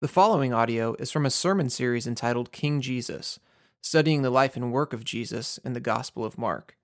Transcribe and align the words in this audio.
The 0.00 0.08
following 0.08 0.54
audio 0.54 0.94
is 0.98 1.10
from 1.10 1.26
a 1.26 1.30
sermon 1.30 1.68
series 1.68 2.06
entitled 2.06 2.52
King 2.52 2.80
Jesus, 2.80 3.38
studying 3.82 4.22
the 4.22 4.30
life 4.30 4.56
and 4.56 4.72
work 4.72 4.94
of 4.94 5.04
Jesus 5.04 5.58
in 5.58 5.74
the 5.74 5.78
Gospel 5.78 6.24
of 6.24 6.38
Mark. 6.38 6.78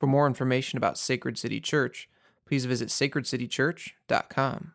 For 0.00 0.06
more 0.06 0.26
information 0.26 0.78
about 0.78 0.96
Sacred 0.96 1.36
City 1.36 1.60
Church, 1.60 2.08
please 2.46 2.64
visit 2.64 2.88
sacredcitychurch.com. 2.88 4.72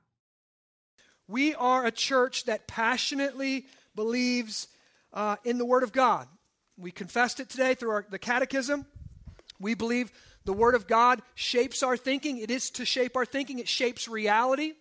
We 1.28 1.56
are 1.56 1.88
a 1.88 1.92
church 1.92 2.44
that 2.44 2.68
passionately 2.68 3.66
believes 3.96 4.68
uh, 5.12 5.38
in 5.44 5.58
the 5.58 5.66
Word 5.66 5.82
of 5.82 5.92
God. 5.92 6.28
We 6.78 6.92
confessed 6.92 7.40
it 7.40 7.50
today 7.50 7.74
through 7.74 7.90
our, 7.90 8.06
the 8.12 8.20
Catechism. 8.20 8.86
We 9.60 9.74
believe 9.74 10.12
the 10.46 10.54
Word 10.54 10.76
of 10.76 10.86
God 10.86 11.24
shapes 11.34 11.82
our 11.82 11.98
thinking. 11.98 12.38
It 12.38 12.52
is 12.52 12.70
to 12.70 12.86
shape 12.86 13.18
our 13.18 13.26
thinking, 13.26 13.58
it 13.58 13.68
shapes 13.68 14.08
reality. 14.08 14.74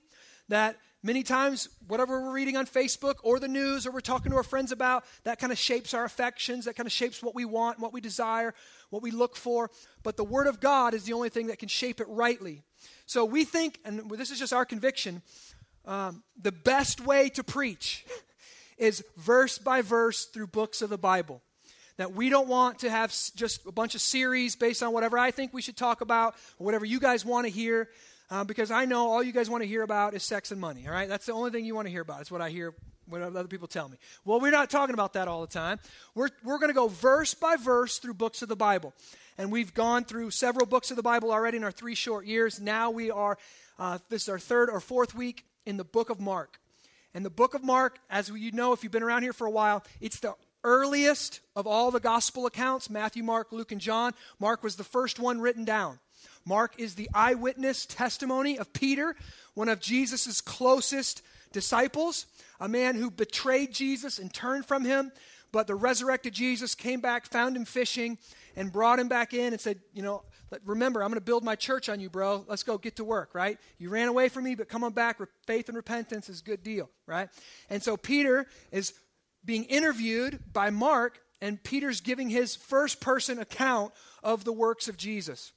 That 0.49 0.77
Many 1.03 1.23
times, 1.23 1.69
whatever 1.87 2.21
we're 2.21 2.33
reading 2.33 2.57
on 2.57 2.67
Facebook 2.67 3.17
or 3.23 3.39
the 3.39 3.49
news 3.49 3.87
or 3.87 3.93
we're 3.93 4.01
talking 4.01 4.31
to 4.33 4.37
our 4.37 4.43
friends 4.43 4.73
about, 4.73 5.05
that 5.25 5.39
kind 5.39 5.53
of 5.53 5.59
shapes 5.59 5.95
our 5.95 6.05
affections, 6.05 6.65
that 6.65 6.75
kind 6.75 6.87
of 6.87 6.93
shapes 6.93 7.23
what 7.23 7.35
we 7.35 7.45
want, 7.45 7.79
what 7.79 7.93
we 7.93 8.01
desire, 8.01 8.55
what 8.91 9.03
we 9.03 9.11
look 9.11 9.37
for. 9.37 9.71
But 10.03 10.17
the 10.17 10.25
Word 10.25 10.47
of 10.47 10.59
God 10.59 10.95
is 10.95 11.05
the 11.05 11.13
only 11.13 11.29
thing 11.29 11.49
that 11.49 11.59
can 11.59 11.69
shape 11.69 12.01
it 12.01 12.09
rightly. 12.09 12.63
So 13.05 13.25
we 13.25 13.45
think, 13.45 13.79
and 13.85 14.11
this 14.11 14.31
is 14.31 14.39
just 14.39 14.53
our 14.53 14.65
conviction, 14.65 15.23
um, 15.85 16.25
the 16.41 16.53
best 16.53 17.01
way 17.01 17.29
to 17.31 17.45
preach 17.45 18.05
is 18.79 19.05
verse 19.17 19.59
by 19.59 19.83
verse 19.83 20.25
through 20.25 20.49
books 20.49 20.83
of 20.83 20.91
the 20.91 20.99
Bible. 20.99 21.43
That 21.99 22.13
we 22.13 22.29
don't 22.29 22.49
want 22.49 22.81
to 22.81 22.91
have 22.91 23.11
just 23.37 23.65
a 23.67 23.73
bunch 23.73 23.95
of 23.95 24.01
series 24.01 24.57
based 24.57 24.83
on 24.83 24.93
whatever 24.93 25.19
I 25.19 25.31
think 25.31 25.55
we 25.55 25.63
should 25.63 25.77
talk 25.77 26.01
about 26.01 26.35
or 26.59 26.65
whatever 26.65 26.85
you 26.85 27.01
guys 27.01 27.25
want 27.25 27.47
to 27.47 27.51
hear 27.51 27.89
uh, 28.31 28.45
because 28.45 28.71
I 28.71 28.85
know 28.85 29.09
all 29.09 29.23
you 29.23 29.33
guys 29.33 29.49
want 29.49 29.63
to 29.63 29.69
hear 29.69 29.83
about 29.83 30.15
is 30.15 30.23
sex 30.23 30.51
and 30.51 30.61
money, 30.61 30.87
all 30.87 30.93
right? 30.93 31.09
That's 31.09 31.27
the 31.27 31.33
only 31.33 31.51
thing 31.51 31.65
you 31.65 31.75
want 31.75 31.87
to 31.87 31.93
hear 31.93 32.03
about. 32.03 32.21
It's 32.21 32.31
what 32.31 32.41
I 32.41 32.51
hear 32.51 32.75
when 33.09 33.23
other 33.23 33.45
people 33.45 33.69
tell 33.69 33.89
me. 33.89 33.97
Well, 34.25 34.41
we're 34.41 34.51
not 34.51 34.69
talking 34.69 34.95
about 34.95 35.13
that 35.13 35.29
all 35.29 35.41
the 35.41 35.47
time. 35.47 35.79
We're, 36.15 36.31
we're 36.43 36.59
going 36.59 36.71
to 36.71 36.75
go 36.75 36.89
verse 36.89 37.35
by 37.35 37.57
verse 37.57 37.99
through 37.99 38.15
books 38.15 38.43
of 38.43 38.49
the 38.49 38.57
Bible. 38.57 38.95
And 39.39 39.53
we've 39.53 39.73
gone 39.75 40.05
through 40.05 40.31
several 40.33 40.67
books 40.67 40.91
of 40.91 40.97
the 40.97 41.03
Bible 41.03 41.31
already 41.31 41.57
in 41.57 41.65
our 41.65 41.71
three 41.71 41.95
short 41.95 42.27
years. 42.27 42.61
Now 42.61 42.91
we 42.91 43.11
are, 43.11 43.39
uh, 43.79 43.99
this 44.09 44.23
is 44.23 44.29
our 44.29 44.39
third 44.39 44.71
or 44.71 44.81
fourth 44.81 45.15
week 45.15 45.45
in 45.65 45.77
the 45.77 45.85
book 45.85 46.11
of 46.11 46.21
Mark. 46.21 46.59
And 47.15 47.25
the 47.25 47.31
book 47.31 47.55
of 47.55 47.63
Mark, 47.63 47.99
as 48.11 48.29
you 48.29 48.53
know, 48.53 48.73
if 48.73 48.83
you've 48.83 48.93
been 48.93 49.03
around 49.03 49.23
here 49.23 49.33
for 49.33 49.47
a 49.47 49.51
while, 49.51 49.85
it's 50.01 50.21
the 50.21 50.35
earliest 50.65 51.41
of 51.55 51.67
all 51.67 51.91
the 51.91 52.01
gospel 52.01 52.45
accounts 52.47 52.91
Matthew, 52.91 53.23
Mark, 53.23 53.53
Luke, 53.53 53.73
and 53.73 53.81
John. 53.81 54.13
Mark 54.41 54.63
was 54.63 54.77
the 54.77 54.85
first 54.85 55.19
one 55.19 55.41
written 55.41 55.65
down. 55.65 55.99
Mark 56.47 56.75
is 56.79 56.95
the 56.95 57.11
eyewitness 57.13 57.85
testimony 57.85 58.59
of 58.59 58.73
Peter, 58.73 59.17
one 59.55 59.69
of 59.69 59.81
Jesus' 59.81 60.41
closest 60.41 61.23
disciples, 61.53 62.27
a 62.61 62.69
man 62.69 62.95
who 62.95 63.11
betrayed 63.11 63.75
Jesus 63.75 64.19
and 64.19 64.33
turned 64.33 64.65
from 64.65 64.85
him. 64.85 65.11
But 65.53 65.67
the 65.67 65.75
resurrected 65.75 66.35
Jesus 66.35 66.75
came 66.75 67.01
back, 67.01 67.27
found 67.27 67.57
him 67.57 67.65
fishing, 67.65 68.19
and 68.57 68.73
brought 68.73 68.99
him 68.99 69.09
back 69.09 69.35
in 69.35 69.53
and 69.53 69.61
said, 69.61 69.81
You 69.93 70.03
know, 70.03 70.23
remember, 70.65 71.03
I'm 71.03 71.11
going 71.11 71.19
to 71.19 71.25
build 71.25 71.45
my 71.45 71.57
church 71.57 71.89
on 71.89 71.99
you, 71.99 72.11
bro. 72.11 72.45
Let's 72.47 72.63
go 72.63 72.79
get 72.79 72.97
to 72.97 73.05
work, 73.05 73.35
right? 73.35 73.59
You 73.79 73.89
ran 73.91 74.09
away 74.09 74.29
from 74.29 74.45
me, 74.45 74.55
but 74.55 74.69
come 74.69 74.85
on 74.85 74.93
back. 74.93 75.19
Faith 75.47 75.69
and 75.69 75.77
repentance 75.77 76.29
is 76.29 76.41
a 76.41 76.45
good 76.45 76.63
deal, 76.63 76.91
right? 77.07 77.29
And 77.71 77.83
so 77.83 77.97
Peter 77.97 78.47
is 78.71 78.93
being 79.45 79.65
interviewed 79.65 80.41
by 80.53 80.71
Mark, 80.71 81.21
and 81.41 81.63
Peter's 81.63 82.01
giving 82.01 82.31
his 82.31 82.55
first 82.57 83.01
person 83.01 83.39
account 83.39 83.93
of 84.23 84.45
the 84.45 84.53
works 84.53 84.89
of 84.89 84.97
Jesus. 84.97 85.53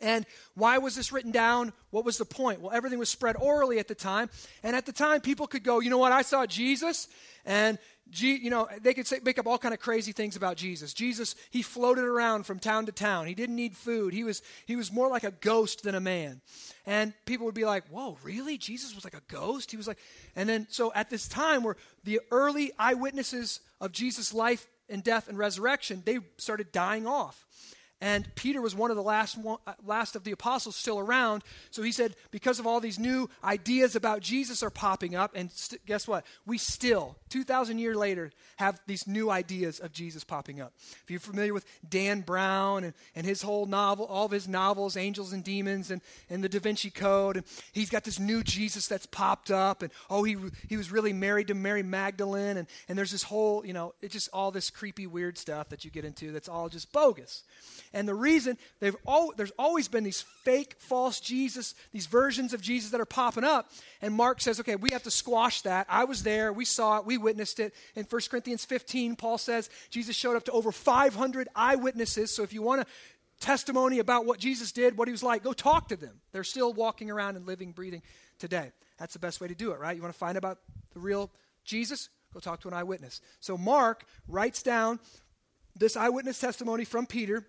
And 0.00 0.26
why 0.54 0.78
was 0.78 0.94
this 0.94 1.12
written 1.12 1.32
down? 1.32 1.72
What 1.90 2.04
was 2.04 2.18
the 2.18 2.24
point? 2.24 2.60
Well, 2.60 2.72
everything 2.72 2.98
was 2.98 3.08
spread 3.08 3.36
orally 3.36 3.78
at 3.78 3.88
the 3.88 3.94
time. 3.94 4.28
And 4.62 4.76
at 4.76 4.86
the 4.86 4.92
time, 4.92 5.20
people 5.20 5.46
could 5.46 5.64
go, 5.64 5.80
you 5.80 5.90
know 5.90 5.98
what, 5.98 6.12
I 6.12 6.22
saw 6.22 6.46
Jesus, 6.46 7.08
and 7.44 7.78
you 8.12 8.50
know, 8.50 8.68
they 8.82 8.94
could 8.94 9.06
say, 9.06 9.18
make 9.24 9.38
up 9.38 9.46
all 9.46 9.58
kind 9.58 9.74
of 9.74 9.80
crazy 9.80 10.12
things 10.12 10.36
about 10.36 10.56
Jesus. 10.56 10.94
Jesus, 10.94 11.34
he 11.50 11.62
floated 11.62 12.04
around 12.04 12.44
from 12.44 12.60
town 12.60 12.86
to 12.86 12.92
town. 12.92 13.26
He 13.26 13.34
didn't 13.34 13.56
need 13.56 13.76
food. 13.76 14.14
He 14.14 14.22
was, 14.22 14.42
he 14.64 14.76
was 14.76 14.92
more 14.92 15.08
like 15.08 15.24
a 15.24 15.32
ghost 15.32 15.82
than 15.82 15.96
a 15.96 16.00
man. 16.00 16.40
And 16.86 17.12
people 17.24 17.46
would 17.46 17.54
be 17.54 17.64
like, 17.64 17.88
whoa, 17.88 18.16
really? 18.22 18.58
Jesus 18.58 18.94
was 18.94 19.02
like 19.02 19.14
a 19.14 19.22
ghost? 19.26 19.72
He 19.72 19.76
was 19.76 19.88
like, 19.88 19.98
and 20.36 20.48
then, 20.48 20.68
so 20.70 20.92
at 20.94 21.10
this 21.10 21.26
time 21.26 21.64
where 21.64 21.76
the 22.04 22.20
early 22.30 22.70
eyewitnesses 22.78 23.60
of 23.80 23.90
Jesus' 23.90 24.32
life 24.32 24.68
and 24.88 25.02
death 25.02 25.28
and 25.28 25.36
resurrection, 25.36 26.02
they 26.06 26.20
started 26.36 26.70
dying 26.70 27.08
off. 27.08 27.44
And 28.00 28.28
Peter 28.34 28.60
was 28.60 28.74
one 28.74 28.90
of 28.90 28.96
the 28.96 29.02
last, 29.02 29.38
one, 29.38 29.56
uh, 29.66 29.72
last 29.86 30.16
of 30.16 30.24
the 30.24 30.32
apostles 30.32 30.76
still 30.76 30.98
around. 30.98 31.42
So 31.70 31.82
he 31.82 31.92
said, 31.92 32.14
because 32.30 32.58
of 32.58 32.66
all 32.66 32.78
these 32.78 32.98
new 32.98 33.30
ideas 33.42 33.96
about 33.96 34.20
Jesus 34.20 34.62
are 34.62 34.68
popping 34.68 35.14
up, 35.14 35.32
and 35.34 35.50
st- 35.50 35.84
guess 35.86 36.06
what? 36.06 36.26
We 36.44 36.58
still, 36.58 37.16
2,000 37.30 37.78
years 37.78 37.96
later, 37.96 38.32
have 38.56 38.78
these 38.86 39.06
new 39.06 39.30
ideas 39.30 39.80
of 39.80 39.92
Jesus 39.92 40.24
popping 40.24 40.60
up. 40.60 40.74
If 41.04 41.10
you're 41.10 41.20
familiar 41.20 41.54
with 41.54 41.64
Dan 41.88 42.20
Brown 42.20 42.84
and, 42.84 42.92
and 43.14 43.24
his 43.24 43.40
whole 43.40 43.64
novel, 43.64 44.04
all 44.04 44.26
of 44.26 44.30
his 44.30 44.46
novels, 44.46 44.98
Angels 44.98 45.32
and 45.32 45.42
Demons 45.42 45.90
and, 45.90 46.02
and 46.28 46.44
the 46.44 46.50
Da 46.50 46.58
Vinci 46.58 46.90
Code, 46.90 47.38
and 47.38 47.46
he's 47.72 47.88
got 47.88 48.04
this 48.04 48.20
new 48.20 48.42
Jesus 48.42 48.88
that's 48.88 49.06
popped 49.06 49.50
up, 49.50 49.82
and 49.82 49.90
oh, 50.10 50.22
he, 50.22 50.36
he 50.68 50.76
was 50.76 50.92
really 50.92 51.14
married 51.14 51.46
to 51.46 51.54
Mary 51.54 51.82
Magdalene, 51.82 52.58
and, 52.58 52.68
and 52.90 52.98
there's 52.98 53.12
this 53.12 53.22
whole, 53.22 53.64
you 53.64 53.72
know, 53.72 53.94
it's 54.02 54.12
just 54.12 54.28
all 54.34 54.50
this 54.50 54.68
creepy, 54.68 55.06
weird 55.06 55.38
stuff 55.38 55.70
that 55.70 55.82
you 55.82 55.90
get 55.90 56.04
into 56.04 56.30
that's 56.30 56.48
all 56.48 56.68
just 56.68 56.92
bogus. 56.92 57.42
And 57.92 58.06
the 58.06 58.14
reason 58.14 58.58
they've 58.80 58.96
al- 59.06 59.32
there's 59.36 59.52
always 59.58 59.88
been 59.88 60.04
these 60.04 60.22
fake, 60.42 60.76
false 60.78 61.20
Jesus, 61.20 61.74
these 61.92 62.06
versions 62.06 62.52
of 62.52 62.60
Jesus 62.60 62.90
that 62.90 63.00
are 63.00 63.06
popping 63.06 63.44
up. 63.44 63.70
And 64.02 64.14
Mark 64.14 64.40
says, 64.40 64.60
okay, 64.60 64.76
we 64.76 64.90
have 64.90 65.02
to 65.04 65.10
squash 65.10 65.62
that. 65.62 65.86
I 65.88 66.04
was 66.04 66.22
there. 66.22 66.52
We 66.52 66.64
saw 66.64 66.98
it. 66.98 67.06
We 67.06 67.18
witnessed 67.18 67.60
it. 67.60 67.74
In 67.94 68.04
1 68.04 68.22
Corinthians 68.30 68.64
15, 68.64 69.16
Paul 69.16 69.38
says 69.38 69.70
Jesus 69.90 70.16
showed 70.16 70.36
up 70.36 70.44
to 70.44 70.52
over 70.52 70.72
500 70.72 71.48
eyewitnesses. 71.54 72.30
So 72.30 72.42
if 72.42 72.52
you 72.52 72.62
want 72.62 72.82
a 72.82 72.86
testimony 73.40 73.98
about 73.98 74.26
what 74.26 74.38
Jesus 74.38 74.72
did, 74.72 74.96
what 74.96 75.08
he 75.08 75.12
was 75.12 75.22
like, 75.22 75.42
go 75.42 75.52
talk 75.52 75.88
to 75.88 75.96
them. 75.96 76.20
They're 76.32 76.44
still 76.44 76.72
walking 76.72 77.10
around 77.10 77.36
and 77.36 77.46
living, 77.46 77.72
breathing 77.72 78.02
today. 78.38 78.72
That's 78.98 79.12
the 79.12 79.18
best 79.18 79.40
way 79.40 79.48
to 79.48 79.54
do 79.54 79.72
it, 79.72 79.78
right? 79.78 79.94
You 79.94 80.02
want 80.02 80.14
to 80.14 80.18
find 80.18 80.38
about 80.38 80.58
the 80.94 81.00
real 81.00 81.30
Jesus? 81.64 82.08
Go 82.32 82.40
talk 82.40 82.60
to 82.62 82.68
an 82.68 82.74
eyewitness. 82.74 83.20
So 83.40 83.56
Mark 83.56 84.04
writes 84.28 84.62
down 84.62 85.00
this 85.74 85.96
eyewitness 85.96 86.38
testimony 86.38 86.84
from 86.84 87.06
Peter 87.06 87.46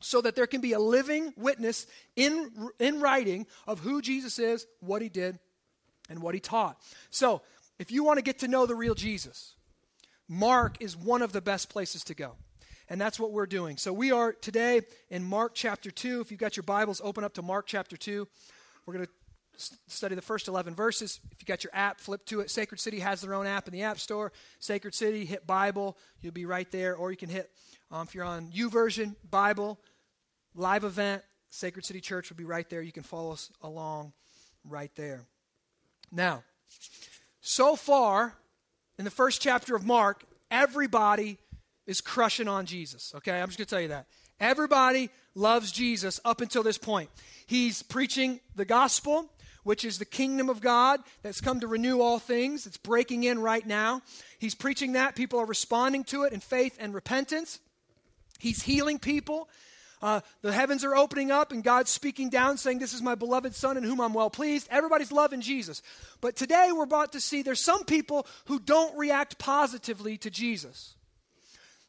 so 0.00 0.20
that 0.20 0.34
there 0.34 0.46
can 0.46 0.60
be 0.60 0.72
a 0.72 0.78
living 0.78 1.32
witness 1.36 1.86
in, 2.16 2.50
in 2.78 3.00
writing 3.00 3.46
of 3.66 3.80
who 3.80 4.02
Jesus 4.02 4.38
is, 4.38 4.66
what 4.80 5.02
he 5.02 5.08
did, 5.08 5.38
and 6.08 6.20
what 6.20 6.34
he 6.34 6.40
taught. 6.40 6.78
So, 7.10 7.42
if 7.78 7.90
you 7.90 8.04
want 8.04 8.18
to 8.18 8.22
get 8.22 8.38
to 8.38 8.48
know 8.48 8.64
the 8.64 8.74
real 8.74 8.94
Jesus, 8.94 9.54
Mark 10.28 10.78
is 10.80 10.96
one 10.96 11.22
of 11.22 11.32
the 11.32 11.40
best 11.40 11.68
places 11.68 12.04
to 12.04 12.14
go. 12.14 12.32
And 12.88 13.00
that's 13.00 13.18
what 13.18 13.32
we're 13.32 13.46
doing. 13.46 13.76
So, 13.76 13.92
we 13.92 14.12
are 14.12 14.32
today 14.32 14.82
in 15.10 15.24
Mark 15.24 15.52
chapter 15.54 15.90
2. 15.90 16.20
If 16.20 16.30
you've 16.30 16.40
got 16.40 16.56
your 16.56 16.64
Bibles, 16.64 17.00
open 17.02 17.24
up 17.24 17.34
to 17.34 17.42
Mark 17.42 17.66
chapter 17.66 17.96
2. 17.96 18.26
We're 18.86 18.94
going 18.94 19.06
to 19.06 19.12
study 19.60 20.14
the 20.14 20.22
first 20.22 20.48
11 20.48 20.74
verses. 20.74 21.20
If 21.32 21.40
you 21.40 21.46
got 21.46 21.64
your 21.64 21.74
app, 21.74 22.00
flip 22.00 22.24
to 22.26 22.40
it. 22.40 22.50
Sacred 22.50 22.80
City 22.80 23.00
has 23.00 23.20
their 23.20 23.34
own 23.34 23.46
app 23.46 23.66
in 23.66 23.72
the 23.72 23.82
App 23.82 23.98
Store. 23.98 24.32
Sacred 24.58 24.94
City, 24.94 25.24
hit 25.24 25.46
Bible. 25.46 25.96
You'll 26.20 26.32
be 26.32 26.46
right 26.46 26.70
there. 26.70 26.94
Or 26.94 27.10
you 27.10 27.16
can 27.16 27.28
hit 27.28 27.50
um, 27.90 28.06
if 28.06 28.14
you're 28.14 28.24
on 28.24 28.50
YouVersion, 28.50 29.14
Bible, 29.30 29.78
live 30.54 30.84
event, 30.84 31.22
Sacred 31.50 31.84
City 31.84 32.00
Church 32.00 32.30
will 32.30 32.36
be 32.36 32.44
right 32.44 32.68
there. 32.68 32.82
You 32.82 32.92
can 32.92 33.02
follow 33.02 33.32
us 33.32 33.50
along 33.62 34.12
right 34.64 34.90
there. 34.96 35.22
Now, 36.12 36.42
so 37.40 37.76
far 37.76 38.34
in 38.98 39.04
the 39.04 39.10
first 39.10 39.40
chapter 39.40 39.76
of 39.76 39.84
Mark, 39.84 40.24
everybody 40.50 41.38
is 41.86 42.00
crushing 42.00 42.48
on 42.48 42.66
Jesus. 42.66 43.12
Okay, 43.16 43.40
I'm 43.40 43.48
just 43.48 43.58
going 43.58 43.66
to 43.66 43.70
tell 43.70 43.80
you 43.80 43.88
that. 43.88 44.06
Everybody 44.38 45.10
loves 45.34 45.72
Jesus 45.72 46.20
up 46.24 46.40
until 46.40 46.62
this 46.62 46.78
point. 46.78 47.08
He's 47.46 47.82
preaching 47.82 48.40
the 48.54 48.64
gospel, 48.64 49.30
which 49.66 49.84
is 49.84 49.98
the 49.98 50.04
kingdom 50.04 50.48
of 50.48 50.60
God 50.60 51.00
that's 51.24 51.40
come 51.40 51.58
to 51.58 51.66
renew 51.66 52.00
all 52.00 52.20
things. 52.20 52.68
It's 52.68 52.76
breaking 52.76 53.24
in 53.24 53.40
right 53.40 53.66
now. 53.66 54.00
He's 54.38 54.54
preaching 54.54 54.92
that. 54.92 55.16
People 55.16 55.40
are 55.40 55.44
responding 55.44 56.04
to 56.04 56.22
it 56.22 56.32
in 56.32 56.38
faith 56.38 56.76
and 56.78 56.94
repentance. 56.94 57.58
He's 58.38 58.62
healing 58.62 59.00
people. 59.00 59.48
Uh, 60.00 60.20
the 60.40 60.52
heavens 60.52 60.84
are 60.84 60.94
opening 60.94 61.32
up 61.32 61.50
and 61.50 61.64
God's 61.64 61.90
speaking 61.90 62.30
down, 62.30 62.58
saying, 62.58 62.78
This 62.78 62.94
is 62.94 63.02
my 63.02 63.16
beloved 63.16 63.56
Son 63.56 63.76
in 63.76 63.82
whom 63.82 64.00
I'm 64.00 64.14
well 64.14 64.30
pleased. 64.30 64.68
Everybody's 64.70 65.10
loving 65.10 65.40
Jesus. 65.40 65.82
But 66.20 66.36
today 66.36 66.70
we're 66.72 66.84
about 66.84 67.10
to 67.14 67.20
see 67.20 67.42
there's 67.42 67.58
some 67.58 67.82
people 67.82 68.24
who 68.44 68.60
don't 68.60 68.96
react 68.96 69.36
positively 69.36 70.16
to 70.18 70.30
Jesus. 70.30 70.94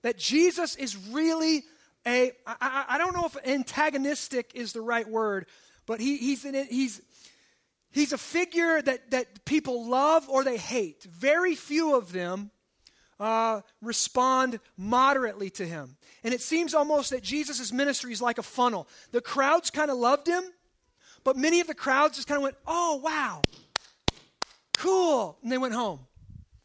That 0.01 0.17
Jesus 0.17 0.75
is 0.77 0.97
really 1.11 1.63
a, 2.07 2.31
I, 2.47 2.85
I 2.89 2.97
don't 2.97 3.13
know 3.13 3.25
if 3.25 3.37
antagonistic 3.45 4.53
is 4.55 4.73
the 4.73 4.81
right 4.81 5.07
word, 5.07 5.45
but 5.85 5.99
he, 5.99 6.17
he's, 6.17 6.43
it, 6.43 6.71
he's, 6.71 7.01
he's 7.99 8.13
a 8.13 8.17
figure 8.17 8.81
that, 8.81 9.11
that 9.11 9.45
people 9.45 9.89
love 9.89 10.29
or 10.29 10.43
they 10.43 10.57
hate. 10.57 11.03
Very 11.03 11.55
few 11.55 11.95
of 11.95 12.11
them 12.11 12.51
uh, 13.19 13.61
respond 13.81 14.59
moderately 14.77 15.49
to 15.51 15.65
him. 15.65 15.97
And 16.23 16.33
it 16.33 16.41
seems 16.41 16.73
almost 16.73 17.09
that 17.11 17.23
Jesus' 17.23 17.71
ministry 17.71 18.11
is 18.11 18.21
like 18.21 18.37
a 18.37 18.43
funnel. 18.43 18.87
The 19.11 19.21
crowds 19.21 19.71
kind 19.71 19.89
of 19.89 19.97
loved 19.97 20.27
him, 20.27 20.43
but 21.23 21.35
many 21.35 21.59
of 21.59 21.67
the 21.67 21.73
crowds 21.73 22.17
just 22.17 22.27
kind 22.27 22.37
of 22.37 22.43
went, 22.43 22.55
oh, 22.67 23.01
wow, 23.03 23.41
cool. 24.77 25.37
And 25.41 25.51
they 25.51 25.57
went 25.57 25.73
home. 25.73 25.99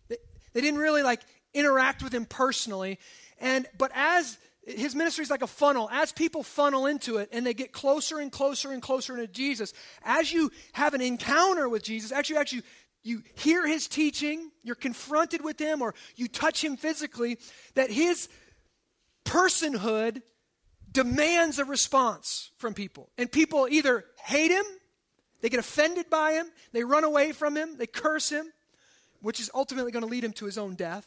They 0.09 0.61
didn't 0.61 0.81
really 0.81 1.03
like 1.03 1.21
interact 1.55 2.03
with 2.03 2.13
him 2.13 2.27
personally. 2.27 2.99
And 3.39 3.67
but 3.79 3.91
as 3.95 4.39
his 4.65 4.95
ministry 4.95 5.23
is 5.23 5.31
like 5.31 5.43
a 5.43 5.47
funnel. 5.47 5.89
As 5.91 6.13
people 6.13 6.43
funnel 6.43 6.87
into 6.87 7.17
it 7.17 7.29
and 7.33 7.45
they 7.45 7.55
get 7.55 7.73
closer 7.73 8.19
and 8.19 8.31
closer 8.31 8.71
and 8.71 8.81
closer 8.81 9.17
to 9.17 9.27
Jesus, 9.27 9.73
as 10.05 10.33
you 10.33 10.51
have 10.73 10.95
an 10.95 11.01
encounter 11.01 11.69
with 11.69 11.83
Jesus, 11.83 12.13
actually, 12.13 12.37
actually, 12.37 12.63
you 13.03 13.23
hear 13.35 13.67
his 13.67 13.89
teaching, 13.89 14.51
you're 14.63 14.77
confronted 14.77 15.43
with 15.43 15.59
him, 15.59 15.83
or 15.83 15.95
you 16.15 16.29
touch 16.29 16.63
him 16.63 16.77
physically, 16.77 17.39
that 17.75 17.91
his 17.91 18.29
personhood 19.25 20.23
demands 20.91 21.59
a 21.59 21.65
response 21.65 22.51
from 22.59 22.75
people. 22.75 23.11
And 23.19 23.31
people 23.31 23.67
either 23.69 24.05
hate 24.25 24.53
him, 24.53 24.65
they 25.41 25.49
get 25.49 25.59
offended 25.59 26.11
by 26.11 26.35
him, 26.35 26.47
they 26.73 26.85
run 26.85 27.03
away 27.03 27.33
from 27.33 27.57
him, 27.57 27.77
they 27.77 27.87
curse 27.87 28.31
him, 28.31 28.47
which 29.21 29.41
is 29.41 29.51
ultimately 29.53 29.91
going 29.91 30.05
to 30.05 30.11
lead 30.11 30.23
him 30.23 30.33
to 30.35 30.45
his 30.45 30.59
own 30.59 30.77
death, 30.77 31.07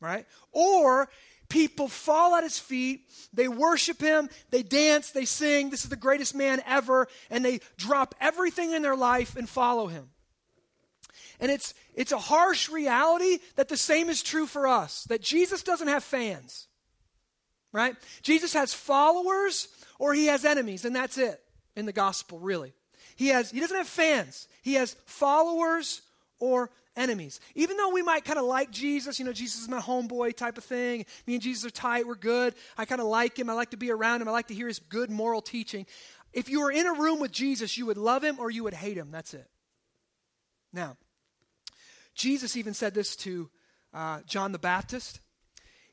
right? 0.00 0.26
Or 0.52 1.08
people 1.50 1.88
fall 1.88 2.34
at 2.34 2.44
his 2.44 2.58
feet, 2.58 3.02
they 3.34 3.48
worship 3.48 4.00
him, 4.00 4.30
they 4.50 4.62
dance, 4.62 5.10
they 5.10 5.26
sing, 5.26 5.68
this 5.68 5.84
is 5.84 5.90
the 5.90 5.96
greatest 5.96 6.34
man 6.34 6.62
ever, 6.66 7.08
and 7.28 7.44
they 7.44 7.60
drop 7.76 8.14
everything 8.20 8.72
in 8.72 8.80
their 8.80 8.96
life 8.96 9.36
and 9.36 9.48
follow 9.48 9.86
him. 9.86 10.08
And 11.40 11.50
it's, 11.50 11.74
it's 11.94 12.12
a 12.12 12.18
harsh 12.18 12.68
reality 12.68 13.38
that 13.56 13.68
the 13.68 13.76
same 13.76 14.08
is 14.08 14.22
true 14.22 14.46
for 14.46 14.66
us, 14.66 15.04
that 15.04 15.22
Jesus 15.22 15.62
doesn't 15.62 15.88
have 15.88 16.04
fans, 16.04 16.68
right? 17.72 17.96
Jesus 18.22 18.54
has 18.54 18.72
followers 18.72 19.68
or 19.98 20.14
he 20.14 20.26
has 20.26 20.44
enemies, 20.44 20.84
and 20.84 20.96
that's 20.96 21.18
it 21.18 21.40
in 21.76 21.86
the 21.86 21.92
gospel, 21.92 22.38
really. 22.38 22.72
He, 23.16 23.28
has, 23.28 23.50
he 23.50 23.60
doesn't 23.60 23.76
have 23.76 23.88
fans, 23.88 24.48
he 24.62 24.74
has 24.74 24.94
followers 25.06 26.02
or 26.40 26.70
enemies. 26.96 27.40
Even 27.54 27.76
though 27.76 27.90
we 27.90 28.02
might 28.02 28.24
kind 28.24 28.38
of 28.38 28.44
like 28.44 28.70
Jesus, 28.70 29.18
you 29.18 29.24
know, 29.24 29.32
Jesus 29.32 29.62
is 29.62 29.68
my 29.68 29.80
homeboy 29.80 30.36
type 30.36 30.58
of 30.58 30.64
thing. 30.64 31.06
Me 31.26 31.34
and 31.34 31.42
Jesus 31.42 31.64
are 31.64 31.70
tight, 31.70 32.06
we're 32.06 32.14
good. 32.14 32.54
I 32.76 32.84
kind 32.84 33.00
of 33.00 33.06
like 33.06 33.38
him. 33.38 33.48
I 33.48 33.52
like 33.52 33.70
to 33.70 33.76
be 33.76 33.90
around 33.90 34.22
him. 34.22 34.28
I 34.28 34.32
like 34.32 34.48
to 34.48 34.54
hear 34.54 34.66
his 34.66 34.78
good 34.78 35.10
moral 35.10 35.40
teaching. 35.40 35.86
If 36.32 36.48
you 36.48 36.60
were 36.60 36.70
in 36.70 36.86
a 36.86 36.92
room 36.92 37.20
with 37.20 37.32
Jesus, 37.32 37.76
you 37.76 37.86
would 37.86 37.98
love 37.98 38.24
him 38.24 38.38
or 38.38 38.50
you 38.50 38.64
would 38.64 38.74
hate 38.74 38.96
him. 38.96 39.10
That's 39.10 39.34
it. 39.34 39.48
Now, 40.72 40.96
Jesus 42.14 42.56
even 42.56 42.74
said 42.74 42.94
this 42.94 43.16
to 43.16 43.50
uh, 43.92 44.20
John 44.26 44.52
the 44.52 44.58
Baptist. 44.58 45.20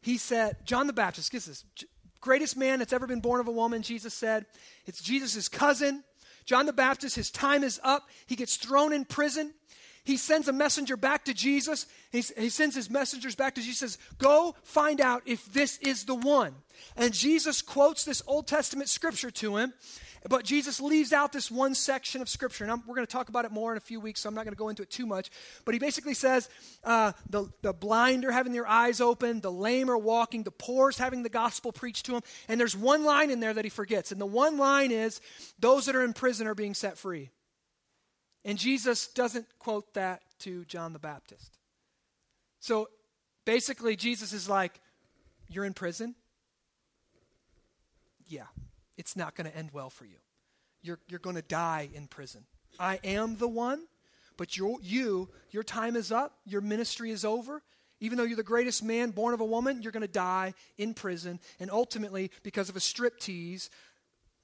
He 0.01 0.17
said, 0.17 0.57
John 0.65 0.87
the 0.87 0.93
Baptist, 0.93 1.31
get 1.31 1.43
this, 1.43 1.63
greatest 2.21 2.57
man 2.57 2.79
that's 2.79 2.93
ever 2.93 3.07
been 3.07 3.21
born 3.21 3.39
of 3.39 3.47
a 3.47 3.51
woman, 3.51 3.81
Jesus 3.81 4.13
said. 4.13 4.45
It's 4.85 5.01
Jesus' 5.01 5.47
cousin. 5.47 6.03
John 6.45 6.65
the 6.65 6.73
Baptist, 6.73 7.15
his 7.15 7.31
time 7.31 7.63
is 7.63 7.79
up. 7.83 8.07
He 8.25 8.35
gets 8.35 8.57
thrown 8.57 8.93
in 8.93 9.05
prison 9.05 9.53
he 10.07 10.15
sends 10.15 10.47
a 10.47 10.53
messenger 10.53 10.95
back 10.95 11.25
to 11.25 11.33
Jesus. 11.33 11.85
He, 12.13 12.23
he 12.37 12.47
sends 12.47 12.73
his 12.73 12.89
messengers 12.89 13.35
back 13.35 13.55
to 13.55 13.61
Jesus. 13.61 13.79
Says, 13.79 13.97
Go 14.17 14.55
find 14.63 15.01
out 15.01 15.21
if 15.25 15.51
this 15.51 15.77
is 15.79 16.05
the 16.05 16.15
one. 16.15 16.55
And 16.95 17.13
Jesus 17.13 17.61
quotes 17.61 18.05
this 18.05 18.21
Old 18.25 18.47
Testament 18.47 18.87
scripture 18.87 19.31
to 19.31 19.57
him. 19.57 19.73
But 20.29 20.45
Jesus 20.45 20.79
leaves 20.79 21.11
out 21.11 21.33
this 21.33 21.51
one 21.51 21.75
section 21.75 22.21
of 22.21 22.29
Scripture. 22.29 22.63
And 22.63 22.71
I'm, 22.71 22.83
we're 22.87 22.95
going 22.95 23.05
to 23.05 23.11
talk 23.11 23.27
about 23.27 23.43
it 23.43 23.51
more 23.51 23.73
in 23.73 23.77
a 23.77 23.81
few 23.81 23.99
weeks, 23.99 24.21
so 24.21 24.29
I'm 24.29 24.35
not 24.35 24.45
going 24.45 24.53
to 24.53 24.57
go 24.57 24.69
into 24.69 24.81
it 24.81 24.89
too 24.89 25.05
much. 25.05 25.29
But 25.65 25.73
he 25.73 25.79
basically 25.79 26.13
says 26.13 26.49
uh, 26.85 27.11
the, 27.29 27.49
the 27.61 27.73
blind 27.73 28.23
are 28.23 28.31
having 28.31 28.53
their 28.53 28.67
eyes 28.67 29.01
open, 29.01 29.41
the 29.41 29.51
lame 29.51 29.91
are 29.91 29.97
walking, 29.97 30.43
the 30.43 30.51
poor 30.51 30.89
is 30.89 30.97
having 30.97 31.23
the 31.23 31.29
gospel 31.29 31.73
preached 31.73 32.05
to 32.05 32.13
them. 32.13 32.21
And 32.47 32.59
there's 32.59 32.77
one 32.77 33.03
line 33.03 33.29
in 33.29 33.41
there 33.41 33.53
that 33.53 33.65
he 33.65 33.69
forgets. 33.69 34.13
And 34.13 34.21
the 34.21 34.25
one 34.25 34.57
line 34.57 34.91
is 34.91 35.19
those 35.59 35.85
that 35.87 35.97
are 35.97 36.03
in 36.03 36.13
prison 36.13 36.47
are 36.47 36.55
being 36.55 36.73
set 36.73 36.97
free. 36.97 37.29
And 38.45 38.57
Jesus 38.57 39.07
doesn't 39.07 39.45
quote 39.59 39.93
that 39.93 40.21
to 40.39 40.65
John 40.65 40.93
the 40.93 40.99
Baptist. 40.99 41.57
So 42.59 42.89
basically, 43.45 43.95
Jesus 43.95 44.33
is 44.33 44.47
like, 44.49 44.79
You're 45.49 45.65
in 45.65 45.73
prison? 45.73 46.15
Yeah, 48.27 48.47
it's 48.97 49.15
not 49.15 49.35
going 49.35 49.49
to 49.49 49.55
end 49.55 49.69
well 49.73 49.89
for 49.89 50.05
you. 50.05 50.17
You're, 50.81 50.99
you're 51.07 51.19
going 51.19 51.35
to 51.37 51.41
die 51.41 51.89
in 51.93 52.07
prison. 52.07 52.45
I 52.79 52.99
am 53.03 53.37
the 53.37 53.47
one, 53.47 53.83
but 54.37 54.57
you 54.57 54.79
you, 54.81 55.29
your 55.51 55.63
time 55.63 55.95
is 55.95 56.11
up, 56.11 56.37
your 56.45 56.61
ministry 56.61 57.11
is 57.11 57.25
over. 57.25 57.61
Even 57.99 58.17
though 58.17 58.25
you're 58.25 58.37
the 58.37 58.43
greatest 58.43 58.83
man 58.83 59.09
born 59.09 59.33
of 59.33 59.41
a 59.41 59.45
woman, 59.45 59.81
you're 59.81 59.91
going 59.91 60.01
to 60.01 60.07
die 60.07 60.53
in 60.77 60.93
prison. 60.93 61.39
And 61.59 61.71
ultimately, 61.71 62.29
because 62.43 62.69
of 62.69 62.75
a 62.75 62.79
striptease, 62.79 63.69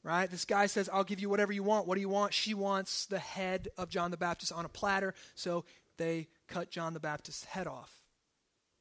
right? 0.03 0.29
This 0.29 0.45
guy 0.45 0.65
says, 0.65 0.89
I'll 0.91 1.03
give 1.03 1.19
you 1.19 1.29
whatever 1.29 1.53
you 1.53 1.63
want. 1.63 1.87
What 1.87 1.95
do 1.95 2.01
you 2.01 2.09
want? 2.09 2.33
She 2.33 2.53
wants 2.53 3.05
the 3.05 3.19
head 3.19 3.69
of 3.77 3.89
John 3.89 4.11
the 4.11 4.17
Baptist 4.17 4.51
on 4.51 4.65
a 4.65 4.69
platter. 4.69 5.13
So 5.35 5.65
they 5.97 6.27
cut 6.47 6.69
John 6.69 6.93
the 6.93 6.99
Baptist's 6.99 7.45
head 7.45 7.67
off. 7.67 7.91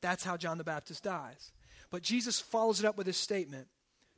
That's 0.01 0.25
how 0.25 0.37
John 0.37 0.59
the 0.59 0.65
Baptist 0.65 1.05
dies. 1.05 1.53
But 1.91 2.03
Jesus 2.03 2.41
follows 2.41 2.81
it 2.81 2.87
up 2.87 2.97
with 2.97 3.07
this 3.07 3.19
statement. 3.19 3.69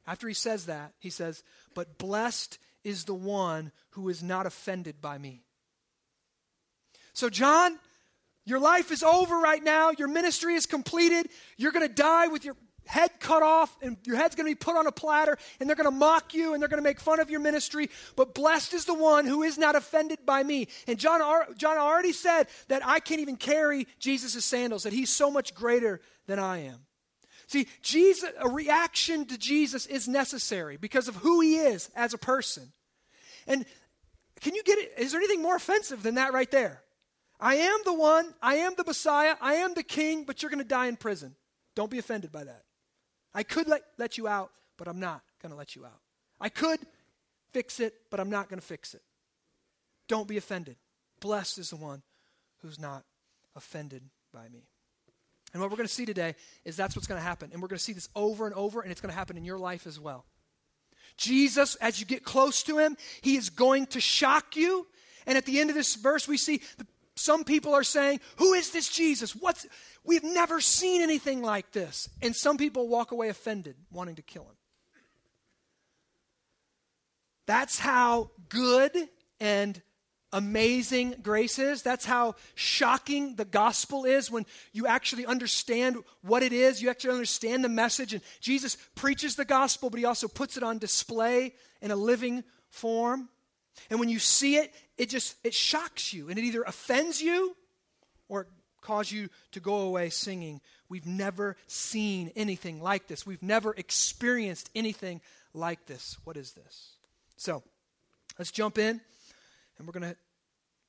After 0.06 0.28
he 0.28 0.34
says 0.34 0.66
that, 0.66 0.92
he 0.98 1.10
says, 1.10 1.42
But 1.74 1.98
blessed 1.98 2.58
is 2.84 3.04
the 3.04 3.14
one 3.14 3.72
who 3.90 4.08
is 4.08 4.22
not 4.22 4.46
offended 4.46 5.00
by 5.00 5.18
me. 5.18 5.42
So, 7.12 7.30
John, 7.30 7.78
your 8.44 8.58
life 8.58 8.90
is 8.90 9.02
over 9.02 9.38
right 9.38 9.62
now. 9.62 9.90
Your 9.96 10.08
ministry 10.08 10.54
is 10.54 10.66
completed. 10.66 11.28
You're 11.56 11.72
going 11.72 11.86
to 11.86 11.94
die 11.94 12.26
with 12.28 12.44
your 12.44 12.56
head 12.86 13.10
cut 13.20 13.42
off 13.42 13.76
and 13.82 13.96
your 14.04 14.16
head's 14.16 14.34
going 14.34 14.46
to 14.46 14.50
be 14.50 14.58
put 14.58 14.76
on 14.76 14.86
a 14.86 14.92
platter 14.92 15.38
and 15.58 15.68
they're 15.68 15.76
going 15.76 15.90
to 15.90 15.96
mock 15.96 16.34
you 16.34 16.52
and 16.52 16.62
they're 16.62 16.68
going 16.68 16.82
to 16.82 16.84
make 16.84 17.00
fun 17.00 17.20
of 17.20 17.30
your 17.30 17.40
ministry 17.40 17.88
but 18.16 18.34
blessed 18.34 18.74
is 18.74 18.84
the 18.84 18.94
one 18.94 19.26
who 19.26 19.42
is 19.42 19.58
not 19.58 19.74
offended 19.74 20.18
by 20.24 20.42
me. 20.42 20.68
And 20.86 20.98
john, 20.98 21.20
john 21.56 21.78
already 21.78 22.12
said 22.12 22.48
that 22.68 22.86
i 22.86 23.00
can't 23.00 23.20
even 23.20 23.36
carry 23.36 23.86
jesus' 23.98 24.44
sandals 24.44 24.82
that 24.82 24.92
he's 24.92 25.10
so 25.10 25.30
much 25.30 25.54
greater 25.54 26.00
than 26.26 26.38
i 26.38 26.58
am. 26.58 26.80
See 27.46 27.68
jesus 27.82 28.30
a 28.38 28.48
reaction 28.48 29.26
to 29.26 29.38
jesus 29.38 29.86
is 29.86 30.08
necessary 30.08 30.76
because 30.76 31.08
of 31.08 31.16
who 31.16 31.40
he 31.40 31.56
is 31.56 31.90
as 31.94 32.14
a 32.14 32.18
person. 32.18 32.72
And 33.46 33.64
can 34.40 34.54
you 34.54 34.62
get 34.62 34.78
it 34.78 34.94
is 34.98 35.12
there 35.12 35.20
anything 35.20 35.42
more 35.42 35.56
offensive 35.56 36.02
than 36.02 36.16
that 36.16 36.32
right 36.32 36.50
there? 36.50 36.82
I 37.40 37.56
am 37.56 37.80
the 37.84 37.94
one 37.94 38.34
i 38.42 38.56
am 38.56 38.74
the 38.76 38.84
messiah 38.84 39.36
i 39.40 39.54
am 39.54 39.74
the 39.74 39.82
king 39.82 40.24
but 40.24 40.42
you're 40.42 40.50
going 40.50 40.62
to 40.62 40.68
die 40.68 40.86
in 40.86 40.96
prison. 40.96 41.34
Don't 41.74 41.90
be 41.90 41.98
offended 41.98 42.30
by 42.30 42.44
that 42.44 42.63
I 43.34 43.42
could 43.42 43.68
let, 43.68 43.82
let 43.98 44.16
you 44.16 44.28
out, 44.28 44.50
but 44.76 44.88
I'm 44.88 45.00
not 45.00 45.22
going 45.42 45.50
to 45.50 45.58
let 45.58 45.74
you 45.74 45.84
out. 45.84 46.00
I 46.40 46.48
could 46.48 46.80
fix 47.52 47.80
it, 47.80 47.94
but 48.10 48.20
I'm 48.20 48.30
not 48.30 48.48
going 48.48 48.60
to 48.60 48.66
fix 48.66 48.94
it. 48.94 49.02
Don't 50.08 50.28
be 50.28 50.36
offended. 50.36 50.76
Blessed 51.20 51.58
is 51.58 51.70
the 51.70 51.76
one 51.76 52.02
who's 52.62 52.78
not 52.78 53.04
offended 53.56 54.02
by 54.32 54.48
me. 54.48 54.66
And 55.52 55.60
what 55.60 55.70
we're 55.70 55.76
going 55.76 55.88
to 55.88 55.94
see 55.94 56.04
today 56.04 56.34
is 56.64 56.76
that's 56.76 56.96
what's 56.96 57.06
going 57.06 57.20
to 57.20 57.26
happen. 57.26 57.50
And 57.52 57.62
we're 57.62 57.68
going 57.68 57.78
to 57.78 57.84
see 57.84 57.92
this 57.92 58.08
over 58.16 58.46
and 58.46 58.54
over, 58.54 58.80
and 58.80 58.90
it's 58.90 59.00
going 59.00 59.12
to 59.12 59.16
happen 59.16 59.36
in 59.36 59.44
your 59.44 59.58
life 59.58 59.86
as 59.86 60.00
well. 60.00 60.24
Jesus, 61.16 61.76
as 61.76 62.00
you 62.00 62.06
get 62.06 62.24
close 62.24 62.64
to 62.64 62.78
him, 62.78 62.96
he 63.22 63.36
is 63.36 63.50
going 63.50 63.86
to 63.86 64.00
shock 64.00 64.56
you. 64.56 64.86
And 65.26 65.38
at 65.38 65.46
the 65.46 65.60
end 65.60 65.70
of 65.70 65.76
this 65.76 65.94
verse, 65.94 66.26
we 66.26 66.36
see 66.36 66.60
the, 66.76 66.86
some 67.16 67.44
people 67.44 67.74
are 67.74 67.84
saying, 67.84 68.20
Who 68.36 68.54
is 68.54 68.70
this 68.70 68.88
Jesus? 68.88 69.34
What's 69.34 69.66
We've 70.04 70.24
never 70.24 70.60
seen 70.60 71.00
anything 71.00 71.42
like 71.42 71.72
this. 71.72 72.08
And 72.20 72.36
some 72.36 72.58
people 72.58 72.88
walk 72.88 73.10
away 73.10 73.30
offended, 73.30 73.76
wanting 73.90 74.16
to 74.16 74.22
kill 74.22 74.42
him. 74.42 74.56
That's 77.46 77.78
how 77.78 78.30
good 78.48 78.92
and 79.40 79.80
amazing 80.32 81.14
grace 81.22 81.58
is. 81.58 81.82
That's 81.82 82.04
how 82.04 82.34
shocking 82.54 83.36
the 83.36 83.44
gospel 83.44 84.04
is 84.04 84.30
when 84.30 84.44
you 84.72 84.86
actually 84.86 85.24
understand 85.24 85.96
what 86.22 86.42
it 86.42 86.52
is. 86.52 86.82
You 86.82 86.90
actually 86.90 87.12
understand 87.12 87.64
the 87.64 87.68
message. 87.68 88.12
And 88.12 88.22
Jesus 88.40 88.76
preaches 88.94 89.36
the 89.36 89.44
gospel, 89.44 89.90
but 89.90 89.98
he 89.98 90.04
also 90.04 90.28
puts 90.28 90.56
it 90.56 90.62
on 90.62 90.78
display 90.78 91.54
in 91.80 91.90
a 91.90 91.96
living 91.96 92.44
form. 92.68 93.28
And 93.90 94.00
when 94.00 94.08
you 94.08 94.18
see 94.18 94.56
it, 94.56 94.74
it 94.98 95.08
just 95.08 95.36
it 95.44 95.54
shocks 95.54 96.12
you 96.12 96.28
and 96.28 96.38
it 96.38 96.42
either 96.42 96.62
offends 96.62 97.20
you 97.20 97.56
or 98.28 98.46
cause 98.80 99.10
you 99.10 99.28
to 99.52 99.60
go 99.60 99.78
away 99.78 100.10
singing, 100.10 100.60
We've 100.88 101.06
never 101.06 101.56
seen 101.66 102.30
anything 102.36 102.80
like 102.80 103.08
this. 103.08 103.26
We've 103.26 103.42
never 103.42 103.74
experienced 103.74 104.70
anything 104.74 105.20
like 105.52 105.86
this. 105.86 106.18
What 106.24 106.36
is 106.36 106.52
this? 106.52 106.92
So, 107.36 107.62
let's 108.38 108.52
jump 108.52 108.78
in 108.78 109.00
and 109.78 109.86
we're 109.86 109.98
going 109.98 110.12
to 110.12 110.16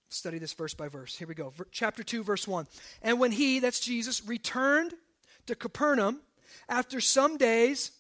study 0.10 0.38
this 0.38 0.54
verse 0.54 0.74
by 0.74 0.90
verse. 0.90 1.16
Here 1.16 1.28
we 1.28 1.34
go. 1.34 1.54
chapter 1.72 2.04
2, 2.04 2.24
verse 2.24 2.48
1. 2.48 2.68
And 3.02 3.20
when 3.20 3.32
he, 3.32 3.60
that's 3.60 3.80
Jesus, 3.80 4.24
returned 4.28 4.94
to 5.48 5.56
Capernaum 5.56 6.20
after 6.70 7.02
some 7.02 7.38
days, 7.38 7.92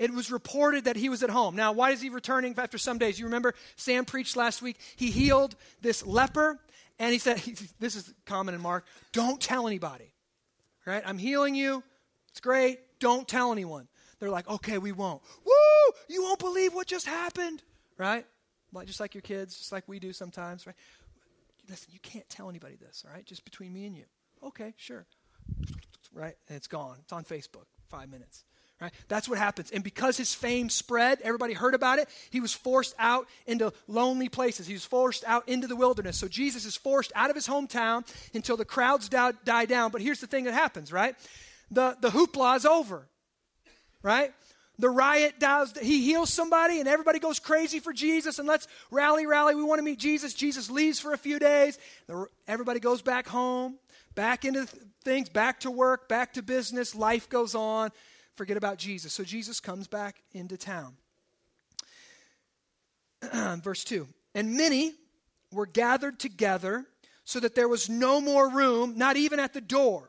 it 0.00 0.14
was 0.14 0.32
reported 0.32 0.84
that 0.84 0.96
he 0.96 1.10
was 1.10 1.22
at 1.22 1.28
home. 1.28 1.54
Now, 1.54 1.72
why 1.72 1.90
is 1.90 2.00
he 2.00 2.08
returning 2.08 2.54
after 2.56 2.78
some 2.78 2.96
days? 2.96 3.18
You 3.18 3.26
remember 3.26 3.54
Sam 3.76 4.06
preached 4.06 4.34
last 4.34 4.62
week. 4.62 4.78
He 4.96 5.10
healed 5.10 5.54
this 5.82 6.04
leper 6.06 6.58
and 6.98 7.12
he 7.12 7.18
said, 7.18 7.36
this 7.80 7.96
is 7.96 8.12
common 8.24 8.54
in 8.54 8.62
Mark, 8.62 8.86
don't 9.12 9.38
tell 9.38 9.66
anybody. 9.66 10.14
Right? 10.86 11.02
I'm 11.04 11.18
healing 11.18 11.54
you. 11.54 11.84
It's 12.30 12.40
great. 12.40 12.80
Don't 12.98 13.28
tell 13.28 13.52
anyone. 13.52 13.88
They're 14.18 14.30
like, 14.30 14.48
okay, 14.48 14.78
we 14.78 14.92
won't. 14.92 15.20
Woo! 15.44 15.92
You 16.08 16.22
won't 16.22 16.38
believe 16.38 16.72
what 16.72 16.86
just 16.86 17.06
happened. 17.06 17.62
Right? 17.98 18.24
Just 18.86 19.00
like 19.00 19.14
your 19.14 19.22
kids, 19.22 19.58
just 19.58 19.70
like 19.70 19.84
we 19.86 19.98
do 19.98 20.14
sometimes, 20.14 20.66
right? 20.66 20.76
Listen, 21.68 21.90
you 21.92 22.00
can't 22.00 22.28
tell 22.30 22.48
anybody 22.48 22.76
this, 22.76 23.04
all 23.06 23.12
right? 23.12 23.26
Just 23.26 23.44
between 23.44 23.70
me 23.74 23.84
and 23.84 23.94
you. 23.94 24.04
Okay, 24.42 24.72
sure. 24.78 25.04
right? 26.14 26.36
And 26.48 26.56
it's 26.56 26.68
gone. 26.68 26.96
It's 27.02 27.12
on 27.12 27.24
Facebook, 27.24 27.66
five 27.90 28.08
minutes. 28.08 28.44
Right? 28.80 28.92
That's 29.08 29.28
what 29.28 29.38
happens. 29.38 29.70
And 29.70 29.84
because 29.84 30.16
his 30.16 30.34
fame 30.34 30.70
spread, 30.70 31.20
everybody 31.22 31.52
heard 31.52 31.74
about 31.74 31.98
it, 31.98 32.08
he 32.30 32.40
was 32.40 32.54
forced 32.54 32.94
out 32.98 33.28
into 33.46 33.74
lonely 33.88 34.30
places. 34.30 34.66
He 34.66 34.72
was 34.72 34.86
forced 34.86 35.22
out 35.26 35.46
into 35.48 35.66
the 35.66 35.76
wilderness. 35.76 36.16
So 36.16 36.28
Jesus 36.28 36.64
is 36.64 36.76
forced 36.76 37.12
out 37.14 37.28
of 37.28 37.36
his 37.36 37.46
hometown 37.46 38.06
until 38.32 38.56
the 38.56 38.64
crowds 38.64 39.10
die, 39.10 39.66
down. 39.66 39.90
But 39.90 40.00
here's 40.00 40.20
the 40.20 40.26
thing 40.26 40.44
that 40.44 40.54
happens, 40.54 40.92
right? 40.92 41.14
The, 41.70 41.94
the 42.00 42.08
hoopla 42.08 42.56
is 42.56 42.64
over, 42.64 43.06
right? 44.02 44.32
The 44.78 44.88
riot 44.88 45.38
dies. 45.38 45.76
he 45.78 46.02
heals 46.02 46.32
somebody 46.32 46.80
and 46.80 46.88
everybody 46.88 47.18
goes 47.18 47.38
crazy 47.38 47.80
for 47.80 47.92
Jesus 47.92 48.38
and 48.38 48.48
let's 48.48 48.66
rally, 48.90 49.26
rally. 49.26 49.54
We 49.54 49.62
want 49.62 49.78
to 49.78 49.84
meet 49.84 49.98
Jesus. 49.98 50.32
Jesus 50.32 50.70
leaves 50.70 50.98
for 50.98 51.12
a 51.12 51.18
few 51.18 51.38
days. 51.38 51.78
Everybody 52.48 52.80
goes 52.80 53.02
back 53.02 53.28
home, 53.28 53.78
back 54.14 54.46
into 54.46 54.66
things, 55.04 55.28
back 55.28 55.60
to 55.60 55.70
work, 55.70 56.08
back 56.08 56.32
to 56.32 56.42
business. 56.42 56.94
Life 56.94 57.28
goes 57.28 57.54
on 57.54 57.90
forget 58.40 58.56
about 58.56 58.78
Jesus. 58.78 59.12
So 59.12 59.22
Jesus 59.22 59.60
comes 59.60 59.86
back 59.86 60.22
into 60.32 60.56
town. 60.56 60.94
Verse 63.62 63.84
2 63.84 64.08
And 64.34 64.56
many 64.56 64.94
were 65.52 65.66
gathered 65.66 66.18
together 66.18 66.86
so 67.24 67.38
that 67.40 67.54
there 67.54 67.68
was 67.68 67.90
no 67.90 68.18
more 68.18 68.48
room, 68.48 68.94
not 68.96 69.18
even 69.18 69.38
at 69.38 69.52
the 69.52 69.60
door. 69.60 70.08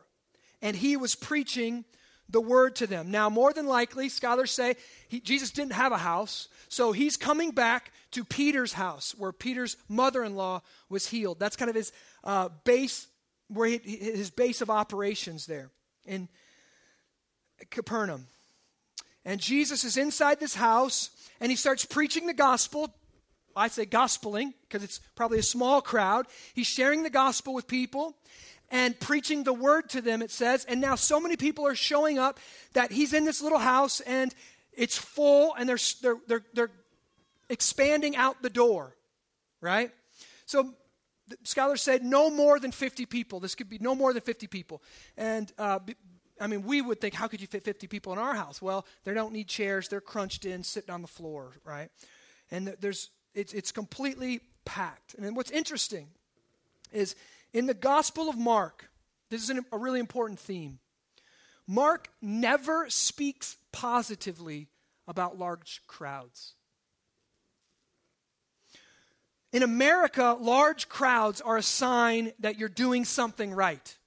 And 0.61 0.77
he 0.77 0.95
was 0.95 1.13
preaching 1.13 1.83
the 2.29 2.39
word 2.39 2.77
to 2.77 2.87
them. 2.87 3.11
Now, 3.11 3.29
more 3.29 3.51
than 3.51 3.65
likely, 3.65 4.07
scholars 4.07 4.51
say 4.51 4.75
he, 5.09 5.19
Jesus 5.19 5.51
didn't 5.51 5.73
have 5.73 5.91
a 5.91 5.97
house, 5.97 6.47
so 6.69 6.93
he's 6.93 7.17
coming 7.17 7.51
back 7.51 7.91
to 8.11 8.23
Peter's 8.23 8.71
house 8.71 9.13
where 9.17 9.33
Peter's 9.33 9.75
mother 9.89 10.23
in 10.23 10.35
law 10.35 10.61
was 10.87 11.05
healed. 11.05 11.37
That's 11.37 11.57
kind 11.57 11.67
of 11.67 11.75
his 11.75 11.91
uh, 12.23 12.47
base, 12.63 13.07
where 13.49 13.67
he, 13.67 13.77
his 13.77 14.31
base 14.31 14.61
of 14.61 14.69
operations 14.69 15.47
there. 15.47 15.69
And 16.05 16.29
Capernaum. 17.69 18.27
And 19.23 19.39
Jesus 19.39 19.83
is 19.83 19.97
inside 19.97 20.39
this 20.39 20.55
house 20.55 21.11
and 21.39 21.51
he 21.51 21.55
starts 21.55 21.85
preaching 21.85 22.27
the 22.27 22.33
gospel. 22.33 22.93
I 23.55 23.67
say 23.67 23.85
gospeling 23.85 24.53
because 24.63 24.83
it's 24.83 24.99
probably 25.15 25.39
a 25.39 25.43
small 25.43 25.81
crowd. 25.81 26.25
He's 26.53 26.67
sharing 26.67 27.03
the 27.03 27.09
gospel 27.09 27.53
with 27.53 27.67
people 27.67 28.15
and 28.71 28.97
preaching 28.99 29.43
the 29.43 29.53
word 29.53 29.89
to 29.89 30.01
them, 30.01 30.21
it 30.21 30.31
says. 30.31 30.65
And 30.65 30.79
now 30.81 30.95
so 30.95 31.19
many 31.19 31.35
people 31.35 31.67
are 31.67 31.75
showing 31.75 32.17
up 32.17 32.39
that 32.73 32.91
he's 32.91 33.13
in 33.13 33.25
this 33.25 33.41
little 33.41 33.59
house 33.59 33.99
and 34.01 34.33
it's 34.73 34.97
full 34.97 35.53
and 35.55 35.67
they're, 35.67 35.77
they're, 36.01 36.17
they're, 36.27 36.45
they're 36.53 36.71
expanding 37.49 38.15
out 38.15 38.41
the 38.41 38.49
door, 38.49 38.95
right? 39.59 39.91
So 40.45 40.73
the 41.27 41.37
scholars 41.43 41.81
said 41.81 42.03
no 42.03 42.29
more 42.29 42.59
than 42.59 42.71
50 42.71 43.05
people. 43.05 43.39
This 43.39 43.55
could 43.55 43.69
be 43.69 43.77
no 43.79 43.93
more 43.93 44.13
than 44.13 44.21
50 44.21 44.47
people. 44.47 44.81
And 45.17 45.51
uh, 45.57 45.79
I 46.41 46.47
mean, 46.47 46.63
we 46.63 46.81
would 46.81 46.99
think, 46.99 47.13
how 47.13 47.27
could 47.27 47.39
you 47.39 47.47
fit 47.47 47.63
50 47.63 47.87
people 47.87 48.11
in 48.13 48.19
our 48.19 48.33
house? 48.33 48.61
Well, 48.61 48.85
they 49.03 49.13
don't 49.13 49.31
need 49.31 49.47
chairs. 49.47 49.87
They're 49.87 50.01
crunched 50.01 50.45
in, 50.45 50.63
sitting 50.63 50.89
on 50.89 51.01
the 51.01 51.07
floor, 51.07 51.53
right? 51.63 51.89
And 52.49 52.75
there's, 52.81 53.09
it's, 53.35 53.53
it's 53.53 53.71
completely 53.71 54.41
packed. 54.65 55.13
And 55.13 55.35
what's 55.35 55.51
interesting 55.51 56.07
is 56.91 57.15
in 57.53 57.67
the 57.67 57.73
Gospel 57.73 58.27
of 58.27 58.37
Mark, 58.37 58.89
this 59.29 59.43
is 59.43 59.49
an, 59.51 59.65
a 59.71 59.77
really 59.77 59.99
important 59.99 60.39
theme. 60.39 60.79
Mark 61.67 62.09
never 62.21 62.89
speaks 62.89 63.55
positively 63.71 64.67
about 65.07 65.37
large 65.37 65.81
crowds. 65.87 66.55
In 69.53 69.63
America, 69.63 70.37
large 70.39 70.89
crowds 70.89 71.39
are 71.39 71.57
a 71.57 71.63
sign 71.63 72.31
that 72.39 72.57
you're 72.57 72.69
doing 72.69 73.05
something 73.05 73.53
right, 73.53 73.97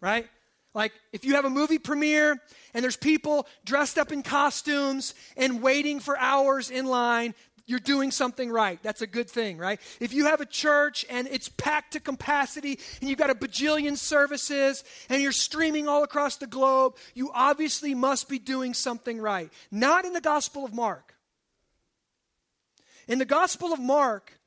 right? 0.00 0.28
Like, 0.74 0.92
if 1.12 1.24
you 1.24 1.34
have 1.34 1.44
a 1.44 1.50
movie 1.50 1.78
premiere 1.78 2.40
and 2.72 2.82
there's 2.82 2.96
people 2.96 3.46
dressed 3.64 3.98
up 3.98 4.10
in 4.10 4.22
costumes 4.22 5.14
and 5.36 5.62
waiting 5.62 6.00
for 6.00 6.18
hours 6.18 6.70
in 6.70 6.86
line, 6.86 7.34
you're 7.66 7.78
doing 7.78 8.10
something 8.10 8.50
right. 8.50 8.82
That's 8.82 9.02
a 9.02 9.06
good 9.06 9.30
thing, 9.30 9.58
right? 9.58 9.80
If 10.00 10.12
you 10.12 10.26
have 10.26 10.40
a 10.40 10.46
church 10.46 11.04
and 11.08 11.28
it's 11.28 11.48
packed 11.48 11.92
to 11.92 12.00
capacity 12.00 12.78
and 13.00 13.08
you've 13.08 13.18
got 13.18 13.30
a 13.30 13.34
bajillion 13.34 13.96
services 13.96 14.82
and 15.08 15.22
you're 15.22 15.32
streaming 15.32 15.88
all 15.88 16.02
across 16.02 16.36
the 16.36 16.46
globe, 16.46 16.96
you 17.14 17.30
obviously 17.32 17.94
must 17.94 18.28
be 18.28 18.38
doing 18.38 18.74
something 18.74 19.20
right. 19.20 19.50
Not 19.70 20.04
in 20.04 20.12
the 20.12 20.20
Gospel 20.20 20.64
of 20.64 20.74
Mark. 20.74 21.14
In 23.08 23.18
the 23.18 23.24
Gospel 23.24 23.72
of 23.72 23.80
Mark, 23.80 24.38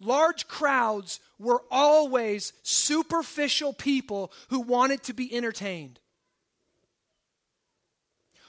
large 0.00 0.48
crowds 0.48 1.20
were 1.38 1.62
always 1.70 2.52
superficial 2.62 3.72
people 3.72 4.32
who 4.48 4.60
wanted 4.60 5.02
to 5.04 5.12
be 5.12 5.34
entertained. 5.34 6.00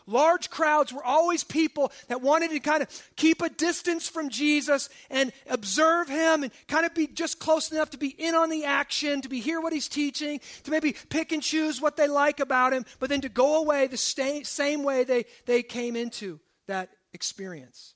Large 0.08 0.50
crowds 0.50 0.91
were 0.91 1.03
always 1.03 1.43
people 1.43 1.91
that 2.08 2.22
wanted 2.22 2.51
to 2.51 2.60
kind 2.60 2.81
of 2.81 3.12
keep 3.15 3.41
a 3.41 3.50
distance 3.50 4.10
from 4.10 4.29
Jesus 4.29 4.89
and 5.10 5.31
observe 5.50 6.10
him 6.10 6.43
and 6.43 6.51
kind 6.67 6.86
of 6.86 6.93
be 6.93 7.08
just 7.08 7.39
close 7.39 7.72
enough 7.72 7.91
to 7.91 7.98
be 7.98 8.10
in 8.10 8.36
on 8.36 8.50
the 8.50 8.65
action, 8.65 9.22
to 9.22 9.29
be 9.29 9.39
hear 9.39 9.62
what 9.62 9.74
he's 9.74 9.88
teaching, 9.88 10.41
to 10.63 10.72
maybe 10.72 10.96
pick 11.10 11.31
and 11.31 11.43
choose 11.43 11.79
what 11.79 11.98
they 11.98 12.08
like 12.08 12.39
about 12.39 12.74
him, 12.74 12.86
but 13.00 13.10
then 13.10 13.22
to 13.22 13.29
go 13.29 13.62
away 13.62 13.88
the 13.88 13.98
same 13.98 14.84
way 14.84 15.03
they, 15.03 15.25
they 15.46 15.63
came 15.63 15.96
into 15.96 16.39
that 16.67 16.89
experience. 17.13 17.93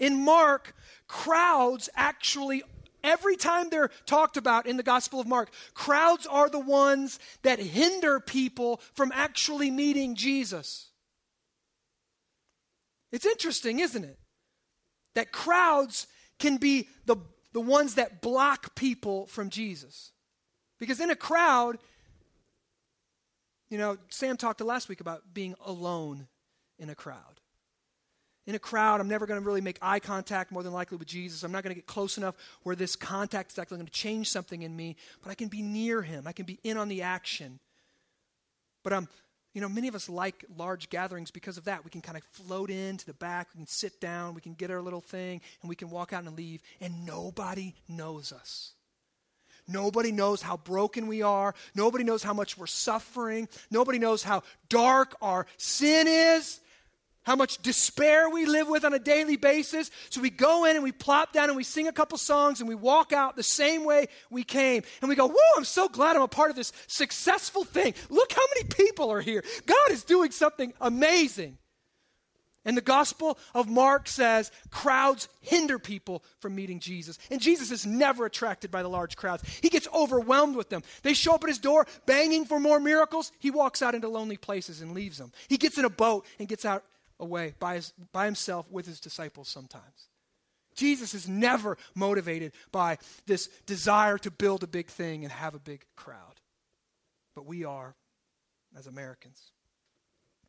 In 0.00 0.24
Mark, 0.24 0.74
crowds 1.06 1.88
actually 1.94 2.64
Every 3.02 3.36
time 3.36 3.70
they're 3.70 3.90
talked 4.04 4.36
about 4.36 4.66
in 4.66 4.76
the 4.76 4.82
Gospel 4.82 5.20
of 5.20 5.26
Mark, 5.26 5.50
crowds 5.74 6.26
are 6.26 6.50
the 6.50 6.58
ones 6.58 7.18
that 7.42 7.58
hinder 7.58 8.20
people 8.20 8.80
from 8.92 9.10
actually 9.14 9.70
meeting 9.70 10.14
Jesus. 10.14 10.90
It's 13.10 13.26
interesting, 13.26 13.80
isn't 13.80 14.04
it? 14.04 14.18
That 15.14 15.32
crowds 15.32 16.06
can 16.38 16.58
be 16.58 16.88
the, 17.06 17.16
the 17.52 17.60
ones 17.60 17.94
that 17.94 18.20
block 18.20 18.74
people 18.74 19.26
from 19.26 19.50
Jesus. 19.50 20.12
Because 20.78 21.00
in 21.00 21.10
a 21.10 21.16
crowd, 21.16 21.78
you 23.70 23.78
know, 23.78 23.96
Sam 24.08 24.36
talked 24.36 24.60
last 24.60 24.88
week 24.88 25.00
about 25.00 25.22
being 25.32 25.54
alone 25.64 26.28
in 26.78 26.90
a 26.90 26.94
crowd 26.94 27.39
in 28.50 28.56
a 28.56 28.58
crowd, 28.58 29.00
I'm 29.00 29.06
never 29.06 29.26
going 29.26 29.40
to 29.40 29.46
really 29.46 29.60
make 29.60 29.78
eye 29.80 30.00
contact 30.00 30.50
more 30.50 30.64
than 30.64 30.72
likely 30.72 30.98
with 30.98 31.06
Jesus. 31.06 31.44
I'm 31.44 31.52
not 31.52 31.62
going 31.62 31.72
to 31.72 31.80
get 31.80 31.86
close 31.86 32.18
enough 32.18 32.34
where 32.64 32.74
this 32.74 32.96
contact 32.96 33.52
is 33.52 33.58
actually 33.60 33.78
going 33.78 33.86
to 33.86 33.92
change 33.92 34.28
something 34.28 34.62
in 34.62 34.74
me, 34.76 34.96
but 35.22 35.30
I 35.30 35.34
can 35.34 35.46
be 35.46 35.62
near 35.62 36.02
him. 36.02 36.26
I 36.26 36.32
can 36.32 36.46
be 36.46 36.58
in 36.64 36.76
on 36.76 36.88
the 36.88 37.02
action. 37.02 37.60
But 38.82 38.92
I'm, 38.92 39.08
you 39.54 39.60
know, 39.60 39.68
many 39.68 39.86
of 39.86 39.94
us 39.94 40.08
like 40.08 40.44
large 40.56 40.90
gatherings 40.90 41.30
because 41.30 41.58
of 41.58 41.64
that. 41.66 41.84
We 41.84 41.92
can 41.92 42.00
kind 42.00 42.18
of 42.18 42.24
float 42.24 42.70
into 42.70 43.06
the 43.06 43.14
back, 43.14 43.46
we 43.54 43.58
can 43.58 43.68
sit 43.68 44.00
down, 44.00 44.34
we 44.34 44.40
can 44.40 44.54
get 44.54 44.72
our 44.72 44.82
little 44.82 45.00
thing, 45.00 45.40
and 45.62 45.68
we 45.68 45.76
can 45.76 45.88
walk 45.88 46.12
out 46.12 46.24
and 46.24 46.36
leave, 46.36 46.60
and 46.80 47.06
nobody 47.06 47.76
knows 47.88 48.32
us. 48.32 48.72
Nobody 49.68 50.10
knows 50.10 50.42
how 50.42 50.56
broken 50.56 51.06
we 51.06 51.22
are. 51.22 51.54
Nobody 51.76 52.02
knows 52.02 52.24
how 52.24 52.34
much 52.34 52.58
we're 52.58 52.66
suffering. 52.66 53.48
Nobody 53.70 54.00
knows 54.00 54.24
how 54.24 54.42
dark 54.68 55.14
our 55.22 55.46
sin 55.56 56.08
is 56.08 56.58
how 57.24 57.36
much 57.36 57.58
despair 57.62 58.30
we 58.30 58.46
live 58.46 58.68
with 58.68 58.84
on 58.84 58.94
a 58.94 58.98
daily 58.98 59.36
basis. 59.36 59.90
So 60.08 60.20
we 60.20 60.30
go 60.30 60.64
in 60.64 60.76
and 60.76 60.82
we 60.82 60.92
plop 60.92 61.32
down 61.32 61.48
and 61.48 61.56
we 61.56 61.64
sing 61.64 61.86
a 61.86 61.92
couple 61.92 62.18
songs 62.18 62.60
and 62.60 62.68
we 62.68 62.74
walk 62.74 63.12
out 63.12 63.36
the 63.36 63.42
same 63.42 63.84
way 63.84 64.08
we 64.30 64.42
came. 64.42 64.82
And 65.00 65.08
we 65.08 65.16
go, 65.16 65.28
Whoa, 65.28 65.56
I'm 65.56 65.64
so 65.64 65.88
glad 65.88 66.16
I'm 66.16 66.22
a 66.22 66.28
part 66.28 66.50
of 66.50 66.56
this 66.56 66.72
successful 66.86 67.64
thing. 67.64 67.94
Look 68.08 68.32
how 68.32 68.42
many 68.54 68.68
people 68.68 69.10
are 69.10 69.20
here. 69.20 69.44
God 69.66 69.90
is 69.90 70.04
doing 70.04 70.30
something 70.30 70.72
amazing. 70.80 71.58
And 72.64 72.76
the 72.76 72.82
Gospel 72.82 73.38
of 73.54 73.68
Mark 73.68 74.06
says 74.06 74.52
crowds 74.70 75.28
hinder 75.40 75.78
people 75.78 76.22
from 76.40 76.54
meeting 76.54 76.78
Jesus. 76.78 77.18
And 77.30 77.40
Jesus 77.40 77.70
is 77.70 77.86
never 77.86 78.26
attracted 78.26 78.70
by 78.70 78.82
the 78.82 78.88
large 78.88 79.16
crowds. 79.16 79.42
He 79.62 79.70
gets 79.70 79.88
overwhelmed 79.94 80.56
with 80.56 80.68
them. 80.68 80.82
They 81.02 81.14
show 81.14 81.34
up 81.34 81.42
at 81.42 81.48
his 81.48 81.58
door 81.58 81.86
banging 82.04 82.44
for 82.44 82.60
more 82.60 82.78
miracles. 82.78 83.32
He 83.38 83.50
walks 83.50 83.80
out 83.80 83.94
into 83.94 84.08
lonely 84.08 84.36
places 84.36 84.82
and 84.82 84.92
leaves 84.92 85.16
them. 85.16 85.32
He 85.48 85.56
gets 85.56 85.78
in 85.78 85.86
a 85.86 85.90
boat 85.90 86.26
and 86.38 86.48
gets 86.48 86.66
out 86.66 86.84
away 87.20 87.54
by, 87.58 87.76
his, 87.76 87.92
by 88.12 88.24
himself 88.24 88.66
with 88.70 88.86
his 88.86 88.98
disciples 88.98 89.48
sometimes. 89.48 90.08
Jesus 90.74 91.14
is 91.14 91.28
never 91.28 91.76
motivated 91.94 92.52
by 92.72 92.98
this 93.26 93.48
desire 93.66 94.18
to 94.18 94.30
build 94.30 94.62
a 94.62 94.68
big 94.68 94.88
thing 94.88 95.24
and 95.24 95.32
have 95.32 95.54
a 95.54 95.58
big 95.58 95.84
crowd. 95.96 96.40
But 97.34 97.46
we 97.46 97.64
are 97.64 97.94
as 98.76 98.86
Americans. 98.86 99.52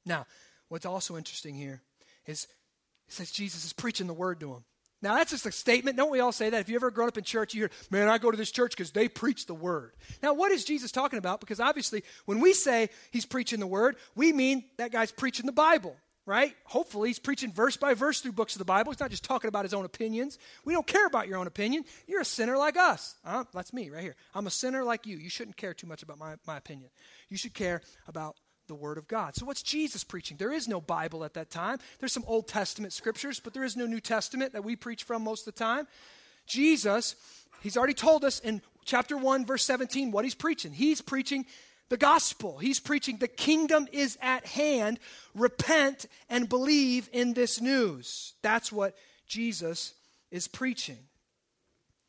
Now, 0.06 0.26
what's 0.70 0.86
also 0.86 1.18
interesting 1.18 1.56
here 1.56 1.82
is 2.26 2.48
it 3.08 3.14
says 3.14 3.32
Jesus 3.32 3.66
is 3.66 3.74
preaching 3.74 4.08
the 4.08 4.14
word 4.14 4.40
to 4.40 4.54
him. 4.54 4.64
Now, 5.04 5.16
that's 5.16 5.32
just 5.32 5.48
a 5.48 5.52
statement. 5.52 5.98
Don't 5.98 6.12
we 6.12 6.20
all 6.20 6.32
say 6.32 6.52
that? 6.52 6.62
If 6.62 6.70
you 6.70 6.76
ever 6.76 6.92
grown 6.92 7.08
up 7.08 7.18
in 7.18 7.24
church, 7.24 7.56
you 7.56 7.62
hear, 7.62 7.72
man, 7.90 8.08
I 8.08 8.20
go 8.20 8.30
to 8.30 8.38
this 8.38 8.52
church 8.52 8.72
because 8.72 8.92
they 8.92 9.08
preach 9.08 9.48
the 9.48 9.56
word. 9.56 9.94
Now, 10.22 10.36
what 10.36 10.52
is 10.52 10.64
Jesus 10.64 10.92
talking 10.92 11.18
about? 11.18 11.40
Because 11.40 11.60
obviously, 11.60 12.04
when 12.26 12.40
we 12.40 12.54
say 12.54 12.90
he's 13.10 13.26
preaching 13.26 13.60
the 13.60 13.68
word, 13.68 13.96
we 14.16 14.32
mean 14.32 14.64
that 14.78 14.92
guy's 14.92 15.12
preaching 15.12 15.48
the 15.48 15.52
Bible 15.52 15.96
right? 16.32 16.56
Hopefully, 16.64 17.10
he's 17.10 17.20
preaching 17.20 17.52
verse 17.52 17.76
by 17.76 17.94
verse 17.94 18.22
through 18.22 18.32
books 18.32 18.56
of 18.56 18.60
the 18.60 18.66
Bible. 18.66 18.94
He's 18.94 19.02
not 19.02 19.10
just 19.10 19.26
talking 19.26 19.50
about 19.50 19.66
his 19.66 19.74
own 19.74 19.84
opinions. 19.84 20.40
We 20.64 20.72
don't 20.72 20.88
care 20.88 21.06
about 21.06 21.28
your 21.28 21.38
own 21.38 21.46
opinion. 21.46 21.84
You're 22.08 22.22
a 22.22 22.26
sinner 22.26 22.58
like 22.58 22.78
us. 22.78 23.16
Uh, 23.26 23.44
that's 23.54 23.74
me 23.74 23.90
right 23.90 24.02
here. 24.02 24.16
I'm 24.34 24.48
a 24.48 24.50
sinner 24.50 24.86
like 24.86 25.06
you. 25.06 25.18
You 25.18 25.30
shouldn't 25.30 25.58
care 25.58 25.74
too 25.74 25.88
much 25.88 26.04
about 26.04 26.18
my, 26.18 26.36
my 26.48 26.56
opinion. 26.56 26.90
You 27.28 27.36
should 27.36 27.54
care 27.54 27.82
about 28.08 28.38
the 28.68 28.76
Word 28.76 28.98
of 28.98 29.10
God. 29.10 29.36
So, 29.36 29.46
what's 29.46 29.62
Jesus 29.62 30.06
preaching? 30.06 30.38
There 30.38 30.54
is 30.54 30.70
no 30.70 30.80
Bible 30.80 31.26
at 31.26 31.34
that 31.34 31.50
time. 31.50 31.80
There's 32.00 32.14
some 32.14 32.24
Old 32.26 32.48
Testament 32.48 32.94
scriptures, 32.94 33.42
but 33.42 33.54
there 33.54 33.66
is 33.66 33.76
no 33.76 33.86
New 33.86 34.00
Testament 34.00 34.54
that 34.54 34.64
we 34.64 34.78
preach 34.78 35.04
from 35.04 35.26
most 35.26 35.46
of 35.46 35.54
the 35.54 35.60
time. 35.60 35.86
Jesus, 36.48 37.16
he's 37.62 37.76
already 37.76 37.94
told 37.94 38.24
us 38.24 38.40
in 38.40 38.62
chapter 38.86 39.18
1, 39.18 39.46
verse 39.46 39.66
17, 39.66 40.12
what 40.12 40.24
he's 40.24 40.34
preaching. 40.34 40.72
He's 40.72 41.02
preaching 41.02 41.46
the 41.92 41.98
gospel. 41.98 42.58
He's 42.58 42.80
preaching 42.80 43.18
the 43.18 43.28
kingdom 43.28 43.86
is 43.92 44.18
at 44.22 44.46
hand. 44.46 44.98
Repent 45.36 46.06
and 46.30 46.48
believe 46.48 47.10
in 47.12 47.34
this 47.34 47.60
news. 47.60 48.34
That's 48.42 48.72
what 48.72 48.96
Jesus 49.28 49.94
is 50.32 50.48
preaching. 50.48 51.00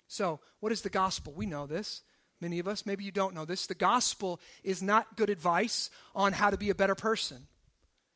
So, 0.06 0.38
what 0.60 0.70
is 0.70 0.82
the 0.82 0.88
gospel? 0.88 1.32
We 1.34 1.46
know 1.46 1.66
this. 1.66 2.02
Many 2.40 2.60
of 2.60 2.68
us, 2.68 2.86
maybe 2.86 3.02
you 3.02 3.10
don't 3.10 3.34
know 3.34 3.44
this. 3.44 3.66
The 3.66 3.74
gospel 3.74 4.40
is 4.62 4.82
not 4.82 5.16
good 5.16 5.30
advice 5.30 5.90
on 6.14 6.32
how 6.32 6.50
to 6.50 6.56
be 6.56 6.70
a 6.70 6.76
better 6.76 6.94
person. 6.94 7.48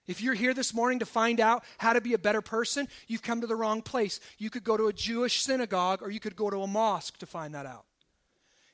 If 0.07 0.23
you're 0.23 0.35
here 0.35 0.55
this 0.55 0.73
morning 0.73 1.01
to 1.01 1.07
find 1.07 1.41
out 1.41 1.65
how 1.79 1.95
to 1.95 2.01
be 2.01 2.15
a 2.15 2.19
better 2.19 2.43
person, 2.43 2.87
you've 3.09 3.23
come 3.23 3.41
to 3.41 3.49
the 3.49 3.57
wrong 3.57 3.83
place. 3.83 4.21
You 4.39 4.51
could 4.51 4.63
go 4.63 4.77
to 4.77 4.87
a 4.87 4.93
Jewish 4.93 5.43
synagogue 5.43 6.01
or 6.01 6.11
you 6.11 6.21
could 6.21 6.37
go 6.37 6.49
to 6.49 6.63
a 6.63 6.67
mosque 6.69 7.19
to 7.19 7.27
find 7.27 7.57
that 7.57 7.67
out. 7.67 7.87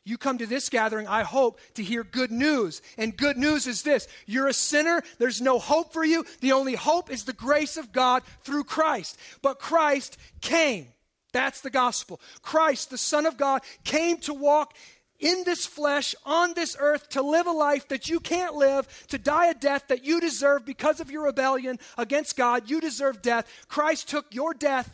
You 0.05 0.19
come 0.19 0.39
to 0.39 0.47
this 0.47 0.69
gathering, 0.69 1.07
I 1.07 1.23
hope, 1.23 1.61
to 1.75 1.83
hear 1.83 2.03
good 2.03 2.33
news. 2.33 2.83
And 2.99 3.17
good 3.17 3.37
news 3.37 3.67
is 3.67 3.83
this 3.83 4.09
you're 4.27 4.49
a 4.49 4.53
sinner, 4.53 5.03
there's 5.19 5.41
no 5.41 5.59
hope 5.59 5.93
for 5.93 6.05
you. 6.05 6.25
The 6.41 6.53
only 6.53 6.75
hope 6.75 7.11
is 7.11 7.25
the 7.25 7.33
grace 7.33 7.77
of 7.77 7.93
God 7.93 8.23
through 8.43 8.65
Christ. 8.65 9.17
But 9.43 9.61
Christ 9.61 10.19
came. 10.41 10.89
That's 11.33 11.61
the 11.61 11.71
gospel. 11.71 12.21
Christ, 12.43 12.91
the 12.91 12.99
Son 12.99 13.27
of 13.27 13.37
God, 13.37 13.63
came 13.85 14.19
to 14.19 14.35
walk 14.35 14.75
in 15.23 15.45
this 15.45 15.65
flesh 15.65 16.15
on 16.27 16.53
this 16.55 16.77
earth 16.79 17.09
to 17.11 17.23
live 17.23 17.47
a 17.47 17.53
life 17.53 17.89
that 17.89 18.09
you 18.09 18.19
can't 18.19 18.57
live, 18.57 18.87
to 19.07 19.19
die 19.19 19.47
a 19.47 19.55
death 19.55 19.85
that 19.89 20.05
you 20.05 20.21
deserve 20.21 20.67
because 20.67 21.01
of 21.01 21.11
your 21.11 21.25
rebellion 21.25 21.79
against 21.97 22.37
God. 22.37 22.69
You 22.69 22.81
deserve 22.81 23.23
death. 23.23 23.47
Christ 23.69 24.09
took 24.09 24.27
your 24.35 24.53
death 24.53 24.93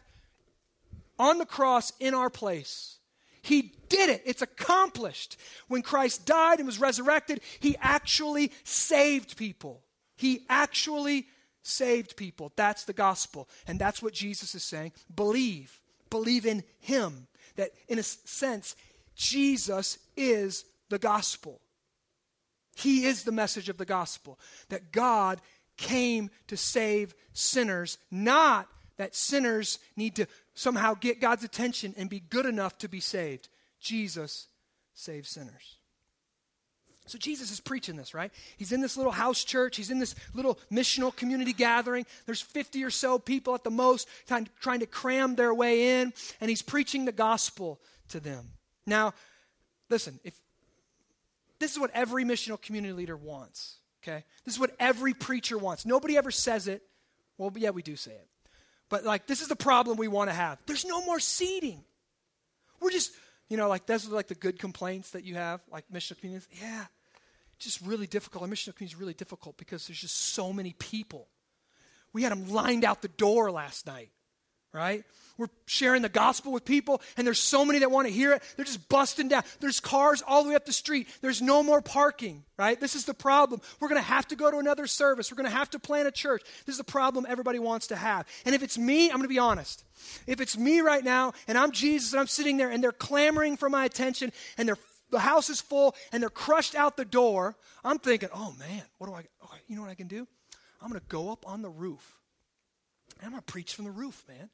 on 1.19 1.39
the 1.39 1.47
cross 1.47 1.95
in 1.99 2.15
our 2.15 2.31
place. 2.31 2.98
He 3.43 3.73
did 3.89 4.11
it. 4.11 4.23
It's 4.25 4.43
accomplished. 4.43 5.37
When 5.69 5.83
Christ 5.83 6.27
died 6.27 6.59
and 6.59 6.67
was 6.67 6.81
resurrected, 6.81 7.41
he 7.61 7.77
actually 7.81 8.53
saved 8.65 9.37
people. 9.37 9.83
He 10.17 10.45
actually 10.49 11.27
saved 11.63 12.17
people. 12.17 12.53
That's 12.57 12.85
the 12.85 12.93
gospel. 12.93 13.49
And 13.67 13.79
that's 13.79 14.03
what 14.03 14.15
Jesus 14.15 14.55
is 14.55 14.65
saying. 14.65 14.93
Believe. 15.15 15.81
Believe 16.11 16.47
in 16.47 16.65
him. 16.81 17.29
That 17.57 17.71
in 17.89 17.99
a 17.99 18.03
sense, 18.03 18.77
Jesus 19.15 19.99
is 20.17 20.65
the 20.89 20.99
gospel. 20.99 21.61
He 22.77 23.05
is 23.07 23.25
the 23.25 23.33
message 23.33 23.69
of 23.69 23.79
the 23.79 23.85
gospel. 23.85 24.39
That 24.69 24.93
God 24.93 25.41
came 25.77 26.31
to 26.47 26.57
save 26.57 27.15
sinners, 27.33 27.99
not 28.11 28.69
that 28.97 29.15
sinners 29.15 29.79
need 29.97 30.17
to 30.17 30.27
somehow 30.59 30.95
get 30.95 31.21
God's 31.21 31.45
attention 31.45 31.95
and 31.97 32.11
be 32.11 32.21
good 32.21 32.45
enough 32.45 32.77
to 32.79 32.89
be 32.89 33.01
saved. 33.01 33.49
Jesus 33.81 34.49
saves 34.93 35.31
sinners. 35.31 35.77
So 37.07 37.17
Jesus 37.17 37.51
is 37.51 37.61
preaching 37.61 37.97
this, 37.97 38.13
right? 38.13 38.31
He's 38.59 38.73
in 38.73 38.81
this 38.81 38.97
little 38.97 39.13
house 39.13 39.45
church. 39.45 39.77
He's 39.77 39.91
in 39.91 39.99
this 39.99 40.15
little 40.35 40.59
missional 40.71 41.15
community 41.15 41.53
gathering. 41.53 42.05
There's 42.27 42.41
50 42.41 42.85
or 42.85 42.91
so 42.91 43.19
people 43.19 43.55
at 43.55 43.65
the 43.65 43.71
most 43.71 44.09
trying, 44.27 44.81
to 44.81 44.87
cram 44.87 45.37
their 45.37 45.55
way 45.55 46.01
in, 46.01 46.13
and 46.41 46.51
he's 46.51 46.61
preaching 46.61 47.05
the 47.05 47.13
gospel 47.13 47.81
to 48.09 48.21
them. 48.21 48.51
Now, 48.85 49.15
listen, 49.89 50.19
if 50.25 50.39
this 51.61 51.73
is 51.73 51.79
what 51.79 51.93
every 51.95 52.25
missional 52.25 52.61
community 52.61 52.93
leader 52.93 53.17
wants, 53.17 53.77
okay? 54.03 54.25
This 54.45 54.55
is 54.55 54.61
what 54.61 54.75
every 54.79 55.15
preacher 55.15 55.57
wants. 55.57 55.87
Nobody 55.87 56.17
ever 56.17 56.31
says 56.31 56.69
it. 56.69 56.83
Well, 57.39 57.53
yeah, 57.57 57.71
we 57.71 57.83
do 57.83 57.97
say 57.97 58.13
it. 58.13 58.29
But 58.89 59.05
like, 59.05 59.27
this 59.27 59.43
is 59.43 59.49
the 59.49 59.57
problem 59.57 59.97
we 59.97 60.09
want 60.09 60.31
to 60.31 60.35
have. 60.35 60.59
There's 60.67 60.85
no 60.85 61.05
more 61.05 61.21
seating. 61.21 61.85
We're 62.81 62.91
just, 62.91 63.13
you 63.49 63.57
know, 63.57 63.69
like, 63.69 63.87
those 63.87 64.09
are 64.09 64.15
like 64.15 64.29
the 64.29 64.35
good 64.35 64.59
complaints 64.59 65.11
that 65.11 65.25
you 65.25 65.35
have, 65.35 65.61
like 65.71 65.85
missional 65.93 66.19
communities. 66.19 66.49
Yeah, 66.61 66.87
just 67.59 67.81
really 67.83 68.07
difficult. 68.07 68.43
Our 68.43 68.49
missional 68.49 68.75
community 68.75 68.95
is 68.95 69.01
really 69.01 69.15
difficult 69.15 69.57
because 69.57 69.87
there's 69.87 70.01
just 70.01 70.17
so 70.17 70.53
many 70.53 70.75
people. 70.79 71.29
We 72.13 72.23
had 72.23 72.33
them 72.33 72.49
lined 72.49 72.85
out 72.85 73.03
the 73.03 73.09
door 73.09 73.51
last 73.51 73.87
night, 73.87 74.11
right? 74.73 75.05
We're 75.37 75.49
sharing 75.67 76.03
the 76.03 76.09
gospel 76.09 76.51
with 76.51 76.65
people, 76.65 77.01
and 77.17 77.27
there's 77.27 77.39
so 77.39 77.65
many 77.65 77.79
that 77.79 77.91
want 77.91 78.09
to 78.09 78.13
hear 78.13 78.33
it. 78.33 78.43
They're 78.57 78.65
just 78.65 78.89
busting 78.89 79.29
down. 79.29 79.45
There's 79.61 79.79
cars 79.79 80.23
all 80.27 80.43
the 80.43 80.49
way 80.51 80.57
up 80.57 80.67
the 80.67 80.73
street. 80.73 81.09
There's 81.21 81.41
no 81.41 81.63
more 81.63 81.81
parking, 81.81 82.43
right? 82.59 82.79
This 82.79 82.97
is 82.97 83.05
the 83.05 83.15
problem. 83.15 83.61
We're 83.79 83.89
going 83.89 84.01
to 84.01 84.07
have 84.07 84.27
to 84.29 84.37
go 84.37 84.51
to 84.51 84.59
another 84.59 84.87
service. 84.89 85.31
We're 85.31 85.37
going 85.37 85.51
to 85.51 85.57
have 85.57 85.71
to 85.71 85.79
plant 85.79 86.09
a 86.09 86.11
church. 86.11 86.43
This 86.67 86.75
is 86.75 86.79
the 86.79 86.85
problem 86.85 87.25
everybody 87.29 87.61
wants 87.61 87.87
to 87.89 87.97
have. 87.97 88.27
And 88.45 88.55
if 88.55 88.63
it's 88.65 88.77
me, 88.77 89.11
I'm 89.11 89.17
going 89.17 89.23
to 89.23 89.29
be 89.29 89.39
honest. 89.39 89.85
If 90.27 90.41
it's 90.41 90.59
me 90.59 90.81
right 90.81 91.05
now, 91.05 91.33
and 91.47 91.57
I'm 91.57 91.71
Jesus, 91.71 92.13
and 92.13 92.21
I'm 92.21 92.27
sitting 92.27 92.57
there, 92.57 92.71
and 92.71 92.83
they're 92.83 92.93
clamoring 92.93 93.57
for 93.57 93.71
my 93.71 93.85
attention, 93.85 94.33
and 94.57 94.69
the 95.11 95.21
house 95.21 95.49
is 95.51 95.61
full 95.61 95.95
and 96.13 96.23
they're 96.23 96.31
crushed 96.31 96.75
out 96.75 96.97
the 96.97 97.05
door, 97.05 97.57
I'm 97.85 97.99
thinking, 97.99 98.29
oh 98.35 98.55
man, 98.59 98.83
what 98.99 99.07
do 99.07 99.15
I, 99.15 99.25
oh, 99.43 99.51
you 99.67 99.77
know 99.77 99.83
what 99.83 99.91
I 99.91 99.95
can 99.95 100.09
do? 100.09 100.27
I'm 100.83 100.89
going 100.89 101.01
to 101.01 101.07
go 101.07 101.33
up 101.33 101.47
on 101.47 101.63
the 101.63 101.71
roof. 101.71 102.19
And 103.19 103.27
I'm 103.27 103.31
going 103.33 103.43
to 103.43 103.53
preach 103.53 103.75
from 103.75 103.85
the 103.85 103.91
roof, 103.91 104.25
man. 104.29 104.51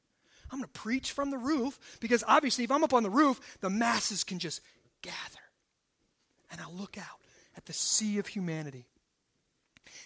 I'm 0.51 0.59
going 0.59 0.71
to 0.73 0.81
preach 0.81 1.13
from 1.13 1.31
the 1.31 1.39
roof 1.39 1.79
because 2.01 2.25
obviously, 2.27 2.65
if 2.65 2.71
I'm 2.71 2.85
up 2.85 2.95
on 2.95 3.03
the 3.03 3.11
roof, 3.11 3.41
the 3.61 3.71
masses 3.71 4.25
can 4.25 4.39
just 4.39 4.61
gather. 5.03 5.15
And 6.51 6.61
I'll 6.61 6.75
look 6.75 6.97
out 6.99 7.21
at 7.57 7.67
the 7.67 7.73
sea 7.73 8.19
of 8.19 8.27
humanity. 8.27 8.87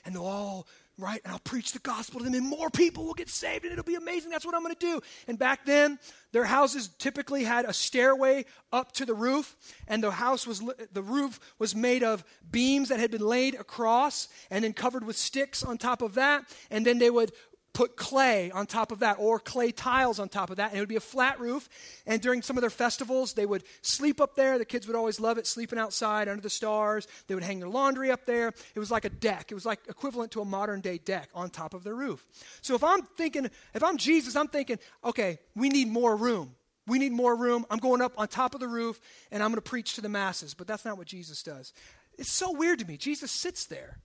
And 0.05 0.14
they'll 0.14 0.24
all, 0.24 0.66
right? 0.98 1.20
And 1.24 1.33
I'll 1.33 1.38
preach 1.38 1.72
the 1.72 1.79
gospel 1.79 2.18
to 2.18 2.24
them, 2.24 2.35
and 2.35 2.46
more 2.46 2.70
people 2.70 3.05
will 3.05 3.14
get 3.14 3.29
saved, 3.29 3.64
and 3.64 3.72
it'll 3.72 3.85
be 3.85 3.94
amazing. 3.94 4.31
That's 4.31 4.44
what 4.44 4.55
I'm 4.55 4.62
going 4.62 4.74
to 4.74 4.81
do. 4.81 5.01
And 5.29 5.38
back 5.38 5.64
then, 5.64 5.98
their 6.33 6.44
houses 6.44 6.88
typically 6.98 7.44
had 7.44 7.64
a 7.64 7.72
stairway 7.72 8.44
up 8.72 8.92
to 8.92 9.07
the 9.07 9.14
roof, 9.14 9.57
and 9.87 10.03
the 10.03 10.11
house 10.11 10.46
was 10.46 10.62
the 10.92 11.03
roof 11.03 11.38
was 11.59 11.74
made 11.74 12.03
of 12.03 12.24
beams 12.51 12.88
that 12.88 12.98
had 12.98 13.11
been 13.11 13.27
laid 13.27 13.55
across, 13.55 14.29
and 14.51 14.64
then 14.64 14.72
covered 14.72 15.05
with 15.05 15.16
sticks 15.16 15.62
on 15.62 15.79
top 15.79 16.03
of 16.03 16.14
that. 16.14 16.44
And 16.70 16.85
then 16.85 16.98
they 16.98 17.11
would 17.11 17.33
put 17.73 17.97
clay 17.97 18.51
on 18.51 18.67
top 18.67 18.91
of 18.91 19.01
that 19.01 19.17
or 19.21 19.39
clay 19.39 19.71
tiles 19.71 20.19
on 20.19 20.29
top 20.29 20.51
of 20.51 20.57
that 20.57 20.71
and 20.71 20.79
it 20.79 20.81
would 20.81 20.89
be 20.89 20.97
a 20.97 21.01
flat 21.01 21.39
roof 21.39 21.69
and 22.07 22.21
during 22.21 22.43
some 22.43 22.57
of 22.57 22.61
their 22.61 22.71
festivals 22.71 23.35
they 23.35 23.47
would 23.47 23.63
sleep 23.83 24.21
up 24.21 24.35
there. 24.35 24.59
The 24.59 24.65
kids 24.65 24.87
would 24.87 24.97
always 24.97 25.21
love 25.21 25.39
it 25.39 25.47
sleeping 25.47 25.79
outside 25.79 26.29
under 26.29 26.43
the 26.43 26.51
stars. 26.51 27.07
They 27.27 27.35
would 27.35 27.45
hang 27.45 27.61
their 27.61 27.69
laundry 27.69 28.11
up 28.11 28.27
there. 28.27 28.49
It 28.75 28.79
was 28.79 28.91
like 28.91 29.05
a 29.05 29.11
deck. 29.11 29.51
It 29.51 29.55
was 29.55 29.67
like 29.67 29.81
equivalent 29.89 30.33
to 30.33 30.41
a 30.41 30.45
modern 30.45 30.81
day 30.81 30.99
deck 30.99 31.29
on 31.35 31.51
top 31.51 31.75
of 31.75 31.85
their 31.85 31.95
roof. 31.95 32.25
So 32.63 32.75
if 32.75 32.83
i'm 32.83 33.03
thinking 33.03 33.49
if 33.75 33.85
i'm 33.85 33.97
jesus 33.97 34.35
i'm 34.35 34.49
thinking 34.49 34.79
okay 35.05 35.39
we 35.55 35.69
need 35.69 35.89
more 35.89 36.17
room. 36.17 36.55
We 36.87 36.99
need 36.99 37.13
more 37.13 37.37
room. 37.37 37.67
I'm 37.71 37.79
going 37.79 38.01
up 38.01 38.15
on 38.17 38.29
top 38.29 38.55
of 38.55 38.61
the 38.61 38.69
roof 38.69 38.99
and 39.31 39.43
i'm 39.43 39.51
going 39.51 39.63
to 39.63 39.71
preach 39.71 39.95
to 39.95 40.01
the 40.01 40.09
masses. 40.09 40.55
But 40.55 40.67
that's 40.67 40.85
not 40.85 40.99
what 40.99 41.07
jesus 41.07 41.43
does. 41.43 41.73
It's 42.19 42.33
so 42.33 42.51
weird 42.53 42.81
to 42.81 42.87
me. 42.87 42.97
Jesus 42.97 43.31
sits 43.31 43.67
there. 43.67 43.99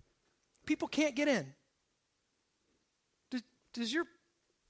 People 0.65 0.87
can't 0.87 1.15
get 1.15 1.27
in 1.27 1.53
does 3.73 3.93
your 3.93 4.05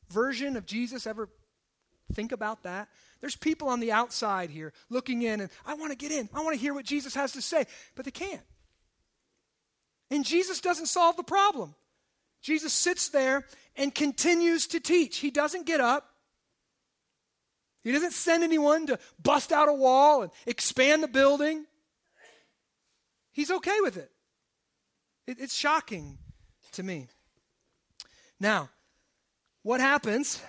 version 0.10 0.56
of 0.56 0.66
Jesus 0.66 1.06
ever 1.06 1.30
think 2.14 2.32
about 2.32 2.64
that? 2.64 2.90
There's 3.22 3.36
people 3.36 3.70
on 3.70 3.80
the 3.80 3.92
outside 3.92 4.50
here 4.50 4.74
looking 4.90 5.22
in, 5.22 5.42
and 5.42 5.50
I 5.66 5.76
want 5.76 5.92
to 5.92 5.98
get 5.98 6.12
in. 6.12 6.30
I 6.34 6.44
want 6.44 6.56
to 6.56 6.62
hear 6.62 6.74
what 6.74 6.86
Jesus 6.86 7.16
has 7.16 7.32
to 7.34 7.42
say, 7.42 7.66
but 7.96 8.06
they 8.06 8.12
can't. 8.12 8.42
And 10.12 10.26
Jesus 10.26 10.60
doesn't 10.60 10.88
solve 10.88 11.18
the 11.18 11.24
problem. 11.24 11.76
Jesus 12.42 12.74
sits 12.74 13.10
there 13.10 13.46
and 13.76 13.96
continues 13.96 14.68
to 14.68 14.80
teach. 14.80 15.18
He 15.18 15.32
doesn't 15.32 15.66
get 15.66 15.80
up. 15.80 16.10
He 17.84 17.92
doesn't 17.92 18.14
send 18.14 18.44
anyone 18.44 18.88
to 18.88 19.00
bust 19.22 19.52
out 19.52 19.70
a 19.70 19.74
wall 19.74 20.22
and 20.22 20.32
expand 20.46 21.04
the 21.04 21.08
building. 21.08 21.66
He's 23.32 23.52
okay 23.52 23.78
with 23.82 23.98
it. 23.98 24.12
it 25.26 25.38
it's 25.40 25.56
shocking 25.56 26.18
to 26.74 26.84
me. 26.84 27.08
Now, 28.40 28.70
what 29.64 29.80
happens 29.80 30.42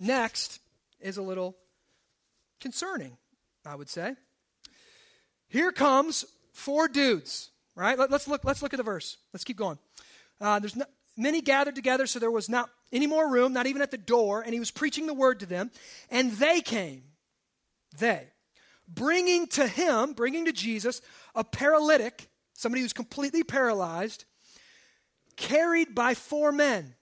next 0.00 0.60
is 1.00 1.16
a 1.16 1.22
little 1.22 1.56
concerning, 2.60 3.16
I 3.64 3.74
would 3.74 3.88
say. 3.88 4.16
Here 5.48 5.72
comes 5.72 6.24
four 6.52 6.88
dudes, 6.88 7.50
right? 7.74 7.98
Let, 7.98 8.12
us 8.12 8.26
look. 8.26 8.44
Let's 8.44 8.62
look 8.62 8.74
at 8.74 8.78
the 8.78 8.82
verse. 8.82 9.16
Let's 9.32 9.44
keep 9.44 9.56
going. 9.56 9.78
Uh, 10.40 10.58
there's 10.58 10.76
many 11.16 11.40
gathered 11.40 11.74
together, 11.74 12.06
so 12.06 12.18
there 12.18 12.30
was 12.30 12.48
not 12.48 12.68
any 12.92 13.06
more 13.06 13.30
room, 13.30 13.52
not 13.52 13.66
even 13.66 13.82
at 13.82 13.90
the 13.90 13.98
door, 13.98 14.42
and 14.42 14.52
he 14.52 14.60
was 14.60 14.70
preaching 14.70 15.06
the 15.06 15.14
word 15.14 15.40
to 15.40 15.46
them. 15.46 15.70
And 16.10 16.32
they 16.32 16.60
came, 16.60 17.02
they, 17.98 18.28
bringing 18.86 19.46
to 19.48 19.66
him, 19.66 20.12
bringing 20.12 20.46
to 20.46 20.52
Jesus, 20.52 21.00
a 21.34 21.44
paralytic, 21.44 22.28
somebody 22.54 22.82
who's 22.82 22.92
completely 22.92 23.42
paralyzed, 23.42 24.24
carried 25.36 25.94
by 25.94 26.14
four 26.14 26.52
men. 26.52 26.94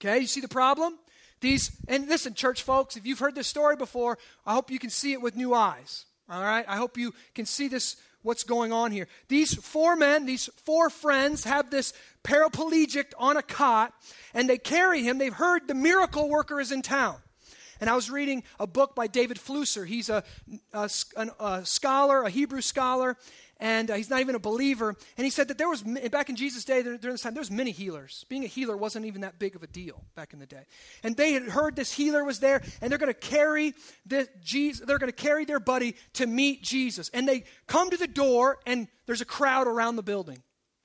Okay, 0.00 0.18
you 0.18 0.26
see 0.26 0.40
the 0.40 0.48
problem? 0.48 0.98
These, 1.40 1.70
and 1.88 2.08
listen, 2.08 2.34
church 2.34 2.62
folks, 2.62 2.96
if 2.96 3.06
you've 3.06 3.18
heard 3.18 3.34
this 3.34 3.46
story 3.46 3.76
before, 3.76 4.18
I 4.44 4.54
hope 4.54 4.70
you 4.70 4.78
can 4.78 4.90
see 4.90 5.12
it 5.12 5.20
with 5.20 5.36
new 5.36 5.54
eyes. 5.54 6.06
All 6.28 6.42
right? 6.42 6.64
I 6.66 6.76
hope 6.76 6.98
you 6.98 7.12
can 7.34 7.46
see 7.46 7.68
this, 7.68 7.96
what's 8.22 8.42
going 8.42 8.72
on 8.72 8.90
here. 8.90 9.06
These 9.28 9.54
four 9.54 9.96
men, 9.96 10.26
these 10.26 10.50
four 10.64 10.90
friends, 10.90 11.44
have 11.44 11.70
this 11.70 11.92
paraplegic 12.24 13.12
on 13.18 13.36
a 13.36 13.42
cot, 13.42 13.92
and 14.34 14.48
they 14.48 14.58
carry 14.58 15.02
him. 15.02 15.18
They've 15.18 15.32
heard 15.32 15.68
the 15.68 15.74
miracle 15.74 16.28
worker 16.28 16.60
is 16.60 16.72
in 16.72 16.82
town. 16.82 17.16
And 17.80 17.90
I 17.90 17.94
was 17.94 18.10
reading 18.10 18.42
a 18.58 18.66
book 18.66 18.94
by 18.94 19.06
David 19.06 19.36
Flusser. 19.36 19.86
He's 19.86 20.08
a, 20.08 20.24
a, 20.72 20.88
a 21.38 21.66
scholar, 21.66 22.22
a 22.22 22.30
Hebrew 22.30 22.62
scholar, 22.62 23.18
and 23.58 23.90
uh, 23.90 23.94
he's 23.94 24.10
not 24.10 24.20
even 24.20 24.34
a 24.34 24.38
believer. 24.38 24.94
And 25.16 25.24
he 25.24 25.30
said 25.30 25.48
that 25.48 25.58
there 25.58 25.68
was, 25.68 25.82
back 25.82 26.28
in 26.28 26.36
Jesus' 26.36 26.64
day, 26.64 26.82
during 26.82 27.00
this 27.00 27.22
time, 27.22 27.34
there 27.34 27.40
was 27.40 27.50
many 27.50 27.70
healers. 27.70 28.24
Being 28.28 28.44
a 28.44 28.48
healer 28.48 28.76
wasn't 28.76 29.06
even 29.06 29.22
that 29.22 29.38
big 29.38 29.56
of 29.56 29.62
a 29.62 29.66
deal 29.66 30.04
back 30.14 30.32
in 30.32 30.38
the 30.38 30.46
day. 30.46 30.64
And 31.02 31.16
they 31.16 31.32
had 31.32 31.44
heard 31.44 31.76
this 31.76 31.92
healer 31.92 32.24
was 32.24 32.40
there, 32.40 32.62
and 32.80 32.90
they're 32.90 32.98
going 32.98 33.12
to 33.12 33.18
carry 33.18 33.74
this 34.04 34.28
Jesus, 34.42 34.86
they're 34.86 34.98
going 34.98 35.12
to 35.12 35.16
carry 35.16 35.44
their 35.44 35.60
buddy 35.60 35.96
to 36.14 36.26
meet 36.26 36.62
Jesus. 36.62 37.10
And 37.14 37.28
they 37.28 37.44
come 37.66 37.90
to 37.90 37.96
the 37.96 38.06
door, 38.06 38.58
and 38.66 38.88
there's 39.06 39.20
a 39.20 39.26
crowd 39.26 39.66
around 39.66 39.96
the 39.96 40.02
building. 40.02 40.42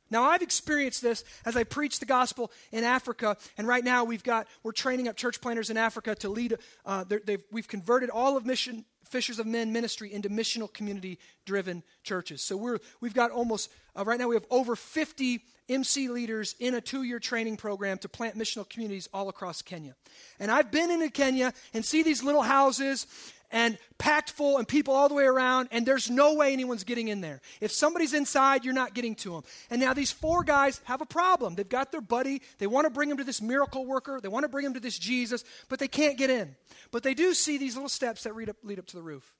Now, 0.09 0.25
I've 0.25 0.41
experienced 0.41 1.01
this 1.01 1.23
as 1.45 1.55
I 1.55 1.63
preach 1.63 1.99
the 1.99 2.05
gospel 2.05 2.51
in 2.71 2.83
Africa, 2.83 3.37
and 3.57 3.65
right 3.65 3.83
now 3.83 4.03
we've 4.03 4.23
got, 4.23 4.47
we're 4.61 4.73
training 4.73 5.07
up 5.07 5.15
church 5.15 5.39
planters 5.39 5.69
in 5.69 5.77
Africa 5.77 6.15
to 6.15 6.29
lead, 6.29 6.57
uh, 6.85 7.05
we've 7.49 7.67
converted 7.67 8.09
all 8.09 8.35
of 8.35 8.45
mission, 8.45 8.83
Fishers 9.11 9.39
of 9.39 9.45
Men 9.45 9.73
ministry 9.73 10.11
into 10.11 10.29
missional 10.29 10.71
community 10.71 11.19
driven 11.45 11.83
churches. 12.03 12.41
So 12.41 12.55
we're, 12.55 12.79
we've 13.01 13.13
got 13.13 13.29
almost, 13.29 13.69
uh, 13.93 14.05
right 14.05 14.17
now 14.17 14.29
we 14.29 14.35
have 14.35 14.45
over 14.49 14.75
50 14.75 15.41
MC 15.67 16.07
leaders 16.07 16.55
in 16.59 16.75
a 16.75 16.81
two 16.81 17.03
year 17.03 17.19
training 17.19 17.57
program 17.57 17.97
to 17.99 18.09
plant 18.09 18.37
missional 18.37 18.67
communities 18.67 19.09
all 19.13 19.27
across 19.27 19.61
Kenya. 19.61 19.95
And 20.39 20.49
I've 20.49 20.71
been 20.71 20.89
into 20.89 21.09
Kenya 21.09 21.53
and 21.73 21.83
see 21.83 22.03
these 22.03 22.23
little 22.23 22.41
houses 22.41 23.05
and 23.51 23.77
packed 23.97 24.31
full 24.31 24.57
and 24.57 24.67
people 24.67 24.93
all 24.93 25.09
the 25.09 25.15
way 25.15 25.25
around, 25.25 25.69
and 25.71 25.85
there's 25.85 26.09
no 26.09 26.33
way 26.35 26.53
anyone's 26.53 26.83
getting 26.83 27.09
in 27.09 27.21
there. 27.21 27.41
If 27.59 27.71
somebody's 27.71 28.13
inside, 28.13 28.63
you're 28.63 28.73
not 28.73 28.93
getting 28.93 29.15
to 29.15 29.31
them. 29.31 29.43
And 29.69 29.81
now 29.81 29.93
these 29.93 30.11
four 30.11 30.43
guys 30.43 30.81
have 30.85 31.01
a 31.01 31.05
problem. 31.05 31.55
They've 31.55 31.67
got 31.67 31.91
their 31.91 32.01
buddy, 32.01 32.41
they 32.57 32.67
want 32.67 32.85
to 32.85 32.89
bring 32.89 33.09
him 33.09 33.17
to 33.17 33.23
this 33.23 33.41
miracle 33.41 33.85
worker, 33.85 34.19
they 34.21 34.29
want 34.29 34.43
to 34.43 34.49
bring 34.49 34.65
him 34.65 34.73
to 34.73 34.79
this 34.79 34.97
Jesus, 34.97 35.43
but 35.69 35.79
they 35.79 35.87
can't 35.87 36.17
get 36.17 36.29
in. 36.29 36.55
But 36.91 37.03
they 37.03 37.13
do 37.13 37.33
see 37.33 37.57
these 37.57 37.75
little 37.75 37.89
steps 37.89 38.23
that 38.23 38.35
lead 38.35 38.49
up, 38.49 38.57
lead 38.63 38.79
up 38.79 38.87
to 38.87 38.95
the 38.95 39.03
roof. 39.03 39.33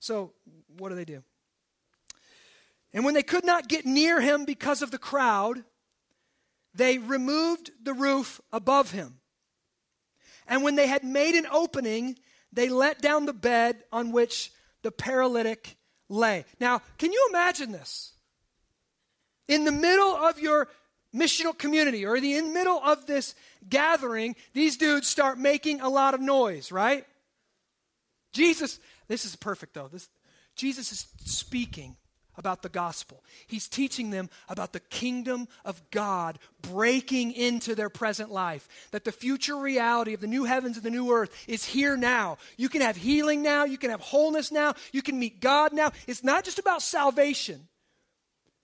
So, 0.00 0.32
what 0.76 0.90
do 0.90 0.96
they 0.96 1.04
do? 1.04 1.22
And 2.92 3.04
when 3.04 3.14
they 3.14 3.22
could 3.22 3.44
not 3.44 3.68
get 3.68 3.86
near 3.86 4.20
him 4.20 4.44
because 4.44 4.82
of 4.82 4.90
the 4.90 4.98
crowd, 4.98 5.64
they 6.74 6.98
removed 6.98 7.70
the 7.82 7.94
roof 7.94 8.40
above 8.52 8.90
him. 8.90 9.20
And 10.46 10.62
when 10.62 10.74
they 10.74 10.86
had 10.86 11.04
made 11.04 11.34
an 11.34 11.46
opening, 11.50 12.18
they 12.54 12.68
let 12.68 13.00
down 13.00 13.26
the 13.26 13.32
bed 13.32 13.82
on 13.92 14.12
which 14.12 14.52
the 14.82 14.90
paralytic 14.90 15.76
lay. 16.08 16.44
Now, 16.60 16.80
can 16.98 17.12
you 17.12 17.26
imagine 17.30 17.72
this? 17.72 18.12
In 19.48 19.64
the 19.64 19.72
middle 19.72 20.16
of 20.16 20.38
your 20.38 20.68
missional 21.14 21.56
community 21.56 22.04
or 22.06 22.16
in 22.16 22.22
the 22.22 22.36
in 22.36 22.52
middle 22.52 22.80
of 22.82 23.06
this 23.06 23.34
gathering, 23.68 24.36
these 24.52 24.76
dudes 24.76 25.08
start 25.08 25.38
making 25.38 25.80
a 25.80 25.88
lot 25.88 26.14
of 26.14 26.20
noise, 26.20 26.72
right? 26.72 27.04
Jesus, 28.32 28.80
this 29.08 29.24
is 29.24 29.36
perfect 29.36 29.74
though. 29.74 29.88
This, 29.88 30.08
Jesus 30.56 30.92
is 30.92 31.06
speaking 31.24 31.96
about 32.36 32.62
the 32.62 32.68
gospel. 32.68 33.22
He's 33.46 33.68
teaching 33.68 34.10
them 34.10 34.30
about 34.48 34.72
the 34.72 34.80
kingdom 34.80 35.48
of 35.64 35.80
God 35.90 36.38
breaking 36.62 37.32
into 37.32 37.74
their 37.74 37.90
present 37.90 38.30
life. 38.30 38.68
That 38.90 39.04
the 39.04 39.12
future 39.12 39.56
reality 39.56 40.14
of 40.14 40.20
the 40.20 40.26
new 40.26 40.44
heavens 40.44 40.76
and 40.76 40.84
the 40.84 40.90
new 40.90 41.12
earth 41.12 41.44
is 41.46 41.64
here 41.64 41.96
now. 41.96 42.38
You 42.56 42.68
can 42.68 42.80
have 42.80 42.96
healing 42.96 43.42
now, 43.42 43.64
you 43.64 43.78
can 43.78 43.90
have 43.90 44.00
wholeness 44.00 44.50
now, 44.50 44.74
you 44.92 45.02
can 45.02 45.18
meet 45.18 45.40
God 45.40 45.72
now. 45.72 45.92
It's 46.06 46.24
not 46.24 46.44
just 46.44 46.58
about 46.58 46.82
salvation. 46.82 47.68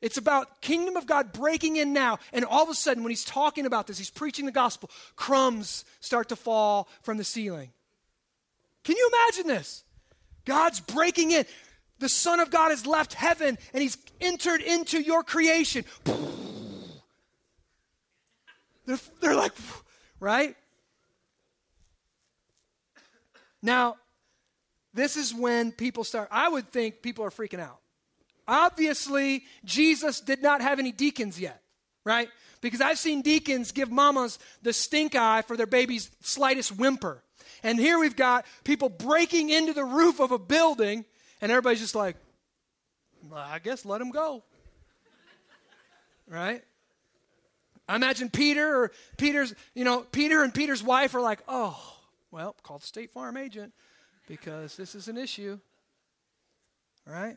It's 0.00 0.16
about 0.16 0.62
kingdom 0.62 0.96
of 0.96 1.06
God 1.06 1.32
breaking 1.32 1.76
in 1.76 1.92
now. 1.92 2.18
And 2.32 2.44
all 2.44 2.62
of 2.62 2.70
a 2.70 2.74
sudden, 2.74 3.02
when 3.02 3.10
he's 3.10 3.24
talking 3.24 3.66
about 3.66 3.86
this, 3.86 3.98
he's 3.98 4.10
preaching 4.10 4.46
the 4.46 4.52
gospel, 4.52 4.90
crumbs 5.14 5.84
start 6.00 6.30
to 6.30 6.36
fall 6.36 6.88
from 7.02 7.18
the 7.18 7.24
ceiling. 7.24 7.70
Can 8.84 8.96
you 8.96 9.10
imagine 9.12 9.46
this? 9.46 9.84
God's 10.46 10.80
breaking 10.80 11.32
in. 11.32 11.44
The 12.00 12.08
Son 12.08 12.40
of 12.40 12.50
God 12.50 12.70
has 12.70 12.86
left 12.86 13.14
heaven 13.14 13.56
and 13.72 13.82
he's 13.82 13.96
entered 14.20 14.60
into 14.62 15.00
your 15.00 15.22
creation. 15.22 15.84
They're, 18.86 18.98
they're 19.20 19.36
like, 19.36 19.52
right? 20.18 20.56
Now, 23.62 23.96
this 24.94 25.16
is 25.16 25.34
when 25.34 25.72
people 25.72 26.02
start, 26.02 26.28
I 26.30 26.48
would 26.48 26.70
think 26.70 27.02
people 27.02 27.24
are 27.24 27.30
freaking 27.30 27.60
out. 27.60 27.78
Obviously, 28.48 29.44
Jesus 29.64 30.20
did 30.20 30.42
not 30.42 30.60
have 30.60 30.78
any 30.78 30.90
deacons 30.90 31.38
yet, 31.38 31.62
right? 32.04 32.28
Because 32.60 32.80
I've 32.80 32.98
seen 32.98 33.22
deacons 33.22 33.70
give 33.70 33.90
mamas 33.90 34.38
the 34.62 34.72
stink 34.72 35.14
eye 35.14 35.42
for 35.42 35.56
their 35.56 35.66
baby's 35.66 36.10
slightest 36.20 36.76
whimper. 36.76 37.22
And 37.62 37.78
here 37.78 37.98
we've 37.98 38.16
got 38.16 38.46
people 38.64 38.88
breaking 38.88 39.50
into 39.50 39.72
the 39.72 39.84
roof 39.84 40.18
of 40.18 40.32
a 40.32 40.38
building, 40.38 41.04
and 41.40 41.50
everybody's 41.50 41.80
just 41.80 41.94
like, 41.94 42.16
well, 43.28 43.38
I 43.38 43.58
guess 43.58 43.84
let 43.84 44.00
him 44.00 44.10
go. 44.10 44.42
right? 46.28 46.62
I 47.88 47.96
imagine 47.96 48.30
Peter 48.30 48.84
or 48.84 48.92
Peter's, 49.16 49.54
you 49.74 49.84
know, 49.84 50.00
Peter 50.00 50.42
and 50.42 50.54
Peter's 50.54 50.82
wife 50.82 51.14
are 51.14 51.20
like, 51.20 51.40
oh, 51.48 51.78
well, 52.30 52.54
call 52.62 52.78
the 52.78 52.86
State 52.86 53.10
Farm 53.10 53.36
agent 53.36 53.72
because 54.28 54.76
this 54.76 54.94
is 54.94 55.08
an 55.08 55.18
issue. 55.18 55.58
Right? 57.06 57.36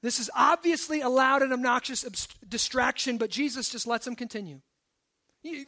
This 0.00 0.18
is 0.18 0.30
obviously 0.34 1.00
a 1.02 1.08
loud 1.08 1.42
and 1.42 1.52
obnoxious 1.52 2.26
distraction, 2.48 3.18
but 3.18 3.30
Jesus 3.30 3.68
just 3.68 3.86
lets 3.86 4.04
them 4.04 4.16
continue. 4.16 4.60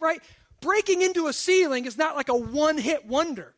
Right? 0.01 0.21
Breaking 0.61 1.03
into 1.03 1.27
a 1.27 1.33
ceiling 1.33 1.85
is 1.85 1.99
not 1.99 2.17
like 2.17 2.29
a 2.29 2.37
one 2.37 2.79
hit 2.79 3.07
wonder. 3.07 3.55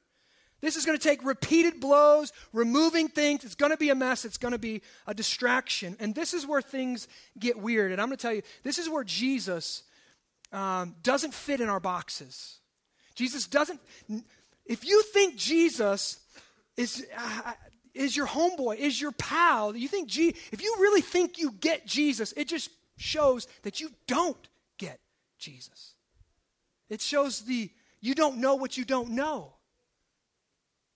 This 0.67 0.75
is 0.75 0.85
going 0.85 0.99
to 0.99 1.09
take 1.09 1.25
repeated 1.25 1.79
blows, 1.79 2.33
removing 2.53 3.07
things. 3.07 3.45
It's 3.45 3.55
going 3.55 3.71
to 3.71 3.77
be 3.77 3.91
a 3.91 3.95
mess. 3.95 4.25
It's 4.25 4.37
going 4.37 4.51
to 4.51 4.59
be 4.59 4.83
a 5.07 5.15
distraction. 5.15 5.97
And 6.01 6.13
this 6.13 6.35
is 6.35 6.45
where 6.45 6.61
things 6.61 7.07
get 7.39 7.57
weird. 7.57 7.93
And 7.93 8.01
I'm 8.01 8.09
going 8.09 8.17
to 8.17 8.23
tell 8.23 8.35
you, 8.35 8.43
this 8.65 8.77
is 8.77 8.89
where 8.89 9.05
Jesus 9.05 9.85
um, 10.51 10.97
doesn't 11.05 11.35
fit 11.35 11.61
in 11.61 11.69
our 11.69 11.79
boxes. 11.79 12.59
Jesus 13.15 13.47
doesn't. 13.47 13.81
If 14.65 14.85
you 14.85 15.05
think 15.05 15.37
Jesus 15.37 16.19
is, 16.77 17.07
uh, 17.17 17.53
is 17.95 18.17
your 18.17 18.27
homeboy, 18.27 18.75
is 18.79 19.01
your 19.01 19.13
pal. 19.13 19.77
You 19.77 19.87
think, 19.87 20.09
gee, 20.09 20.35
if 20.51 20.61
you 20.61 20.75
really 20.81 21.01
think 21.01 21.39
you 21.39 21.53
get 21.53 21.87
Jesus, 21.87 22.35
it 22.37 22.49
just 22.49 22.71
shows 22.97 23.47
that 23.63 23.81
you 23.81 23.91
don't 24.09 24.49
get 24.79 24.99
Jesus. 25.39 25.93
It 26.91 27.01
shows 27.01 27.43
the, 27.43 27.71
you 28.01 28.17
don't 28.17 28.39
know 28.39 28.57
what 28.57 28.77
you 28.77 28.85
don't 28.85 29.11
know. 29.11 29.53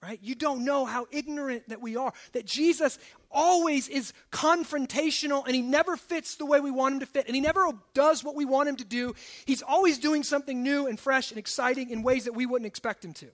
Right? 0.03 0.19
You 0.23 0.35
don't 0.35 0.65
know 0.65 0.87
how 0.87 1.07
ignorant 1.11 1.69
that 1.69 1.83
we 1.83 1.97
are. 1.97 2.15
That 2.33 2.47
Jesus 2.47 2.99
always 3.31 3.87
is 3.87 4.15
confrontational 4.33 5.45
and 5.45 5.55
he 5.55 5.61
never 5.61 5.95
fits 5.97 6.37
the 6.37 6.47
way 6.47 6.59
we 6.59 6.71
want 6.71 6.95
him 6.95 7.01
to 7.01 7.07
fit 7.07 7.27
and 7.27 7.35
he 7.35 7.43
never 7.43 7.69
does 7.93 8.25
what 8.25 8.35
we 8.35 8.47
want 8.47 8.71
him 8.71 8.77
to 8.77 8.85
do. 8.85 9.15
He's 9.45 9.61
always 9.61 9.99
doing 9.99 10.23
something 10.23 10.63
new 10.63 10.87
and 10.87 10.99
fresh 10.99 11.31
and 11.31 11.39
exciting 11.39 11.91
in 11.91 12.03
ways 12.03 12.25
that 12.25 12.35
we 12.35 12.47
wouldn't 12.47 12.67
expect 12.67 13.05
him 13.05 13.13
to. 13.15 13.27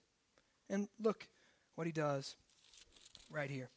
And 0.68 0.88
look 1.00 1.28
what 1.76 1.86
he 1.86 1.92
does 1.92 2.34
right 3.30 3.48
here. 3.48 3.70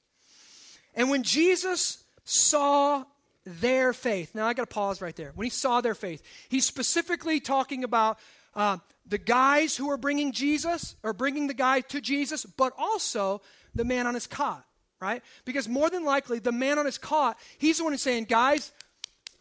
And 0.96 1.12
when 1.12 1.22
Jesus 1.22 2.04
saw 2.24 3.04
their 3.46 3.94
faith, 3.94 4.34
now 4.34 4.48
I 4.48 4.54
got 4.54 4.70
to 4.70 4.74
pause 4.74 5.02
right 5.02 5.16
there. 5.16 5.32
When 5.36 5.46
he 5.46 5.52
saw 5.52 5.82
their 5.82 5.96
faith, 5.96 6.24
he's 6.50 6.66
specifically 6.66 7.40
talking 7.40 7.84
about 7.84 8.18
uh, 8.60 8.78
the 9.08 9.18
guys 9.18 9.76
who 9.76 9.90
are 9.90 9.98
bringing 9.98 10.32
Jesus, 10.34 10.96
or 11.02 11.14
bringing 11.14 11.48
the 11.48 11.54
guy 11.54 11.82
to 11.82 12.02
Jesus, 12.02 12.46
but 12.46 12.74
also 12.78 13.42
the 13.74 13.86
man 13.86 14.06
on 14.06 14.14
his 14.14 14.28
cot, 14.28 14.66
right? 15.02 15.24
Because 15.46 15.68
more 15.68 15.90
than 15.90 16.04
likely, 16.04 16.40
the 16.40 16.52
man 16.52 16.78
on 16.78 16.86
his 16.86 16.98
cot, 16.98 17.38
he's 17.58 17.78
the 17.78 17.86
one 17.86 17.94
who's 17.94 18.02
saying, 18.02 18.26
guys, 18.26 18.72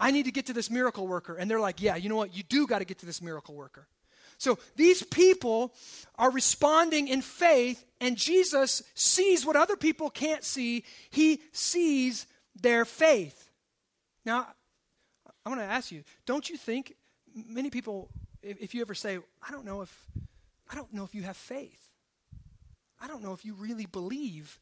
I 0.00 0.12
need 0.12 0.26
to 0.26 0.31
get 0.31 0.46
to 0.46 0.52
this 0.52 0.70
miracle 0.70 1.07
worker. 1.07 1.35
And 1.35 1.50
they're 1.50 1.61
like, 1.61 1.83
yeah, 1.83 1.96
you 1.96 2.09
know 2.09 2.16
what? 2.16 2.35
You 2.35 2.44
do 2.44 2.66
got 2.66 2.78
to 2.78 2.85
get 2.85 3.00
to 3.00 3.07
this 3.07 3.20
miracle 3.20 3.54
worker. 3.54 3.88
So 4.38 4.59
these 4.76 5.02
people 5.02 5.74
are 6.16 6.31
responding 6.31 7.09
in 7.09 7.20
faith, 7.20 7.85
and 8.00 8.16
Jesus 8.16 8.85
sees 8.94 9.44
what 9.44 9.57
other 9.57 9.76
people 9.76 10.11
can't 10.11 10.44
see. 10.44 10.85
He 11.11 11.40
sees 11.50 12.26
their 12.54 12.85
faith. 12.85 13.50
Now, 14.24 14.46
I 15.44 15.48
want 15.48 15.61
to 15.61 15.66
ask 15.66 15.90
you 15.90 16.04
don't 16.24 16.48
you 16.48 16.57
think 16.57 16.94
many 17.35 17.68
people, 17.68 18.11
if, 18.42 18.74
you 18.74 18.81
ever 18.81 18.94
say, 18.94 19.18
I 19.46 19.51
don't 19.51 19.64
know 19.64 19.83
if, 19.83 20.07
I 20.70 20.74
don't 20.74 20.92
know 20.92 21.05
if 21.05 21.14
you 21.14 21.22
have 21.22 21.37
faith, 21.37 21.90
I 23.01 23.07
don't 23.07 23.22
know 23.22 23.33
if 23.33 23.44
you 23.44 23.55
really 23.55 23.87
believe 23.87 24.59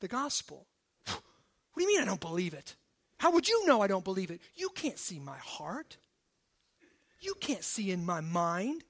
the 0.00 0.08
gospel. 0.08 0.66
What 1.06 1.22
do 1.76 1.82
you 1.82 1.88
mean 1.88 2.02
I 2.02 2.06
don't 2.06 2.20
believe 2.20 2.54
it? 2.54 2.74
How 3.18 3.32
would 3.32 3.48
you 3.48 3.66
know 3.66 3.80
I 3.80 3.86
don't 3.86 4.04
believe 4.04 4.30
it? 4.30 4.40
You 4.56 4.70
can't 4.70 4.98
see 4.98 5.18
my 5.18 5.36
heart. 5.38 5.96
You 7.20 7.34
can't 7.40 7.64
see 7.64 7.90
in 7.90 8.04
my 8.04 8.20
mind. 8.20 8.84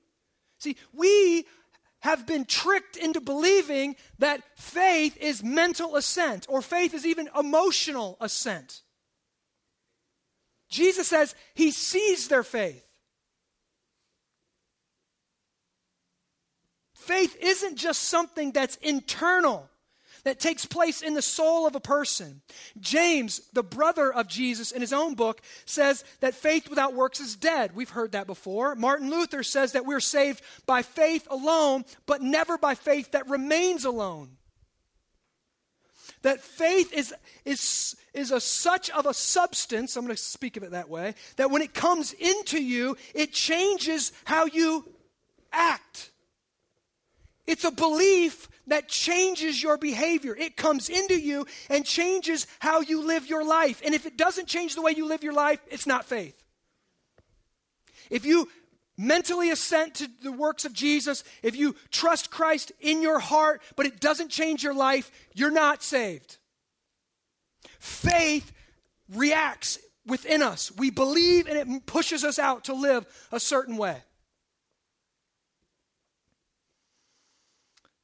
See, 0.58 0.76
we 0.92 1.44
have 2.00 2.26
been 2.26 2.44
tricked 2.44 2.96
into 2.96 3.20
believing 3.20 3.96
that 4.18 4.42
faith 4.56 5.16
is 5.18 5.42
mental 5.42 5.96
assent 5.96 6.46
or 6.48 6.62
faith 6.62 6.94
is 6.94 7.04
even 7.04 7.28
emotional 7.38 8.16
assent. 8.20 8.82
Jesus 10.68 11.08
says 11.08 11.34
he 11.54 11.70
sees 11.70 12.28
their 12.28 12.42
faith. 12.42 12.87
Faith 17.08 17.38
isn't 17.40 17.76
just 17.76 18.02
something 18.02 18.52
that's 18.52 18.76
internal 18.76 19.66
that 20.24 20.38
takes 20.38 20.66
place 20.66 21.00
in 21.00 21.14
the 21.14 21.22
soul 21.22 21.66
of 21.66 21.74
a 21.74 21.80
person. 21.80 22.42
James, 22.78 23.40
the 23.54 23.62
brother 23.62 24.12
of 24.12 24.28
Jesus, 24.28 24.72
in 24.72 24.82
his 24.82 24.92
own 24.92 25.14
book, 25.14 25.40
says 25.64 26.04
that 26.20 26.34
faith 26.34 26.68
without 26.68 26.92
works 26.92 27.18
is 27.18 27.34
dead. 27.34 27.74
We've 27.74 27.88
heard 27.88 28.12
that 28.12 28.26
before. 28.26 28.74
Martin 28.74 29.08
Luther 29.08 29.42
says 29.42 29.72
that 29.72 29.86
we're 29.86 30.00
saved 30.00 30.42
by 30.66 30.82
faith 30.82 31.26
alone, 31.30 31.86
but 32.04 32.20
never 32.20 32.58
by 32.58 32.74
faith 32.74 33.12
that 33.12 33.26
remains 33.30 33.86
alone. 33.86 34.36
That 36.20 36.42
faith 36.42 36.92
is, 36.92 37.14
is, 37.46 37.96
is 38.12 38.32
a, 38.32 38.40
such 38.40 38.90
of 38.90 39.06
a 39.06 39.14
substance, 39.14 39.96
I'm 39.96 40.04
going 40.04 40.14
to 40.14 40.22
speak 40.22 40.58
of 40.58 40.62
it 40.62 40.72
that 40.72 40.90
way, 40.90 41.14
that 41.36 41.50
when 41.50 41.62
it 41.62 41.72
comes 41.72 42.12
into 42.12 42.62
you, 42.62 42.98
it 43.14 43.32
changes 43.32 44.12
how 44.26 44.44
you 44.44 44.84
act. 45.54 46.10
It's 47.48 47.64
a 47.64 47.70
belief 47.70 48.46
that 48.66 48.88
changes 48.88 49.62
your 49.62 49.78
behavior. 49.78 50.36
It 50.36 50.54
comes 50.54 50.90
into 50.90 51.18
you 51.18 51.46
and 51.70 51.82
changes 51.82 52.46
how 52.58 52.82
you 52.82 53.02
live 53.02 53.26
your 53.26 53.42
life. 53.42 53.80
And 53.82 53.94
if 53.94 54.04
it 54.04 54.18
doesn't 54.18 54.48
change 54.48 54.74
the 54.74 54.82
way 54.82 54.92
you 54.94 55.06
live 55.06 55.24
your 55.24 55.32
life, 55.32 55.58
it's 55.70 55.86
not 55.86 56.04
faith. 56.04 56.36
If 58.10 58.26
you 58.26 58.50
mentally 58.98 59.48
assent 59.48 59.94
to 59.94 60.10
the 60.22 60.30
works 60.30 60.66
of 60.66 60.74
Jesus, 60.74 61.24
if 61.42 61.56
you 61.56 61.74
trust 61.90 62.30
Christ 62.30 62.70
in 62.80 63.00
your 63.00 63.18
heart, 63.18 63.62
but 63.76 63.86
it 63.86 63.98
doesn't 63.98 64.28
change 64.28 64.62
your 64.62 64.74
life, 64.74 65.10
you're 65.32 65.50
not 65.50 65.82
saved. 65.82 66.36
Faith 67.78 68.52
reacts 69.14 69.78
within 70.04 70.42
us. 70.42 70.70
We 70.76 70.90
believe 70.90 71.46
and 71.46 71.56
it 71.56 71.86
pushes 71.86 72.24
us 72.24 72.38
out 72.38 72.64
to 72.64 72.74
live 72.74 73.06
a 73.32 73.40
certain 73.40 73.78
way. 73.78 74.02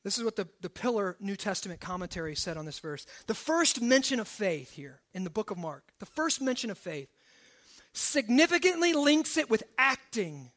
This 0.05 0.19
is 0.19 0.25
what 0.25 0.37
the, 0.37 0.47
the 0.61 0.69
Pillar 0.69 1.17
New 1.19 1.35
Testament 1.35 1.81
commentary 1.81 2.37
said 2.37 2.59
on 2.59 2.67
this 2.67 2.79
verse. 2.79 3.07
The 3.27 3.35
first 3.35 3.81
mention 3.81 4.21
of 4.21 4.29
faith 4.29 4.71
here 4.73 5.01
in 5.15 5.25
the 5.25 5.31
book 5.31 5.51
of 5.51 5.57
Mark, 5.57 5.83
the 5.99 6.07
first 6.07 6.43
mention 6.43 6.71
of 6.71 6.77
faith, 6.77 7.09
significantly 7.95 8.93
links 8.93 9.39
it 9.39 9.49
with 9.49 9.63
acting 9.79 10.51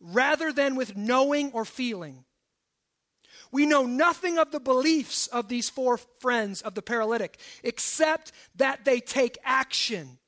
rather 0.00 0.52
than 0.52 0.76
with 0.76 0.96
knowing 0.96 1.50
or 1.52 1.64
feeling. 1.64 2.24
We 3.50 3.66
know 3.66 3.86
nothing 3.86 4.38
of 4.38 4.52
the 4.52 4.60
beliefs 4.60 5.26
of 5.28 5.48
these 5.48 5.68
four 5.68 5.96
friends 5.96 6.62
of 6.62 6.74
the 6.74 6.82
paralytic 6.82 7.40
except 7.64 8.30
that 8.54 8.84
they 8.84 9.00
take 9.00 9.36
action, 9.44 10.18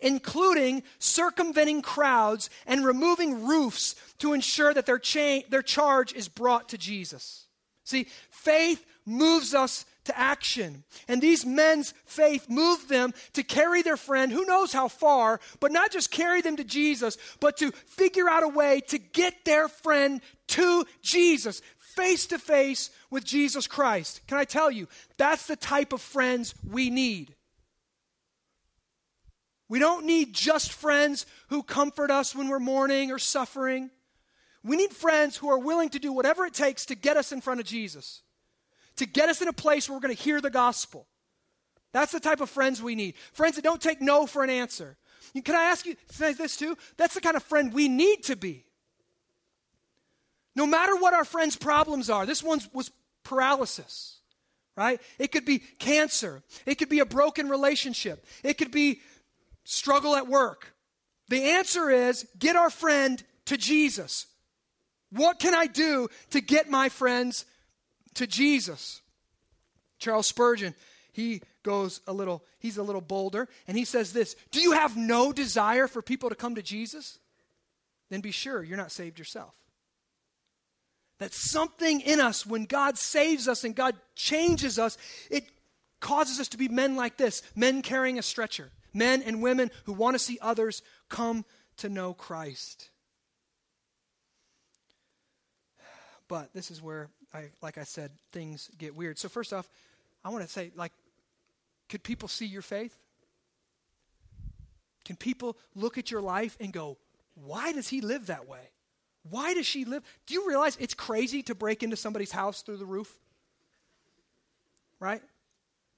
including 0.00 0.82
circumventing 0.98 1.80
crowds 1.80 2.50
and 2.66 2.84
removing 2.84 3.46
roofs 3.46 3.94
to 4.18 4.34
ensure 4.34 4.74
that 4.74 4.84
their, 4.84 4.98
cha- 4.98 5.48
their 5.48 5.62
charge 5.62 6.12
is 6.12 6.28
brought 6.28 6.68
to 6.70 6.78
Jesus. 6.78 7.41
See, 7.84 8.06
faith 8.30 8.84
moves 9.04 9.54
us 9.54 9.84
to 10.04 10.18
action. 10.18 10.84
And 11.08 11.20
these 11.20 11.46
men's 11.46 11.94
faith 12.04 12.48
moved 12.48 12.88
them 12.88 13.12
to 13.34 13.42
carry 13.42 13.82
their 13.82 13.96
friend, 13.96 14.32
who 14.32 14.44
knows 14.44 14.72
how 14.72 14.88
far, 14.88 15.40
but 15.60 15.72
not 15.72 15.92
just 15.92 16.10
carry 16.10 16.40
them 16.40 16.56
to 16.56 16.64
Jesus, 16.64 17.18
but 17.40 17.56
to 17.58 17.70
figure 17.70 18.28
out 18.28 18.42
a 18.42 18.48
way 18.48 18.80
to 18.88 18.98
get 18.98 19.44
their 19.44 19.68
friend 19.68 20.20
to 20.48 20.84
Jesus, 21.02 21.62
face 21.78 22.26
to 22.26 22.38
face 22.38 22.90
with 23.10 23.24
Jesus 23.24 23.66
Christ. 23.66 24.20
Can 24.26 24.38
I 24.38 24.44
tell 24.44 24.70
you, 24.70 24.88
that's 25.18 25.46
the 25.46 25.56
type 25.56 25.92
of 25.92 26.00
friends 26.00 26.54
we 26.68 26.90
need. 26.90 27.34
We 29.68 29.78
don't 29.78 30.04
need 30.04 30.34
just 30.34 30.72
friends 30.72 31.24
who 31.48 31.62
comfort 31.62 32.10
us 32.10 32.34
when 32.34 32.48
we're 32.48 32.58
mourning 32.58 33.10
or 33.10 33.18
suffering. 33.18 33.90
We 34.64 34.76
need 34.76 34.92
friends 34.92 35.36
who 35.36 35.50
are 35.50 35.58
willing 35.58 35.88
to 35.90 35.98
do 35.98 36.12
whatever 36.12 36.44
it 36.46 36.54
takes 36.54 36.86
to 36.86 36.94
get 36.94 37.16
us 37.16 37.32
in 37.32 37.40
front 37.40 37.60
of 37.60 37.66
Jesus, 37.66 38.22
to 38.96 39.06
get 39.06 39.28
us 39.28 39.42
in 39.42 39.48
a 39.48 39.52
place 39.52 39.88
where 39.88 39.96
we're 39.96 40.02
going 40.02 40.16
to 40.16 40.22
hear 40.22 40.40
the 40.40 40.50
gospel. 40.50 41.06
That's 41.92 42.12
the 42.12 42.20
type 42.20 42.40
of 42.40 42.48
friends 42.48 42.82
we 42.82 42.94
need. 42.94 43.14
Friends 43.32 43.56
that 43.56 43.64
don't 43.64 43.82
take 43.82 44.00
no 44.00 44.26
for 44.26 44.42
an 44.44 44.50
answer. 44.50 44.96
Can 45.44 45.54
I 45.54 45.64
ask 45.64 45.84
you 45.84 45.96
this 46.18 46.56
too? 46.56 46.76
That's 46.96 47.14
the 47.14 47.20
kind 47.20 47.36
of 47.36 47.42
friend 47.42 47.72
we 47.72 47.88
need 47.88 48.24
to 48.24 48.36
be. 48.36 48.64
No 50.54 50.66
matter 50.66 50.94
what 50.96 51.14
our 51.14 51.24
friend's 51.24 51.56
problems 51.56 52.10
are, 52.10 52.26
this 52.26 52.42
one 52.42 52.60
was 52.72 52.90
paralysis, 53.24 54.18
right? 54.76 55.00
It 55.18 55.32
could 55.32 55.44
be 55.44 55.58
cancer. 55.58 56.42
It 56.66 56.76
could 56.76 56.88
be 56.90 57.00
a 57.00 57.06
broken 57.06 57.48
relationship. 57.48 58.24
It 58.42 58.58
could 58.58 58.70
be 58.70 59.00
struggle 59.64 60.14
at 60.14 60.28
work. 60.28 60.74
The 61.28 61.42
answer 61.42 61.88
is 61.88 62.26
get 62.38 62.56
our 62.56 62.70
friend 62.70 63.22
to 63.46 63.56
Jesus. 63.56 64.26
What 65.12 65.38
can 65.38 65.54
I 65.54 65.66
do 65.66 66.08
to 66.30 66.40
get 66.40 66.70
my 66.70 66.88
friends 66.88 67.44
to 68.14 68.26
Jesus? 68.26 69.02
Charles 69.98 70.26
Spurgeon, 70.26 70.74
he 71.12 71.42
goes 71.62 72.00
a 72.06 72.12
little, 72.12 72.42
he's 72.58 72.78
a 72.78 72.82
little 72.82 73.00
bolder, 73.00 73.48
and 73.68 73.76
he 73.76 73.84
says 73.84 74.12
this 74.12 74.34
Do 74.50 74.60
you 74.60 74.72
have 74.72 74.96
no 74.96 75.32
desire 75.32 75.86
for 75.86 76.02
people 76.02 76.30
to 76.30 76.34
come 76.34 76.54
to 76.54 76.62
Jesus? 76.62 77.18
Then 78.10 78.20
be 78.20 78.30
sure 78.30 78.62
you're 78.62 78.76
not 78.76 78.90
saved 78.90 79.18
yourself. 79.18 79.54
That 81.18 81.32
something 81.32 82.00
in 82.00 82.18
us, 82.18 82.44
when 82.46 82.64
God 82.64 82.98
saves 82.98 83.46
us 83.46 83.64
and 83.64 83.76
God 83.76 83.94
changes 84.16 84.78
us, 84.78 84.98
it 85.30 85.44
causes 86.00 86.40
us 86.40 86.48
to 86.48 86.58
be 86.58 86.68
men 86.68 86.96
like 86.96 87.16
this 87.16 87.42
men 87.54 87.82
carrying 87.82 88.18
a 88.18 88.22
stretcher, 88.22 88.70
men 88.94 89.22
and 89.22 89.42
women 89.42 89.70
who 89.84 89.92
want 89.92 90.14
to 90.14 90.18
see 90.18 90.38
others 90.40 90.82
come 91.08 91.44
to 91.76 91.88
know 91.88 92.14
Christ. 92.14 92.88
But 96.32 96.54
this 96.54 96.70
is 96.70 96.80
where, 96.80 97.10
I, 97.34 97.50
like 97.60 97.76
I 97.76 97.84
said, 97.84 98.10
things 98.32 98.70
get 98.78 98.96
weird. 98.96 99.18
So, 99.18 99.28
first 99.28 99.52
off, 99.52 99.68
I 100.24 100.30
want 100.30 100.42
to 100.42 100.48
say, 100.48 100.72
like, 100.74 100.92
could 101.90 102.02
people 102.02 102.26
see 102.26 102.46
your 102.46 102.62
faith? 102.62 102.96
Can 105.04 105.16
people 105.16 105.58
look 105.74 105.98
at 105.98 106.10
your 106.10 106.22
life 106.22 106.56
and 106.58 106.72
go, 106.72 106.96
why 107.34 107.72
does 107.72 107.86
he 107.86 108.00
live 108.00 108.28
that 108.28 108.48
way? 108.48 108.70
Why 109.28 109.52
does 109.52 109.66
she 109.66 109.84
live? 109.84 110.02
Do 110.24 110.32
you 110.32 110.48
realize 110.48 110.74
it's 110.80 110.94
crazy 110.94 111.42
to 111.42 111.54
break 111.54 111.82
into 111.82 111.96
somebody's 111.96 112.32
house 112.32 112.62
through 112.62 112.78
the 112.78 112.86
roof? 112.86 113.12
Right? 115.00 115.20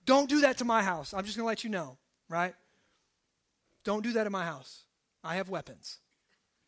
Don't 0.04 0.28
do 0.28 0.40
that 0.40 0.58
to 0.58 0.64
my 0.64 0.82
house. 0.82 1.14
I'm 1.14 1.24
just 1.24 1.36
going 1.36 1.44
to 1.44 1.48
let 1.48 1.62
you 1.62 1.70
know, 1.70 1.96
right? 2.28 2.56
Don't 3.84 4.02
do 4.02 4.14
that 4.14 4.26
in 4.26 4.32
my 4.32 4.44
house. 4.44 4.82
I 5.22 5.36
have 5.36 5.48
weapons 5.48 5.98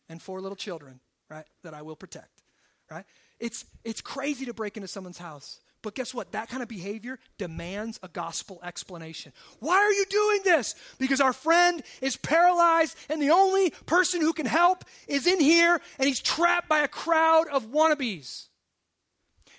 and 0.08 0.22
four 0.22 0.40
little 0.40 0.54
children, 0.54 1.00
right, 1.28 1.46
that 1.64 1.74
I 1.74 1.82
will 1.82 1.96
protect, 1.96 2.42
right? 2.88 3.04
It's, 3.38 3.64
it's 3.84 4.00
crazy 4.00 4.46
to 4.46 4.54
break 4.54 4.76
into 4.76 4.88
someone's 4.88 5.18
house. 5.18 5.60
But 5.82 5.94
guess 5.94 6.12
what? 6.12 6.32
That 6.32 6.48
kind 6.48 6.62
of 6.62 6.68
behavior 6.68 7.18
demands 7.38 8.00
a 8.02 8.08
gospel 8.08 8.58
explanation. 8.64 9.32
Why 9.60 9.76
are 9.76 9.92
you 9.92 10.04
doing 10.06 10.40
this? 10.42 10.74
Because 10.98 11.20
our 11.20 11.32
friend 11.32 11.82
is 12.00 12.16
paralyzed, 12.16 12.96
and 13.08 13.22
the 13.22 13.30
only 13.30 13.70
person 13.86 14.20
who 14.20 14.32
can 14.32 14.46
help 14.46 14.84
is 15.06 15.28
in 15.28 15.38
here, 15.38 15.80
and 15.98 16.08
he's 16.08 16.20
trapped 16.20 16.68
by 16.68 16.80
a 16.80 16.88
crowd 16.88 17.46
of 17.48 17.66
wannabes. 17.66 18.46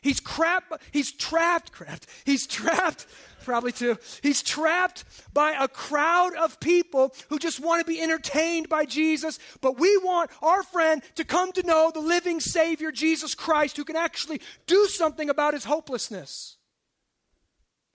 He's 0.07 0.21
trapped, 0.21 0.71
he's 0.93 1.11
trapped, 1.11 1.73
trapped, 1.73 2.07
he's 2.23 2.47
trapped 2.47 3.05
probably 3.43 3.73
too. 3.73 3.97
He's 4.23 4.41
trapped 4.41 5.03
by 5.33 5.51
a 5.51 5.67
crowd 5.67 6.33
of 6.35 6.61
people 6.61 7.13
who 7.27 7.37
just 7.37 7.59
want 7.59 7.85
to 7.85 7.91
be 7.91 8.01
entertained 8.01 8.69
by 8.69 8.85
Jesus, 8.85 9.37
but 9.59 9.77
we 9.77 9.97
want 9.97 10.31
our 10.41 10.63
friend 10.63 11.01
to 11.15 11.25
come 11.25 11.51
to 11.51 11.63
know 11.63 11.91
the 11.93 11.99
living 11.99 12.39
Savior, 12.39 12.89
Jesus 12.89 13.35
Christ, 13.35 13.75
who 13.75 13.83
can 13.83 13.97
actually 13.97 14.39
do 14.65 14.85
something 14.87 15.29
about 15.29 15.53
his 15.53 15.65
hopelessness. 15.65 16.55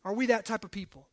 Are 0.04 0.12
we 0.12 0.26
that 0.26 0.44
type 0.44 0.66
of 0.66 0.70
people? 0.70 1.08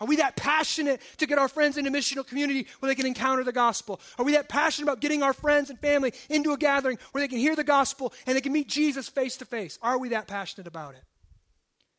Are 0.00 0.06
we 0.06 0.16
that 0.16 0.36
passionate 0.36 1.00
to 1.16 1.26
get 1.26 1.38
our 1.38 1.48
friends 1.48 1.76
into 1.76 1.90
missional 1.90 2.26
community 2.26 2.66
where 2.78 2.88
they 2.88 2.94
can 2.94 3.06
encounter 3.06 3.42
the 3.42 3.52
gospel? 3.52 4.00
Are 4.18 4.24
we 4.24 4.32
that 4.32 4.48
passionate 4.48 4.84
about 4.84 5.00
getting 5.00 5.22
our 5.22 5.32
friends 5.32 5.70
and 5.70 5.78
family 5.78 6.12
into 6.30 6.52
a 6.52 6.56
gathering 6.56 6.98
where 7.12 7.20
they 7.20 7.28
can 7.28 7.38
hear 7.38 7.56
the 7.56 7.64
gospel 7.64 8.12
and 8.26 8.36
they 8.36 8.40
can 8.40 8.52
meet 8.52 8.68
Jesus 8.68 9.08
face 9.08 9.36
to 9.38 9.44
face? 9.44 9.78
Are 9.82 9.98
we 9.98 10.10
that 10.10 10.28
passionate 10.28 10.66
about 10.66 10.94
it? 10.94 11.02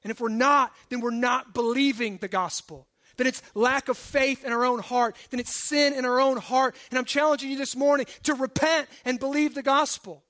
And 0.03 0.11
if 0.11 0.21
we're 0.21 0.29
not, 0.29 0.71
then 0.89 1.01
we're 1.01 1.11
not 1.11 1.53
believing 1.53 2.17
the 2.17 2.29
gospel. 2.29 2.87
Then 3.17 3.27
it's 3.27 3.41
lack 3.53 3.89
of 3.89 3.97
faith 3.97 4.45
in 4.45 4.53
our 4.53 4.63
own 4.63 4.79
heart. 4.79 5.17
Then 5.29 5.41
it's 5.41 5.53
sin 5.53 5.93
in 5.93 6.05
our 6.05 6.21
own 6.21 6.37
heart. 6.37 6.77
And 6.89 6.97
I'm 6.97 7.03
challenging 7.03 7.51
you 7.51 7.57
this 7.57 7.75
morning 7.75 8.05
to 8.23 8.33
repent 8.33 8.87
and 9.03 9.19
believe 9.19 9.55
the 9.55 9.61
gospel. 9.61 10.23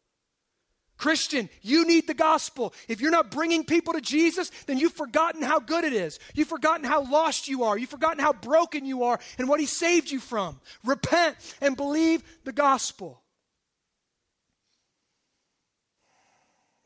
Christian, 0.99 1.49
you 1.61 1.87
need 1.87 2.07
the 2.07 2.13
gospel. 2.13 2.73
If 2.89 2.99
you're 2.99 3.09
not 3.09 3.31
bringing 3.31 3.63
people 3.63 3.93
to 3.93 4.01
Jesus, 4.01 4.51
then 4.67 4.77
you've 4.77 4.93
forgotten 4.93 5.41
how 5.41 5.59
good 5.59 5.85
it 5.85 5.93
is. 5.93 6.19
You've 6.35 6.49
forgotten 6.49 6.85
how 6.85 7.09
lost 7.09 7.47
you 7.47 7.63
are. 7.63 7.77
You've 7.77 7.89
forgotten 7.89 8.19
how 8.19 8.33
broken 8.33 8.85
you 8.85 9.03
are 9.03 9.17
and 9.37 9.47
what 9.47 9.61
He 9.61 9.65
saved 9.65 10.11
you 10.11 10.19
from. 10.19 10.59
Repent 10.83 11.37
and 11.61 11.77
believe 11.77 12.21
the 12.43 12.51
gospel. 12.51 13.21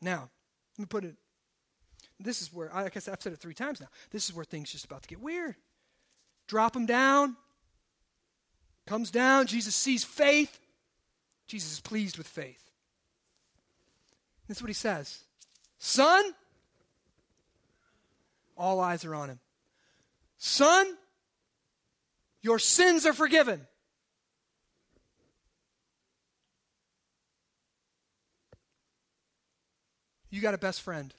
Now, 0.00 0.30
let 0.78 0.82
me 0.82 0.86
put 0.86 1.04
it. 1.04 1.16
This 2.20 2.40
is 2.40 2.52
where, 2.52 2.74
I 2.74 2.88
guess 2.90 3.08
I've 3.08 3.20
said 3.20 3.32
it 3.32 3.40
three 3.40 3.52
times 3.52 3.80
now. 3.80 3.88
This 4.10 4.28
is 4.28 4.34
where 4.34 4.44
things 4.44 4.70
just 4.70 4.84
about 4.84 5.02
to 5.02 5.08
get 5.08 5.20
weird. 5.20 5.56
Drop 6.46 6.76
him 6.76 6.86
down. 6.86 7.36
Comes 8.86 9.10
down. 9.10 9.48
Jesus 9.48 9.74
sees 9.74 10.04
faith. 10.04 10.60
Jesus 11.48 11.72
is 11.72 11.80
pleased 11.80 12.16
with 12.16 12.28
faith. 12.28 12.63
That's 14.48 14.60
what 14.60 14.68
he 14.68 14.74
says. 14.74 15.20
Son, 15.78 16.24
all 18.56 18.80
eyes 18.80 19.04
are 19.04 19.14
on 19.14 19.30
him. 19.30 19.40
Son, 20.38 20.96
your 22.42 22.58
sins 22.58 23.06
are 23.06 23.12
forgiven. 23.12 23.66
You 30.30 30.40
got 30.40 30.52
a 30.52 30.58
best 30.58 30.82
friend. 30.82 31.14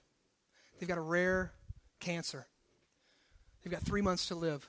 They've 0.77 0.89
got 0.89 0.97
a 0.97 1.01
rare 1.01 1.53
cancer. 1.99 2.45
They've 3.63 3.71
got 3.71 3.81
three 3.81 4.01
months 4.01 4.27
to 4.27 4.35
live. 4.35 4.67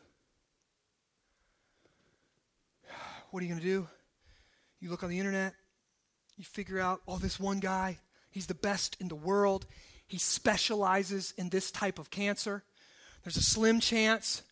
What 3.30 3.42
are 3.42 3.44
you 3.44 3.50
going 3.50 3.60
to 3.60 3.66
do? 3.66 3.88
You 4.80 4.88
look 4.88 5.02
on 5.02 5.10
the 5.10 5.18
internet, 5.18 5.52
you 6.36 6.44
figure 6.44 6.78
out, 6.78 7.00
oh, 7.08 7.18
this 7.18 7.40
one 7.40 7.60
guy, 7.60 7.98
he's 8.36 8.46
the 8.46 8.54
best 8.54 8.96
in 9.00 9.08
the 9.08 9.14
world. 9.14 9.66
He 10.06 10.18
specializes 10.18 11.32
in 11.36 11.48
this 11.48 11.70
type 11.70 11.98
of 11.98 12.10
cancer. 12.10 12.62
There's 13.24 13.36
a 13.36 13.42
slim 13.42 13.80
chance 13.80 14.42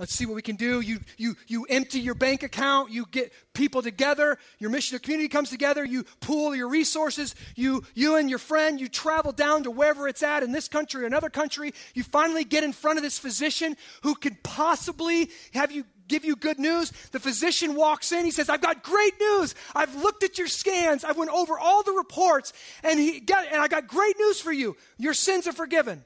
Let's 0.00 0.14
see 0.14 0.24
what 0.24 0.34
we 0.34 0.40
can 0.40 0.56
do. 0.56 0.80
You, 0.80 1.00
you, 1.18 1.36
you 1.46 1.66
empty 1.68 2.00
your 2.00 2.14
bank 2.14 2.42
account. 2.42 2.90
You 2.90 3.04
get 3.10 3.34
people 3.52 3.82
together. 3.82 4.38
Your 4.58 4.70
missional 4.70 5.00
community 5.00 5.28
comes 5.28 5.50
together. 5.50 5.84
You 5.84 6.04
pool 6.20 6.56
your 6.56 6.70
resources. 6.70 7.34
You, 7.54 7.84
you 7.94 8.16
and 8.16 8.30
your 8.30 8.38
friend, 8.38 8.80
you 8.80 8.88
travel 8.88 9.30
down 9.30 9.64
to 9.64 9.70
wherever 9.70 10.08
it's 10.08 10.22
at 10.22 10.42
in 10.42 10.52
this 10.52 10.68
country 10.68 11.02
or 11.02 11.06
another 11.06 11.28
country. 11.28 11.74
You 11.92 12.02
finally 12.02 12.44
get 12.44 12.64
in 12.64 12.72
front 12.72 12.96
of 12.96 13.02
this 13.02 13.18
physician 13.18 13.76
who 14.02 14.14
could 14.14 14.42
possibly 14.42 15.28
have 15.52 15.70
you 15.70 15.84
give 16.10 16.24
you 16.26 16.36
good 16.36 16.58
news. 16.58 16.90
The 17.12 17.20
physician 17.20 17.74
walks 17.74 18.12
in. 18.12 18.26
He 18.26 18.30
says, 18.30 18.50
I've 18.50 18.60
got 18.60 18.82
great 18.82 19.14
news. 19.18 19.54
I've 19.74 19.94
looked 19.94 20.22
at 20.22 20.36
your 20.36 20.48
scans. 20.48 21.04
I 21.04 21.12
went 21.12 21.30
over 21.30 21.58
all 21.58 21.82
the 21.82 21.92
reports 21.92 22.52
and 22.82 23.00
he 23.00 23.20
got, 23.20 23.46
and 23.46 23.62
I 23.62 23.68
got 23.68 23.86
great 23.86 24.16
news 24.18 24.40
for 24.40 24.52
you. 24.52 24.76
Your 24.98 25.14
sins 25.14 25.46
are 25.46 25.52
forgiven. 25.52 26.04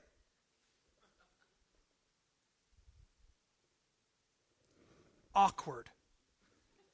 awkward 5.34 5.90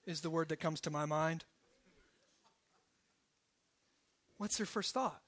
is 0.07 0.20
the 0.20 0.31
word 0.31 0.49
that 0.49 0.61
comes 0.61 0.81
to 0.83 0.90
my 0.90 1.05
mind. 1.05 1.44
What's 4.38 4.59
your 4.59 4.66
first 4.66 4.94
thought? 4.94 5.20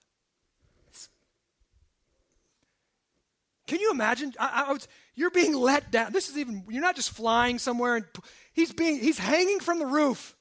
Can 3.66 3.80
you 3.80 3.90
imagine? 3.90 4.32
I, 4.38 4.64
I 4.66 4.72
was, 4.72 4.88
you're 5.14 5.30
being 5.30 5.54
let 5.54 5.90
down. 5.90 6.12
This 6.12 6.28
is 6.28 6.38
even, 6.38 6.64
you're 6.68 6.82
not 6.82 6.96
just 6.96 7.10
flying 7.10 7.58
somewhere 7.58 7.96
and 7.96 8.04
he's 8.52 8.72
being, 8.72 8.98
he's 8.98 9.18
hanging 9.18 9.60
from 9.60 9.78
the 9.78 9.86
roof. 9.86 10.36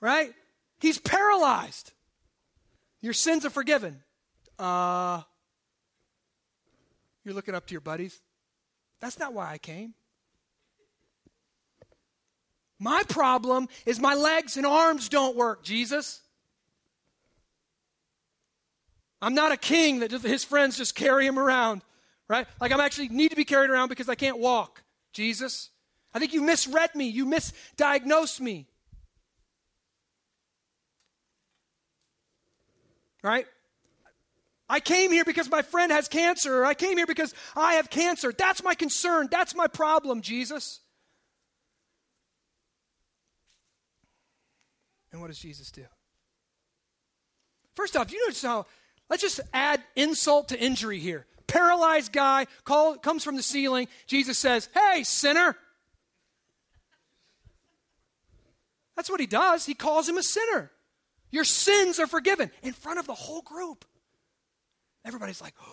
Right? 0.00 0.32
He's 0.80 0.98
paralyzed. 0.98 1.92
Your 3.00 3.12
sins 3.12 3.44
are 3.44 3.50
forgiven. 3.50 4.02
Uh, 4.58 5.22
you're 7.24 7.34
looking 7.34 7.54
up 7.54 7.66
to 7.66 7.72
your 7.72 7.80
buddies. 7.80 8.20
That's 9.00 9.18
not 9.18 9.32
why 9.32 9.50
I 9.50 9.58
came. 9.58 9.94
My 12.78 13.04
problem 13.08 13.68
is 13.86 14.00
my 14.00 14.14
legs 14.14 14.56
and 14.56 14.66
arms 14.66 15.08
don't 15.08 15.36
work, 15.36 15.62
Jesus. 15.62 16.20
I'm 19.22 19.34
not 19.34 19.52
a 19.52 19.56
king 19.56 20.00
that 20.00 20.10
his 20.10 20.42
friends 20.42 20.76
just 20.76 20.96
carry 20.96 21.24
him 21.24 21.38
around, 21.38 21.82
right? 22.28 22.46
Like 22.60 22.72
I'm 22.72 22.80
actually 22.80 23.08
need 23.08 23.30
to 23.30 23.36
be 23.36 23.44
carried 23.44 23.70
around 23.70 23.88
because 23.88 24.08
I 24.08 24.16
can't 24.16 24.38
walk, 24.38 24.82
Jesus. 25.12 25.70
I 26.12 26.18
think 26.18 26.34
you 26.34 26.42
misread 26.42 26.94
me. 26.96 27.06
You 27.06 27.24
misdiagnosed 27.24 28.40
me. 28.40 28.66
Right? 33.22 33.46
I 34.68 34.80
came 34.80 35.12
here 35.12 35.24
because 35.24 35.48
my 35.48 35.62
friend 35.62 35.92
has 35.92 36.08
cancer, 36.08 36.62
or 36.62 36.64
I 36.64 36.74
came 36.74 36.96
here 36.96 37.06
because 37.06 37.32
I 37.54 37.74
have 37.74 37.90
cancer. 37.90 38.32
That's 38.36 38.62
my 38.64 38.74
concern. 38.74 39.28
That's 39.30 39.54
my 39.54 39.68
problem, 39.68 40.20
Jesus. 40.20 40.80
And 45.12 45.20
what 45.20 45.28
does 45.28 45.38
Jesus 45.38 45.70
do? 45.70 45.84
First 47.76 47.96
off, 47.96 48.10
you 48.12 48.20
notice 48.26 48.42
how, 48.42 48.66
let's 49.12 49.22
just 49.22 49.40
add 49.52 49.84
insult 49.94 50.48
to 50.48 50.58
injury 50.58 50.98
here. 50.98 51.26
Paralyzed 51.46 52.12
guy 52.12 52.46
call, 52.64 52.96
comes 52.96 53.22
from 53.22 53.36
the 53.36 53.42
ceiling. 53.42 53.86
Jesus 54.06 54.38
says, 54.38 54.70
Hey, 54.74 55.02
sinner. 55.04 55.54
That's 58.96 59.10
what 59.10 59.20
he 59.20 59.26
does. 59.26 59.66
He 59.66 59.74
calls 59.74 60.08
him 60.08 60.16
a 60.16 60.22
sinner. 60.22 60.70
Your 61.30 61.44
sins 61.44 62.00
are 62.00 62.06
forgiven 62.06 62.50
in 62.62 62.72
front 62.72 62.98
of 62.98 63.06
the 63.06 63.12
whole 63.12 63.42
group. 63.42 63.84
Everybody's 65.04 65.40
like. 65.40 65.54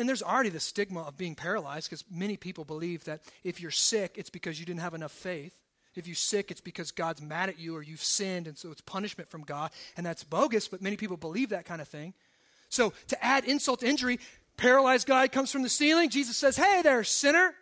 And 0.00 0.08
there's 0.08 0.22
already 0.22 0.50
the 0.50 0.60
stigma 0.60 1.00
of 1.00 1.16
being 1.16 1.34
paralyzed 1.34 1.90
because 1.90 2.04
many 2.08 2.36
people 2.36 2.64
believe 2.64 3.02
that 3.06 3.20
if 3.42 3.60
you're 3.60 3.72
sick, 3.72 4.14
it's 4.14 4.30
because 4.30 4.60
you 4.60 4.64
didn't 4.64 4.80
have 4.80 4.94
enough 4.94 5.10
faith. 5.10 5.52
If 5.98 6.06
you're 6.06 6.14
sick, 6.14 6.50
it's 6.50 6.60
because 6.60 6.90
God's 6.90 7.20
mad 7.20 7.48
at 7.48 7.58
you 7.58 7.76
or 7.76 7.82
you've 7.82 8.02
sinned, 8.02 8.46
and 8.46 8.56
so 8.56 8.70
it's 8.70 8.80
punishment 8.80 9.30
from 9.30 9.42
God. 9.42 9.70
And 9.96 10.06
that's 10.06 10.24
bogus, 10.24 10.68
but 10.68 10.80
many 10.80 10.96
people 10.96 11.16
believe 11.16 11.50
that 11.50 11.64
kind 11.64 11.80
of 11.80 11.88
thing. 11.88 12.14
So 12.68 12.92
to 13.08 13.24
add 13.24 13.44
insult 13.44 13.80
to 13.80 13.88
injury, 13.88 14.20
paralyzed 14.56 15.06
guy 15.06 15.28
comes 15.28 15.50
from 15.50 15.62
the 15.62 15.68
ceiling. 15.68 16.10
Jesus 16.10 16.36
says, 16.36 16.56
Hey 16.56 16.82
there, 16.82 17.02
sinner. 17.04 17.54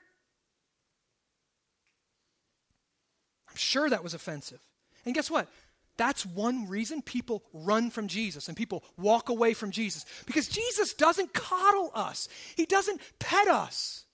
I'm 3.48 3.56
sure 3.56 3.88
that 3.88 4.02
was 4.02 4.14
offensive. 4.14 4.60
And 5.04 5.14
guess 5.14 5.30
what? 5.30 5.48
That's 5.96 6.26
one 6.26 6.68
reason 6.68 7.00
people 7.00 7.42
run 7.52 7.90
from 7.90 8.08
Jesus 8.08 8.48
and 8.48 8.56
people 8.56 8.84
walk 8.98 9.28
away 9.28 9.54
from 9.54 9.70
Jesus. 9.70 10.04
Because 10.26 10.48
Jesus 10.48 10.92
doesn't 10.94 11.32
coddle 11.32 11.90
us, 11.94 12.28
He 12.56 12.66
doesn't 12.66 13.00
pet 13.18 13.48
us. 13.48 14.05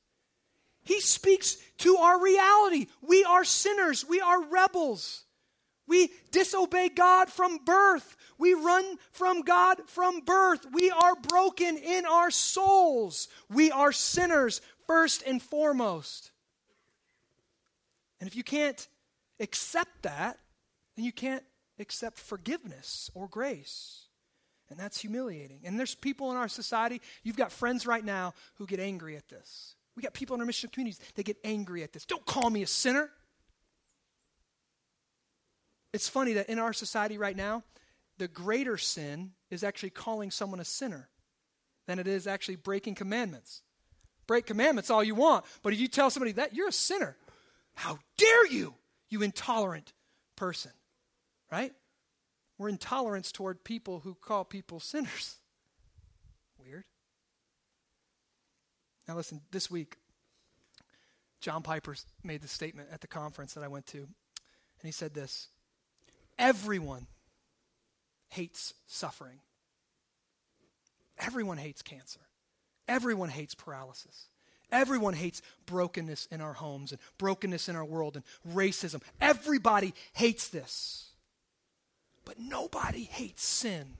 He 0.85 1.01
speaks 1.01 1.57
to 1.79 1.97
our 1.97 2.21
reality. 2.21 2.87
We 3.01 3.25
are 3.25 3.45
sinners. 3.45 4.05
We 4.09 4.21
are 4.21 4.42
rebels. 4.42 5.25
We 5.87 6.11
disobey 6.31 6.90
God 6.90 7.29
from 7.29 7.59
birth. 7.64 8.16
We 8.38 8.55
run 8.55 8.99
from 9.11 9.42
God 9.42 9.79
from 9.87 10.21
birth. 10.21 10.66
We 10.73 10.90
are 10.90 11.14
broken 11.16 11.77
in 11.77 12.07
our 12.07 12.31
souls. 12.31 13.29
We 13.51 13.71
are 13.71 13.92
sinners 13.92 14.61
first 14.87 15.23
and 15.27 15.42
foremost. 15.42 16.31
And 18.21 18.29
if 18.29 18.37
you 18.37 18.45
can't 18.45 18.87
accept 19.40 20.03
that, 20.03 20.38
then 20.97 21.05
you 21.05 21.12
can't 21.12 21.45
accept 21.79 22.18
forgiveness 22.18 23.11
or 23.14 23.29
grace. 23.29 24.07
And 24.71 24.79
that's 24.79 25.01
humiliating. 25.01 25.61
And 25.64 25.79
there's 25.79 25.95
people 25.95 26.31
in 26.31 26.37
our 26.37 26.49
society, 26.49 27.03
you've 27.23 27.37
got 27.37 27.53
friends 27.53 27.87
right 27.87 28.05
now 28.05 28.35
who 28.55 28.66
get 28.66 28.81
angry 28.81 29.16
at 29.16 29.29
this. 29.29 29.75
We 29.96 30.02
got 30.02 30.14
people 30.14 30.35
in 30.35 30.40
our 30.40 30.46
mission 30.46 30.70
communities 30.72 31.00
that 31.14 31.24
get 31.24 31.37
angry 31.44 31.83
at 31.83 31.92
this. 31.92 32.05
Don't 32.05 32.24
call 32.24 32.48
me 32.48 32.62
a 32.62 32.66
sinner. 32.66 33.11
It's 35.92 36.09
funny 36.09 36.35
that 36.35 36.48
in 36.48 36.59
our 36.59 36.72
society 36.72 37.18
right 37.18 37.37
now, 37.37 37.62
the 38.18 38.28
greater 38.28 38.78
sin 38.78 39.33
is 39.50 39.62
actually 39.62 39.90
calling 39.90 40.31
someone 40.31 40.61
a 40.61 40.64
sinner 40.64 41.09
than 41.87 41.98
it 41.98 42.07
is 42.07 42.26
actually 42.26 42.57
breaking 42.57 42.94
commandments. 42.94 43.62
Break 44.26 44.46
commandments 44.46 44.88
all 44.88 45.05
you 45.05 45.14
want, 45.14 45.44
but 45.62 45.72
if 45.72 45.81
you 45.81 45.88
tell 45.88 46.09
somebody 46.09 46.33
that, 46.33 46.55
you're 46.55 46.68
a 46.68 46.72
sinner. 46.72 47.16
How 47.74 47.98
dare 48.16 48.46
you, 48.46 48.74
you 49.09 49.22
intolerant 49.22 49.92
person, 50.37 50.70
right? 51.50 51.72
We're 52.57 52.68
intolerance 52.68 53.33
toward 53.33 53.64
people 53.64 54.00
who 54.00 54.14
call 54.14 54.44
people 54.44 54.81
sinners. 54.81 55.37
Now, 59.09 59.16
listen, 59.16 59.40
this 59.50 59.70
week, 59.70 59.96
John 61.40 61.62
Piper 61.62 61.96
made 62.22 62.42
the 62.42 62.48
statement 62.48 62.88
at 62.92 63.00
the 63.00 63.09
conference 63.09 63.55
that 63.55 63.64
I 63.64 63.68
went 63.68 63.86
to, 63.88 63.98
and 63.98 64.07
he 64.84 64.92
said 64.92 65.14
this 65.14 65.48
Everyone 66.38 67.07
hates 68.28 68.74
suffering. 68.86 69.40
Everyone 71.18 71.59
hates 71.59 71.82
cancer. 71.82 72.20
Everyone 72.88 73.28
hates 73.28 73.55
paralysis. 73.55 74.26
Everyone 74.70 75.12
hates 75.12 75.42
brokenness 75.66 76.26
in 76.30 76.40
our 76.40 76.55
homes 76.55 76.92
and 76.92 77.00
brokenness 77.18 77.68
in 77.68 77.76
our 77.76 77.84
world 77.84 78.16
and 78.16 78.24
racism. 78.57 79.03
Everybody 79.20 79.94
hates 80.14 80.48
this. 80.48 81.11
But 82.24 82.38
nobody 82.38 83.05
hates 83.05 83.44
sin. 83.44 83.98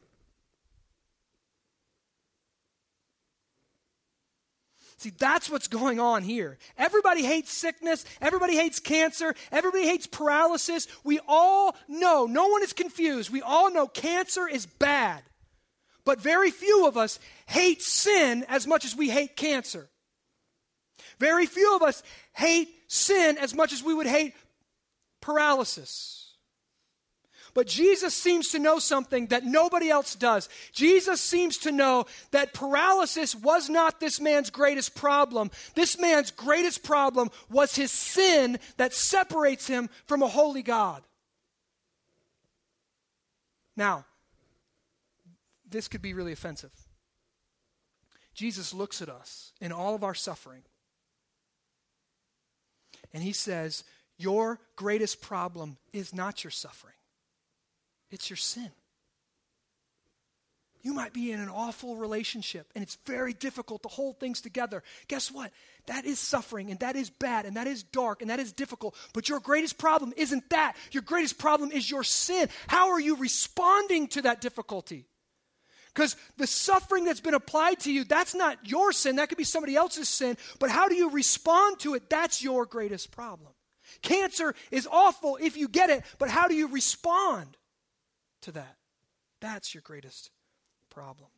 See, 5.03 5.11
that's 5.19 5.51
what's 5.51 5.67
going 5.67 5.99
on 5.99 6.23
here. 6.23 6.59
Everybody 6.79 7.25
hates 7.25 7.51
sickness. 7.51 8.05
Everybody 8.21 8.55
hates 8.55 8.79
cancer. 8.79 9.35
Everybody 9.51 9.85
hates 9.85 10.07
paralysis. 10.07 10.87
We 11.03 11.19
all 11.27 11.75
know, 11.89 12.27
no 12.27 12.47
one 12.47 12.63
is 12.63 12.73
confused. 12.73 13.29
We 13.31 13.43
all 13.43 13.73
know 13.73 13.89
cancer 13.89 14.47
is 14.47 14.65
bad. 14.65 15.25
But 16.05 16.21
very 16.21 16.53
few 16.53 16.87
of 16.87 16.97
us 16.97 17.19
hate 17.47 17.83
sin 17.83 18.45
as 18.49 18.65
much 18.69 18.85
as 18.85 18.95
we 18.95 19.11
hate 19.11 19.35
cancer. 19.37 19.89
Very 21.19 21.47
few 21.47 21.75
of 21.75 21.83
us 21.83 22.05
hate 22.33 22.69
sin 22.87 23.39
as 23.39 23.57
much 23.57 23.73
as 23.73 23.83
we 23.83 23.95
would 23.95 24.07
hate 24.07 24.35
paralysis. 25.21 26.22
But 27.55 27.67
Jesus 27.67 28.15
seems 28.15 28.49
to 28.51 28.59
know 28.59 28.79
something 28.79 29.27
that 29.27 29.45
nobody 29.45 29.91
else 29.91 30.15
does. 30.15 30.49
Jesus 30.73 31.21
seems 31.21 31.59
to 31.59 31.73
know 31.73 32.07
that 32.31 32.55
paralysis 32.55 33.35
was 33.35 33.69
not 33.69 34.01
this 34.01 34.21
man's 34.21 34.49
greatest 34.49 34.95
problem. 34.95 35.51
This 35.75 35.99
man's 35.99 36.31
greatest 36.31 36.83
problem 36.83 37.31
was 37.51 37.75
his 37.75 37.91
sin 37.91 38.59
that 38.79 38.95
separates 38.95 39.67
him 39.67 39.91
from 40.07 40.23
a 40.23 40.29
holy 40.29 40.63
God. 40.63 41.03
Now, 43.77 44.07
this 45.69 45.89
could 45.89 46.03
be 46.03 46.15
really 46.15 46.33
offensive. 46.33 46.73
Jesus 48.35 48.73
looks 48.73 49.03
at 49.03 49.11
us 49.11 49.53
in 49.61 49.73
all 49.73 49.95
of 49.95 50.05
our 50.05 50.15
suffering, 50.15 50.63
and 53.13 53.23
he 53.23 53.33
says, 53.33 53.85
Your 54.17 54.59
greatest 54.77 55.21
problem 55.21 55.77
is 55.93 56.15
not 56.15 56.45
your 56.45 56.51
suffering. 56.51 56.95
It's 58.13 58.31
your 58.31 58.37
sin. 58.37 58.71
You 60.83 60.93
might 60.93 61.13
be 61.13 61.31
in 61.31 61.39
an 61.39 61.49
awful 61.49 61.97
relationship 61.97 62.67
and 62.75 62.83
it's 62.83 62.99
very 63.07 63.33
difficult 63.33 63.85
to 63.85 63.89
hold 63.89 64.19
things 64.19 64.41
together. 64.41 64.83
Guess 65.07 65.31
what? 65.31 65.53
That 65.87 66.05
is 66.05 66.19
suffering 66.19 66.71
and 66.71 66.81
that 66.81 66.97
is 66.97 67.09
bad 67.09 67.47
and 67.47 67.57
that 67.57 67.69
is 67.69 67.85
dark 67.85 68.21
and 68.21 68.31
that 68.31 68.41
is 68.41 68.53
difficult. 68.53 68.97
But 69.15 69.29
your 69.29 69.39
greatest 69.39 69.79
problem 69.79 70.13
isn't 70.17 70.51
that. 70.51 70.75
Your 70.91 71.05
greatest 71.05 71.39
problem 71.39 71.71
is 71.71 71.89
your 71.89 72.03
sin. 72.03 72.49
How 72.67 72.91
are 72.91 73.01
you 73.01 73.17
responding 73.17 74.09
to 74.09 74.23
that 74.23 74.41
difficulty? 74.41 75.07
Because 75.95 76.17
the 76.37 76.49
suffering 76.49 77.05
that's 77.05 77.21
been 77.21 77.35
applied 77.35 77.79
to 77.81 77.93
you, 77.93 78.03
that's 78.03 78.35
not 78.35 78.59
your 78.69 78.93
sin. 78.93 79.17
That 79.17 79.29
could 79.29 79.39
be 79.39 79.45
somebody 79.45 79.77
else's 79.77 80.09
sin. 80.09 80.37
But 80.59 80.71
how 80.71 80.89
do 80.89 80.97
you 80.97 81.11
respond 81.11 81.79
to 81.81 81.95
it? 81.95 82.11
That's 82.11 82.43
your 82.43 82.67
greatest 82.67 83.13
problem. 83.13 83.53
Cancer 84.01 84.55
is 84.73 84.89
awful 84.91 85.39
if 85.41 85.57
you 85.57 85.69
get 85.69 85.91
it, 85.91 86.03
but 86.19 86.29
how 86.29 86.49
do 86.49 86.55
you 86.55 86.69
respond? 86.69 87.57
To 88.43 88.53
that. 88.53 88.77
That's 89.41 89.75
your 89.75 89.83
greatest 89.83 90.31
problem. 90.91 91.29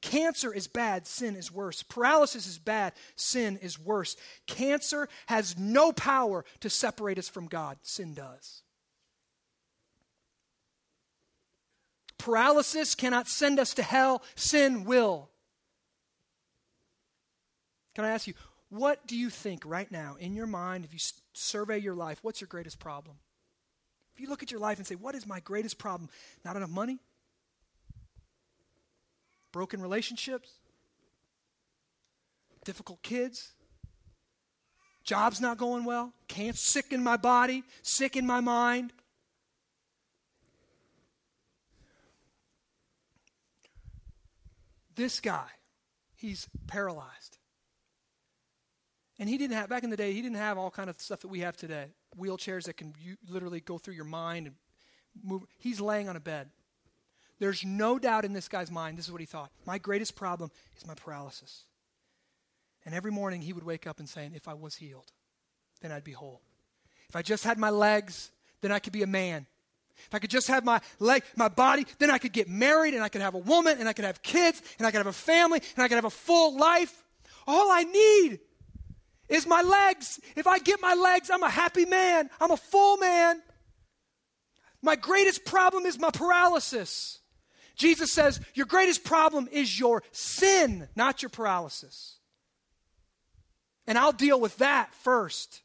Cancer 0.00 0.52
is 0.52 0.66
bad, 0.66 1.06
sin 1.06 1.36
is 1.36 1.52
worse. 1.52 1.82
Paralysis 1.84 2.46
is 2.46 2.58
bad, 2.58 2.92
sin 3.14 3.56
is 3.62 3.78
worse. 3.78 4.16
Cancer 4.46 5.08
has 5.26 5.56
no 5.56 5.92
power 5.92 6.44
to 6.60 6.68
separate 6.68 7.18
us 7.18 7.28
from 7.28 7.46
God, 7.46 7.78
sin 7.82 8.12
does. 8.14 8.62
Paralysis 12.18 12.94
cannot 12.94 13.28
send 13.28 13.60
us 13.60 13.74
to 13.74 13.82
hell, 13.82 14.22
sin 14.34 14.84
will. 14.84 15.30
Can 17.94 18.04
I 18.04 18.10
ask 18.10 18.26
you, 18.26 18.34
what 18.70 19.06
do 19.06 19.16
you 19.16 19.28
think 19.28 19.64
right 19.64 19.90
now 19.90 20.16
in 20.18 20.34
your 20.34 20.46
mind, 20.46 20.84
if 20.84 20.92
you 20.92 20.98
survey 21.32 21.78
your 21.78 21.94
life, 21.94 22.18
what's 22.22 22.40
your 22.40 22.48
greatest 22.48 22.80
problem? 22.80 23.16
You 24.22 24.28
look 24.28 24.44
at 24.44 24.52
your 24.52 24.60
life 24.60 24.78
and 24.78 24.86
say, 24.86 24.94
What 24.94 25.16
is 25.16 25.26
my 25.26 25.40
greatest 25.40 25.78
problem? 25.78 26.08
Not 26.44 26.54
enough 26.54 26.70
money? 26.70 27.00
Broken 29.50 29.82
relationships? 29.82 30.48
Difficult 32.64 33.02
kids? 33.02 33.50
Job's 35.02 35.40
not 35.40 35.58
going 35.58 35.84
well? 35.84 36.12
Can't 36.28 36.56
sick 36.56 36.92
in 36.92 37.02
my 37.02 37.16
body? 37.16 37.64
Sick 37.82 38.16
in 38.16 38.24
my 38.24 38.38
mind? 38.38 38.92
This 44.94 45.18
guy, 45.18 45.48
he's 46.14 46.46
paralyzed. 46.68 47.38
And 49.18 49.28
he 49.28 49.36
didn't 49.36 49.56
have, 49.56 49.68
back 49.68 49.82
in 49.82 49.90
the 49.90 49.96
day, 49.96 50.12
he 50.12 50.22
didn't 50.22 50.36
have 50.36 50.58
all 50.58 50.70
kind 50.70 50.88
of 50.88 51.00
stuff 51.00 51.22
that 51.22 51.28
we 51.28 51.40
have 51.40 51.56
today 51.56 51.88
wheelchairs 52.18 52.64
that 52.64 52.76
can 52.76 52.94
literally 53.28 53.60
go 53.60 53.78
through 53.78 53.94
your 53.94 54.04
mind 54.04 54.46
and 54.46 54.56
move. 55.22 55.42
He's 55.58 55.80
laying 55.80 56.08
on 56.08 56.16
a 56.16 56.20
bed. 56.20 56.50
There's 57.38 57.64
no 57.64 57.98
doubt 57.98 58.24
in 58.24 58.32
this 58.32 58.48
guy's 58.48 58.70
mind, 58.70 58.98
this 58.98 59.06
is 59.06 59.12
what 59.12 59.20
he 59.20 59.26
thought. 59.26 59.50
My 59.66 59.78
greatest 59.78 60.14
problem 60.14 60.50
is 60.76 60.86
my 60.86 60.94
paralysis. 60.94 61.64
And 62.84 62.94
every 62.94 63.10
morning 63.10 63.40
he 63.40 63.52
would 63.52 63.64
wake 63.64 63.86
up 63.86 63.98
and 63.98 64.08
say, 64.08 64.30
if 64.34 64.48
I 64.48 64.54
was 64.54 64.76
healed, 64.76 65.10
then 65.80 65.92
I'd 65.92 66.04
be 66.04 66.12
whole. 66.12 66.40
If 67.08 67.16
I 67.16 67.22
just 67.22 67.44
had 67.44 67.58
my 67.58 67.70
legs, 67.70 68.30
then 68.60 68.72
I 68.72 68.78
could 68.78 68.92
be 68.92 69.02
a 69.02 69.08
man. 69.08 69.46
If 69.96 70.14
I 70.14 70.18
could 70.18 70.30
just 70.30 70.48
have 70.48 70.64
my 70.64 70.80
leg, 70.98 71.22
my 71.36 71.48
body, 71.48 71.86
then 71.98 72.10
I 72.10 72.18
could 72.18 72.32
get 72.32 72.48
married 72.48 72.94
and 72.94 73.02
I 73.02 73.08
could 73.08 73.20
have 73.20 73.34
a 73.34 73.38
woman 73.38 73.78
and 73.78 73.88
I 73.88 73.92
could 73.92 74.04
have 74.04 74.22
kids 74.22 74.62
and 74.78 74.86
I 74.86 74.90
could 74.90 74.98
have 74.98 75.06
a 75.06 75.12
family 75.12 75.60
and 75.76 75.84
I 75.84 75.88
could 75.88 75.96
have 75.96 76.04
a 76.04 76.10
full 76.10 76.56
life. 76.56 77.04
All 77.46 77.70
I 77.70 77.84
need 77.84 78.40
is 79.32 79.46
my 79.46 79.62
legs. 79.62 80.20
If 80.36 80.46
I 80.46 80.58
get 80.58 80.80
my 80.80 80.94
legs, 80.94 81.30
I'm 81.30 81.42
a 81.42 81.48
happy 81.48 81.86
man. 81.86 82.28
I'm 82.40 82.50
a 82.50 82.56
full 82.56 82.98
man. 82.98 83.42
My 84.82 84.94
greatest 84.94 85.44
problem 85.44 85.86
is 85.86 85.98
my 85.98 86.10
paralysis. 86.10 87.20
Jesus 87.74 88.12
says, 88.12 88.40
Your 88.54 88.66
greatest 88.66 89.04
problem 89.04 89.48
is 89.50 89.78
your 89.78 90.02
sin, 90.12 90.88
not 90.94 91.22
your 91.22 91.30
paralysis. 91.30 92.18
And 93.86 93.96
I'll 93.96 94.12
deal 94.12 94.38
with 94.38 94.58
that 94.58 94.92
first. 94.94 95.62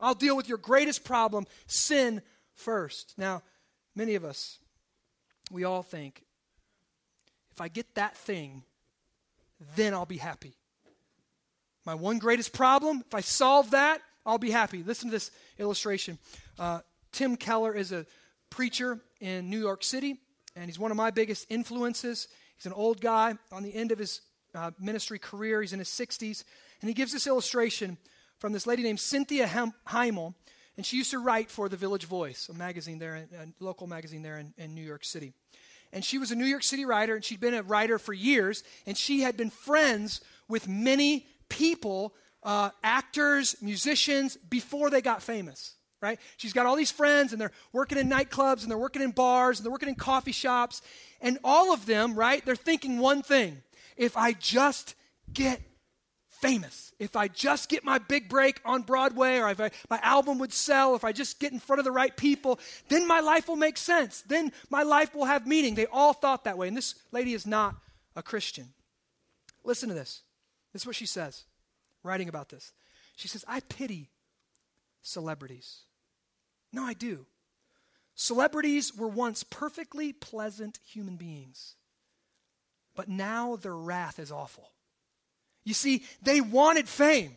I'll 0.00 0.14
deal 0.14 0.36
with 0.36 0.48
your 0.48 0.58
greatest 0.58 1.04
problem, 1.04 1.46
sin, 1.66 2.22
first. 2.54 3.14
Now, 3.16 3.42
many 3.94 4.14
of 4.16 4.24
us, 4.24 4.58
we 5.50 5.64
all 5.64 5.82
think, 5.82 6.24
if 7.52 7.60
I 7.60 7.68
get 7.68 7.94
that 7.94 8.16
thing, 8.16 8.64
then 9.76 9.94
I'll 9.94 10.06
be 10.06 10.16
happy. 10.16 10.56
My 11.86 11.94
one 11.94 12.18
greatest 12.18 12.52
problem, 12.52 13.02
if 13.06 13.14
I 13.14 13.20
solve 13.20 13.70
that, 13.70 14.02
I'll 14.26 14.38
be 14.38 14.50
happy. 14.50 14.82
Listen 14.82 15.08
to 15.08 15.16
this 15.16 15.30
illustration. 15.58 16.18
Uh, 16.58 16.80
Tim 17.12 17.36
Keller 17.36 17.74
is 17.74 17.90
a 17.90 18.06
preacher 18.50 19.00
in 19.20 19.48
New 19.48 19.58
York 19.58 19.82
City, 19.82 20.18
and 20.54 20.66
he's 20.66 20.78
one 20.78 20.90
of 20.90 20.96
my 20.96 21.10
biggest 21.10 21.46
influences. 21.48 22.28
He's 22.56 22.66
an 22.66 22.72
old 22.72 23.00
guy 23.00 23.34
on 23.50 23.62
the 23.62 23.74
end 23.74 23.92
of 23.92 23.98
his 23.98 24.20
uh, 24.54 24.70
ministry 24.78 25.18
career. 25.18 25.62
He's 25.62 25.72
in 25.72 25.78
his 25.78 25.88
60s. 25.88 26.44
And 26.80 26.88
he 26.88 26.94
gives 26.94 27.12
this 27.12 27.26
illustration 27.26 27.96
from 28.38 28.52
this 28.52 28.66
lady 28.66 28.82
named 28.82 29.00
Cynthia 29.00 29.46
Heimel. 29.86 30.34
And 30.76 30.86
she 30.86 30.96
used 30.96 31.10
to 31.10 31.18
write 31.18 31.50
for 31.50 31.68
the 31.68 31.76
Village 31.76 32.04
Voice, 32.04 32.48
a 32.48 32.54
magazine 32.54 32.98
there, 32.98 33.14
a 33.14 33.46
local 33.62 33.86
magazine 33.86 34.22
there 34.22 34.38
in, 34.38 34.54
in 34.56 34.74
New 34.74 34.82
York 34.82 35.04
City. 35.04 35.32
And 35.92 36.04
she 36.04 36.18
was 36.18 36.30
a 36.30 36.36
New 36.36 36.46
York 36.46 36.62
City 36.62 36.84
writer, 36.84 37.16
and 37.16 37.24
she'd 37.24 37.40
been 37.40 37.54
a 37.54 37.62
writer 37.62 37.98
for 37.98 38.12
years. 38.12 38.62
And 38.86 38.96
she 38.96 39.20
had 39.22 39.36
been 39.36 39.50
friends 39.50 40.20
with 40.48 40.68
many 40.68 41.26
people, 41.50 42.14
uh, 42.42 42.70
actors, 42.82 43.56
musicians, 43.60 44.38
before 44.48 44.88
they 44.88 45.02
got 45.02 45.22
famous, 45.22 45.74
right? 46.00 46.18
She's 46.38 46.54
got 46.54 46.64
all 46.64 46.76
these 46.76 46.90
friends, 46.90 47.32
and 47.32 47.40
they're 47.40 47.52
working 47.72 47.98
in 47.98 48.08
nightclubs, 48.08 48.62
and 48.62 48.70
they're 48.70 48.78
working 48.78 49.02
in 49.02 49.10
bars, 49.10 49.58
and 49.58 49.66
they're 49.66 49.72
working 49.72 49.90
in 49.90 49.96
coffee 49.96 50.32
shops. 50.32 50.80
And 51.20 51.38
all 51.44 51.74
of 51.74 51.84
them, 51.84 52.14
right, 52.14 52.42
they're 52.44 52.56
thinking 52.56 52.98
one 52.98 53.20
thing 53.20 53.62
if 53.98 54.16
I 54.16 54.32
just 54.32 54.94
get 55.30 55.60
famous, 56.40 56.92
if 56.98 57.16
I 57.16 57.28
just 57.28 57.68
get 57.68 57.84
my 57.84 57.98
big 57.98 58.30
break 58.30 58.60
on 58.64 58.80
Broadway, 58.82 59.38
or 59.38 59.50
if 59.50 59.60
I, 59.60 59.70
my 59.90 60.00
album 60.02 60.38
would 60.38 60.54
sell, 60.54 60.94
if 60.94 61.04
I 61.04 61.12
just 61.12 61.38
get 61.38 61.52
in 61.52 61.58
front 61.58 61.80
of 61.80 61.84
the 61.84 61.92
right 61.92 62.16
people, 62.16 62.58
then 62.88 63.06
my 63.06 63.20
life 63.20 63.46
will 63.46 63.56
make 63.56 63.76
sense. 63.76 64.22
Then 64.22 64.52
my 64.70 64.82
life 64.82 65.14
will 65.14 65.26
have 65.26 65.46
meaning. 65.46 65.74
They 65.74 65.86
all 65.86 66.14
thought 66.14 66.44
that 66.44 66.56
way. 66.56 66.68
And 66.68 66.76
this 66.76 66.94
lady 67.12 67.34
is 67.34 67.46
not 67.46 67.76
a 68.16 68.22
Christian. 68.22 68.68
Listen 69.64 69.90
to 69.90 69.94
this. 69.94 70.22
This 70.72 70.82
is 70.82 70.86
what 70.86 70.96
she 70.96 71.06
says, 71.06 71.44
writing 72.02 72.28
about 72.28 72.48
this. 72.48 72.72
She 73.16 73.28
says, 73.28 73.44
I 73.48 73.60
pity 73.60 74.10
celebrities. 75.02 75.80
No, 76.72 76.84
I 76.84 76.94
do. 76.94 77.26
Celebrities 78.14 78.94
were 78.94 79.08
once 79.08 79.42
perfectly 79.42 80.12
pleasant 80.12 80.78
human 80.84 81.16
beings, 81.16 81.74
but 82.94 83.08
now 83.08 83.56
their 83.56 83.74
wrath 83.74 84.18
is 84.18 84.30
awful. 84.30 84.70
You 85.64 85.74
see, 85.74 86.04
they 86.22 86.40
wanted 86.40 86.88
fame, 86.88 87.36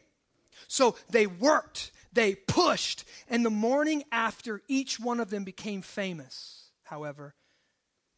so 0.68 0.96
they 1.10 1.26
worked, 1.26 1.92
they 2.12 2.36
pushed, 2.36 3.06
and 3.30 3.46
the 3.46 3.50
morning 3.50 4.04
after 4.12 4.62
each 4.68 5.00
one 5.00 5.20
of 5.20 5.30
them 5.30 5.44
became 5.44 5.82
famous, 5.82 6.70
however, 6.84 7.34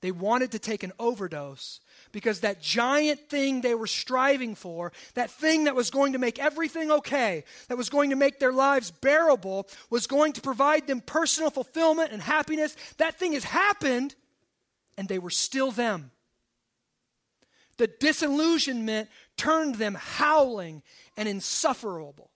they 0.05 0.11
wanted 0.11 0.51
to 0.51 0.59
take 0.59 0.83
an 0.83 0.91
overdose 0.99 1.79
because 2.11 2.41
that 2.41 2.61
giant 2.61 3.19
thing 3.27 3.61
they 3.61 3.73
were 3.73 3.87
striving 3.87 4.53
for, 4.53 4.91
that 5.15 5.31
thing 5.31 5.63
that 5.63 5.73
was 5.73 5.89
going 5.89 6.13
to 6.13 6.19
make 6.19 6.37
everything 6.37 6.91
okay, 6.91 7.43
that 7.69 7.75
was 7.75 7.89
going 7.89 8.11
to 8.11 8.15
make 8.15 8.37
their 8.37 8.51
lives 8.53 8.91
bearable, 8.91 9.67
was 9.89 10.05
going 10.05 10.31
to 10.33 10.41
provide 10.41 10.85
them 10.85 11.01
personal 11.01 11.49
fulfillment 11.49 12.11
and 12.11 12.21
happiness, 12.21 12.77
that 12.97 13.17
thing 13.17 13.33
has 13.33 13.45
happened, 13.45 14.13
and 14.95 15.07
they 15.07 15.17
were 15.17 15.31
still 15.31 15.71
them. 15.71 16.11
The 17.77 17.87
disillusionment 17.87 19.09
turned 19.37 19.73
them 19.73 19.97
howling 19.99 20.83
and 21.17 21.27
insufferable. 21.27 22.29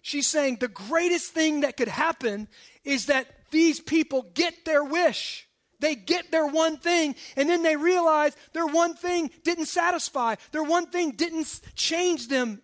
She's 0.00 0.28
saying 0.28 0.58
the 0.60 0.68
greatest 0.68 1.32
thing 1.32 1.62
that 1.62 1.76
could 1.76 1.88
happen 1.88 2.46
is 2.84 3.06
that 3.06 3.26
these 3.50 3.80
people 3.80 4.30
get 4.32 4.64
their 4.64 4.84
wish 4.84 5.48
They 5.82 5.96
get 5.96 6.30
their 6.30 6.46
one 6.46 6.76
thing, 6.76 7.16
and 7.36 7.50
then 7.50 7.64
they 7.64 7.74
realize 7.74 8.36
their 8.52 8.68
one 8.68 8.94
thing 8.94 9.30
didn't 9.42 9.66
satisfy. 9.66 10.36
Their 10.52 10.62
one 10.62 10.86
thing 10.86 11.10
didn't 11.10 11.60
change 11.74 12.28
them 12.28 12.62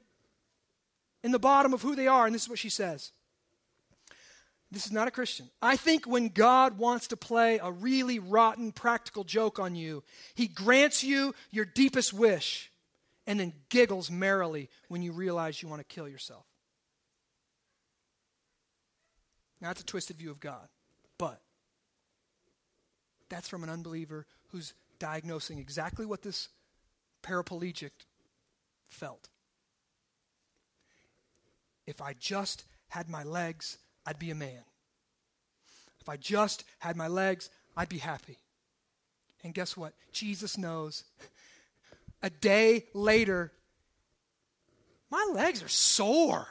in 1.24 1.32
the 1.32 1.40
bottom 1.40 1.74
of 1.74 1.82
who 1.82 1.96
they 1.96 2.06
are. 2.06 2.26
And 2.26 2.34
this 2.34 2.44
is 2.44 2.48
what 2.48 2.60
she 2.60 2.70
says. 2.70 3.10
This 4.70 4.86
is 4.86 4.92
not 4.92 5.08
a 5.08 5.10
Christian. 5.10 5.50
I 5.60 5.74
think 5.76 6.06
when 6.06 6.28
God 6.28 6.78
wants 6.78 7.08
to 7.08 7.16
play 7.16 7.58
a 7.60 7.72
really 7.72 8.20
rotten 8.20 8.70
practical 8.70 9.24
joke 9.24 9.58
on 9.58 9.74
you, 9.74 10.04
he 10.36 10.46
grants 10.46 11.02
you 11.02 11.34
your 11.50 11.64
deepest 11.64 12.12
wish 12.12 12.70
and 13.26 13.40
then 13.40 13.52
giggles 13.68 14.12
merrily 14.12 14.70
when 14.86 15.02
you 15.02 15.10
realize 15.10 15.60
you 15.60 15.68
want 15.68 15.80
to 15.80 15.94
kill 15.94 16.06
yourself. 16.06 16.44
Now, 19.60 19.68
that's 19.68 19.80
a 19.80 19.86
twisted 19.86 20.18
view 20.18 20.30
of 20.30 20.38
God, 20.38 20.68
that's 23.28 23.48
from 23.48 23.62
an 23.62 23.70
unbeliever 23.70 24.26
who's 24.48 24.74
diagnosing 24.98 25.58
exactly 25.58 26.06
what 26.06 26.22
this 26.22 26.48
paraplegic 27.22 27.90
felt. 28.88 29.28
If 31.86 32.02
I 32.02 32.14
just 32.18 32.64
had 32.88 33.08
my 33.08 33.22
legs, 33.22 33.78
I'd 34.06 34.18
be 34.18 34.30
a 34.30 34.34
man. 34.34 34.62
If 36.00 36.08
I 36.08 36.16
just 36.16 36.64
had 36.78 36.96
my 36.96 37.08
legs, 37.08 37.50
I'd 37.76 37.88
be 37.88 37.98
happy. 37.98 38.38
And 39.44 39.54
guess 39.54 39.76
what? 39.76 39.92
Jesus 40.12 40.58
knows. 40.58 41.04
A 42.22 42.30
day 42.30 42.86
later, 42.94 43.52
my 45.10 45.30
legs 45.32 45.62
are 45.62 45.68
sore. 45.68 46.46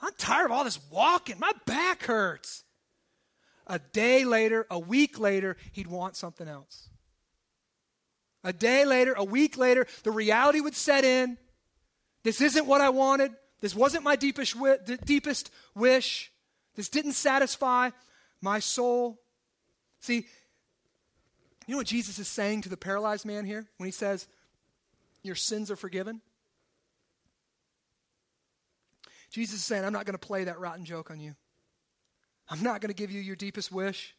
I'm 0.00 0.12
tired 0.18 0.46
of 0.46 0.52
all 0.52 0.64
this 0.64 0.78
walking. 0.90 1.38
My 1.38 1.52
back 1.66 2.04
hurts. 2.04 2.64
A 3.66 3.78
day 3.78 4.24
later, 4.24 4.66
a 4.70 4.78
week 4.78 5.18
later, 5.18 5.56
he'd 5.72 5.86
want 5.86 6.16
something 6.16 6.48
else. 6.48 6.88
A 8.44 8.52
day 8.52 8.84
later, 8.84 9.14
a 9.16 9.24
week 9.24 9.56
later, 9.56 9.86
the 10.02 10.10
reality 10.10 10.60
would 10.60 10.74
set 10.74 11.04
in. 11.04 11.38
This 12.24 12.40
isn't 12.40 12.66
what 12.66 12.80
I 12.80 12.88
wanted. 12.88 13.32
This 13.60 13.74
wasn't 13.74 14.02
my 14.02 14.16
deepest, 14.16 14.56
deepest 15.04 15.50
wish. 15.74 16.32
This 16.74 16.88
didn't 16.88 17.12
satisfy 17.12 17.90
my 18.40 18.58
soul. 18.58 19.20
See, 20.00 20.26
you 21.66 21.72
know 21.72 21.76
what 21.76 21.86
Jesus 21.86 22.18
is 22.18 22.26
saying 22.26 22.62
to 22.62 22.68
the 22.68 22.76
paralyzed 22.76 23.24
man 23.24 23.44
here 23.44 23.66
when 23.76 23.86
he 23.86 23.92
says, 23.92 24.26
Your 25.22 25.36
sins 25.36 25.70
are 25.70 25.76
forgiven? 25.76 26.20
Jesus 29.30 29.60
is 29.60 29.64
saying, 29.64 29.84
I'm 29.84 29.92
not 29.92 30.04
going 30.04 30.18
to 30.18 30.26
play 30.26 30.44
that 30.44 30.58
rotten 30.58 30.84
joke 30.84 31.10
on 31.10 31.20
you. 31.20 31.34
I'm 32.48 32.62
not 32.62 32.80
going 32.80 32.88
to 32.88 32.94
give 32.94 33.10
you 33.10 33.20
your 33.20 33.36
deepest 33.36 33.72
wish. 33.72 34.14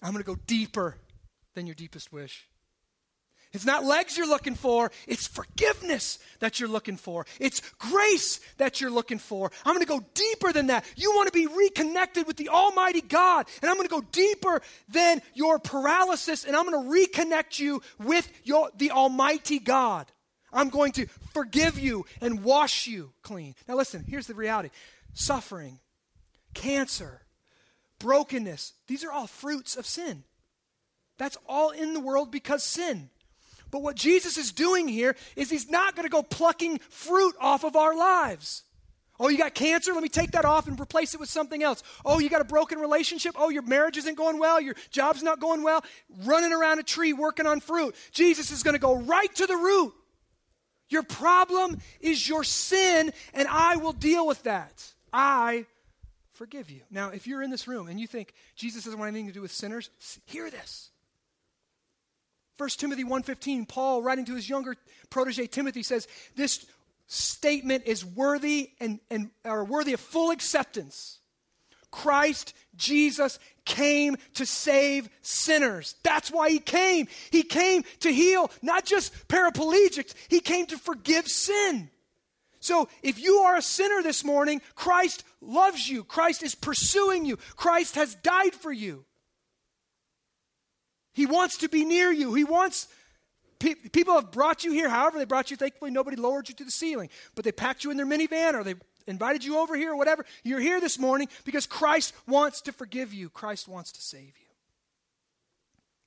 I'm 0.00 0.12
going 0.12 0.22
to 0.22 0.26
go 0.26 0.38
deeper 0.46 0.96
than 1.54 1.66
your 1.66 1.74
deepest 1.74 2.12
wish. 2.12 2.46
It's 3.52 3.64
not 3.64 3.84
legs 3.84 4.16
you're 4.16 4.28
looking 4.28 4.54
for, 4.54 4.92
it's 5.06 5.26
forgiveness 5.26 6.18
that 6.40 6.60
you're 6.60 6.68
looking 6.68 6.96
for. 6.96 7.24
It's 7.40 7.60
grace 7.78 8.40
that 8.58 8.80
you're 8.80 8.90
looking 8.90 9.18
for. 9.18 9.50
I'm 9.64 9.74
going 9.74 9.84
to 9.84 9.88
go 9.88 10.04
deeper 10.12 10.52
than 10.52 10.66
that. 10.66 10.84
You 10.96 11.12
want 11.14 11.28
to 11.28 11.32
be 11.32 11.46
reconnected 11.46 12.26
with 12.26 12.36
the 12.36 12.50
Almighty 12.50 13.00
God, 13.00 13.46
and 13.62 13.70
I'm 13.70 13.76
going 13.76 13.88
to 13.88 13.94
go 13.94 14.04
deeper 14.12 14.60
than 14.88 15.22
your 15.34 15.58
paralysis, 15.58 16.44
and 16.44 16.54
I'm 16.54 16.70
going 16.70 16.84
to 16.84 17.08
reconnect 17.08 17.58
you 17.58 17.80
with 17.98 18.30
your, 18.44 18.70
the 18.76 18.90
Almighty 18.90 19.58
God. 19.58 20.06
I'm 20.52 20.68
going 20.68 20.92
to 20.92 21.06
forgive 21.32 21.78
you 21.78 22.04
and 22.20 22.44
wash 22.44 22.86
you 22.86 23.12
clean. 23.22 23.54
Now, 23.66 23.76
listen, 23.76 24.04
here's 24.06 24.26
the 24.26 24.34
reality 24.34 24.70
suffering, 25.14 25.78
cancer, 26.54 27.22
brokenness, 27.98 28.74
these 28.86 29.04
are 29.04 29.12
all 29.12 29.26
fruits 29.26 29.76
of 29.76 29.86
sin. 29.86 30.24
That's 31.18 31.36
all 31.48 31.70
in 31.70 31.94
the 31.94 32.00
world 32.00 32.30
because 32.30 32.62
sin. 32.62 33.10
But 33.70 33.82
what 33.82 33.96
Jesus 33.96 34.38
is 34.38 34.52
doing 34.52 34.88
here 34.88 35.14
is 35.36 35.50
he's 35.50 35.68
not 35.68 35.94
going 35.94 36.04
to 36.04 36.10
go 36.10 36.22
plucking 36.22 36.78
fruit 36.78 37.34
off 37.40 37.64
of 37.64 37.76
our 37.76 37.96
lives. 37.96 38.62
Oh, 39.20 39.28
you 39.28 39.36
got 39.36 39.54
cancer? 39.54 39.92
Let 39.92 40.02
me 40.02 40.08
take 40.08 40.30
that 40.30 40.44
off 40.44 40.68
and 40.68 40.80
replace 40.80 41.12
it 41.12 41.20
with 41.20 41.28
something 41.28 41.62
else. 41.62 41.82
Oh, 42.04 42.20
you 42.20 42.30
got 42.30 42.40
a 42.40 42.44
broken 42.44 42.78
relationship? 42.78 43.34
Oh, 43.36 43.48
your 43.48 43.62
marriage 43.62 43.96
isn't 43.96 44.16
going 44.16 44.38
well. 44.38 44.60
Your 44.60 44.76
job's 44.90 45.24
not 45.24 45.40
going 45.40 45.64
well. 45.64 45.84
Running 46.24 46.52
around 46.52 46.78
a 46.78 46.84
tree 46.84 47.12
working 47.12 47.46
on 47.46 47.58
fruit. 47.58 47.96
Jesus 48.12 48.52
is 48.52 48.62
going 48.62 48.74
to 48.74 48.80
go 48.80 48.96
right 48.96 49.34
to 49.34 49.46
the 49.46 49.56
root. 49.56 49.92
Your 50.88 51.02
problem 51.02 51.78
is 52.00 52.28
your 52.28 52.44
sin, 52.44 53.12
and 53.34 53.48
I 53.48 53.76
will 53.76 53.92
deal 53.92 54.26
with 54.26 54.44
that. 54.44 54.92
I 55.12 55.66
forgive 56.38 56.70
you. 56.70 56.82
Now, 56.88 57.10
if 57.10 57.26
you're 57.26 57.42
in 57.42 57.50
this 57.50 57.66
room 57.66 57.88
and 57.88 57.98
you 57.98 58.06
think 58.06 58.32
Jesus 58.54 58.84
doesn't 58.84 58.98
want 58.98 59.08
anything 59.08 59.26
to 59.26 59.32
do 59.32 59.42
with 59.42 59.50
sinners, 59.50 59.90
hear 60.24 60.48
this. 60.50 60.90
1 62.58 62.68
Timothy 62.78 63.04
1:15 63.04 63.66
Paul 63.68 64.02
writing 64.02 64.24
to 64.26 64.34
his 64.34 64.48
younger 64.48 64.76
protege 65.10 65.48
Timothy 65.48 65.82
says 65.82 66.06
this 66.36 66.64
statement 67.08 67.84
is 67.86 68.04
worthy 68.04 68.70
and, 68.80 69.00
and 69.10 69.30
or 69.44 69.64
worthy 69.64 69.92
of 69.92 70.00
full 70.00 70.30
acceptance. 70.30 71.18
Christ 71.90 72.54
Jesus 72.76 73.38
came 73.64 74.16
to 74.34 74.46
save 74.46 75.08
sinners. 75.22 75.96
That's 76.04 76.30
why 76.30 76.50
he 76.50 76.58
came. 76.58 77.08
He 77.30 77.42
came 77.42 77.82
to 78.00 78.12
heal 78.12 78.50
not 78.62 78.84
just 78.84 79.12
paraplegics, 79.28 80.14
he 80.28 80.40
came 80.40 80.66
to 80.66 80.78
forgive 80.78 81.26
sin. 81.26 81.90
So 82.68 82.86
if 83.02 83.18
you 83.18 83.38
are 83.38 83.56
a 83.56 83.62
sinner 83.62 84.02
this 84.02 84.22
morning, 84.22 84.60
Christ 84.74 85.24
loves 85.40 85.88
you. 85.88 86.04
Christ 86.04 86.42
is 86.42 86.54
pursuing 86.54 87.24
you. 87.24 87.38
Christ 87.56 87.94
has 87.94 88.14
died 88.16 88.52
for 88.54 88.70
you. 88.70 89.06
He 91.14 91.24
wants 91.24 91.56
to 91.58 91.70
be 91.70 91.86
near 91.86 92.12
you. 92.12 92.34
He 92.34 92.44
wants 92.44 92.86
pe- 93.58 93.74
people 93.74 94.16
have 94.16 94.30
brought 94.30 94.64
you 94.64 94.72
here. 94.72 94.90
However, 94.90 95.18
they 95.18 95.24
brought 95.24 95.50
you. 95.50 95.56
Thankfully, 95.56 95.90
nobody 95.90 96.18
lowered 96.18 96.50
you 96.50 96.54
to 96.56 96.64
the 96.66 96.70
ceiling, 96.70 97.08
but 97.34 97.46
they 97.46 97.52
packed 97.52 97.84
you 97.84 97.90
in 97.90 97.96
their 97.96 98.04
minivan 98.04 98.52
or 98.52 98.62
they 98.62 98.74
invited 99.06 99.44
you 99.44 99.56
over 99.56 99.74
here 99.74 99.92
or 99.92 99.96
whatever. 99.96 100.26
You're 100.44 100.60
here 100.60 100.78
this 100.78 100.98
morning 100.98 101.28
because 101.46 101.66
Christ 101.66 102.12
wants 102.26 102.60
to 102.60 102.72
forgive 102.72 103.14
you. 103.14 103.30
Christ 103.30 103.66
wants 103.66 103.92
to 103.92 104.02
save 104.02 104.34
you. 104.38 104.52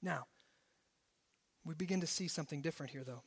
Now, 0.03 0.27
we 1.65 1.73
begin 1.73 2.01
to 2.01 2.07
see 2.07 2.27
something 2.27 2.61
different 2.61 2.91
here, 2.91 3.03
though. 3.03 3.23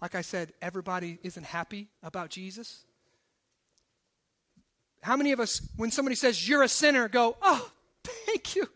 Like 0.00 0.14
I 0.14 0.20
said, 0.20 0.52
everybody 0.60 1.18
isn't 1.22 1.44
happy 1.44 1.88
about 2.02 2.30
Jesus. 2.30 2.84
How 5.02 5.16
many 5.16 5.32
of 5.32 5.40
us, 5.40 5.60
when 5.76 5.90
somebody 5.90 6.14
says 6.16 6.48
you're 6.48 6.62
a 6.62 6.68
sinner, 6.68 7.08
go, 7.08 7.36
oh, 7.42 7.70
thank 8.02 8.56
you. 8.56 8.68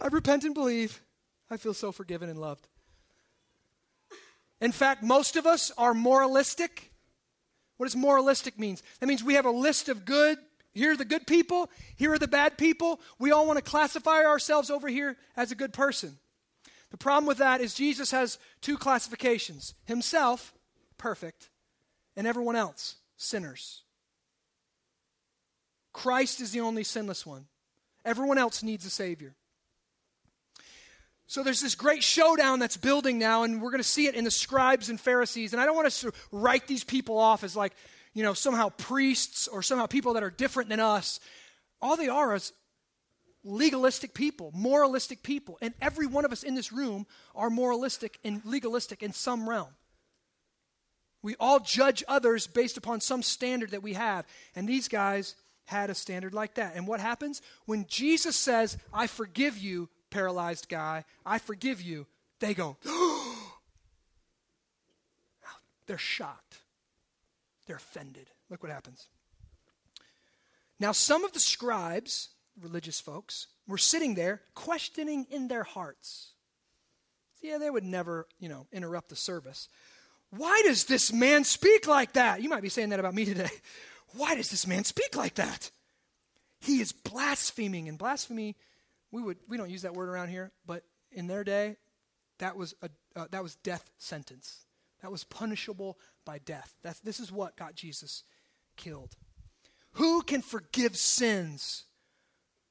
I 0.00 0.08
repent 0.10 0.44
and 0.44 0.54
believe. 0.54 1.02
I 1.50 1.56
feel 1.56 1.74
so 1.74 1.92
forgiven 1.92 2.28
and 2.28 2.40
loved. 2.40 2.66
In 4.60 4.72
fact, 4.72 5.02
most 5.02 5.36
of 5.36 5.46
us 5.46 5.70
are 5.76 5.94
moralistic. 5.94 6.90
What 7.76 7.86
does 7.86 7.96
moralistic 7.96 8.58
means? 8.58 8.82
That 9.00 9.06
means 9.06 9.22
we 9.22 9.34
have 9.34 9.44
a 9.44 9.50
list 9.50 9.88
of 9.88 10.04
good. 10.04 10.38
Here 10.72 10.92
are 10.92 10.96
the 10.96 11.04
good 11.04 11.26
people. 11.26 11.70
Here 11.96 12.12
are 12.12 12.18
the 12.18 12.28
bad 12.28 12.58
people. 12.58 13.00
We 13.18 13.32
all 13.32 13.46
want 13.46 13.58
to 13.58 13.62
classify 13.62 14.24
ourselves 14.24 14.70
over 14.70 14.88
here 14.88 15.16
as 15.36 15.52
a 15.52 15.54
good 15.54 15.72
person. 15.72 16.18
The 16.96 17.04
problem 17.04 17.26
with 17.26 17.38
that 17.38 17.60
is 17.60 17.74
Jesus 17.74 18.10
has 18.12 18.38
two 18.62 18.78
classifications 18.78 19.74
himself, 19.84 20.54
perfect, 20.96 21.50
and 22.16 22.26
everyone 22.26 22.56
else, 22.56 22.96
sinners. 23.18 23.82
Christ 25.92 26.40
is 26.40 26.52
the 26.52 26.60
only 26.60 26.84
sinless 26.84 27.26
one. 27.26 27.48
Everyone 28.06 28.38
else 28.38 28.62
needs 28.62 28.86
a 28.86 28.90
Savior. 28.90 29.34
So 31.26 31.42
there's 31.42 31.60
this 31.60 31.74
great 31.74 32.02
showdown 32.02 32.60
that's 32.60 32.78
building 32.78 33.18
now, 33.18 33.42
and 33.42 33.60
we're 33.60 33.72
going 33.72 33.82
to 33.82 33.84
see 33.84 34.06
it 34.06 34.14
in 34.14 34.24
the 34.24 34.30
scribes 34.30 34.88
and 34.88 34.98
Pharisees. 34.98 35.52
And 35.52 35.60
I 35.60 35.66
don't 35.66 35.76
want 35.76 35.88
us 35.88 36.00
to 36.00 36.14
write 36.32 36.66
these 36.66 36.82
people 36.82 37.18
off 37.18 37.44
as 37.44 37.54
like, 37.54 37.74
you 38.14 38.22
know, 38.22 38.32
somehow 38.32 38.70
priests 38.70 39.48
or 39.48 39.62
somehow 39.62 39.84
people 39.84 40.14
that 40.14 40.22
are 40.22 40.30
different 40.30 40.70
than 40.70 40.80
us. 40.80 41.20
All 41.82 41.98
they 41.98 42.08
are 42.08 42.34
is 42.34 42.54
legalistic 43.46 44.12
people, 44.12 44.52
moralistic 44.54 45.22
people. 45.22 45.58
And 45.62 45.72
every 45.80 46.06
one 46.06 46.24
of 46.24 46.32
us 46.32 46.42
in 46.42 46.54
this 46.54 46.72
room 46.72 47.06
are 47.34 47.48
moralistic 47.48 48.18
and 48.24 48.44
legalistic 48.44 49.02
in 49.02 49.12
some 49.12 49.48
realm. 49.48 49.68
We 51.22 51.36
all 51.40 51.60
judge 51.60 52.04
others 52.06 52.46
based 52.46 52.76
upon 52.76 53.00
some 53.00 53.22
standard 53.22 53.70
that 53.70 53.82
we 53.82 53.94
have. 53.94 54.26
And 54.54 54.68
these 54.68 54.88
guys 54.88 55.34
had 55.64 55.90
a 55.90 55.94
standard 55.94 56.34
like 56.34 56.54
that. 56.54 56.76
And 56.76 56.86
what 56.86 57.00
happens? 57.00 57.42
When 57.64 57.86
Jesus 57.88 58.36
says, 58.36 58.78
I 58.92 59.06
forgive 59.06 59.58
you, 59.58 59.88
paralyzed 60.10 60.68
guy, 60.68 61.04
I 61.24 61.38
forgive 61.38 61.82
you, 61.82 62.06
they 62.40 62.54
go, 62.54 62.76
they're 65.86 65.98
shocked. 65.98 66.58
They're 67.66 67.76
offended. 67.76 68.30
Look 68.48 68.62
what 68.62 68.70
happens. 68.70 69.08
Now, 70.78 70.92
some 70.92 71.24
of 71.24 71.32
the 71.32 71.40
scribes, 71.40 72.28
religious 72.60 73.00
folks, 73.00 73.46
were 73.66 73.78
sitting 73.78 74.14
there 74.14 74.40
questioning 74.54 75.26
in 75.30 75.48
their 75.48 75.64
hearts. 75.64 76.32
Yeah, 77.42 77.58
they 77.58 77.70
would 77.70 77.84
never, 77.84 78.26
you 78.38 78.48
know, 78.48 78.66
interrupt 78.72 79.08
the 79.08 79.16
service. 79.16 79.68
Why 80.30 80.62
does 80.64 80.84
this 80.84 81.12
man 81.12 81.44
speak 81.44 81.86
like 81.86 82.14
that? 82.14 82.42
You 82.42 82.48
might 82.48 82.62
be 82.62 82.68
saying 82.68 82.90
that 82.90 83.00
about 83.00 83.14
me 83.14 83.24
today. 83.24 83.50
Why 84.16 84.34
does 84.34 84.50
this 84.50 84.66
man 84.66 84.84
speak 84.84 85.16
like 85.16 85.34
that? 85.34 85.70
He 86.60 86.80
is 86.80 86.92
blaspheming. 86.92 87.88
And 87.88 87.98
blasphemy, 87.98 88.56
we, 89.12 89.22
would, 89.22 89.38
we 89.48 89.56
don't 89.56 89.70
use 89.70 89.82
that 89.82 89.94
word 89.94 90.08
around 90.08 90.28
here, 90.28 90.52
but 90.66 90.82
in 91.12 91.26
their 91.26 91.44
day, 91.44 91.76
that 92.38 92.56
was, 92.56 92.74
a, 92.82 92.90
uh, 93.14 93.26
that 93.30 93.42
was 93.42 93.56
death 93.56 93.90
sentence. 93.98 94.66
That 95.02 95.12
was 95.12 95.24
punishable 95.24 95.98
by 96.24 96.38
death. 96.38 96.74
That's, 96.82 97.00
this 97.00 97.20
is 97.20 97.30
what 97.30 97.56
got 97.56 97.74
Jesus 97.74 98.24
killed. 98.76 99.14
Who 99.92 100.22
can 100.22 100.42
forgive 100.42 100.96
sins 100.96 101.84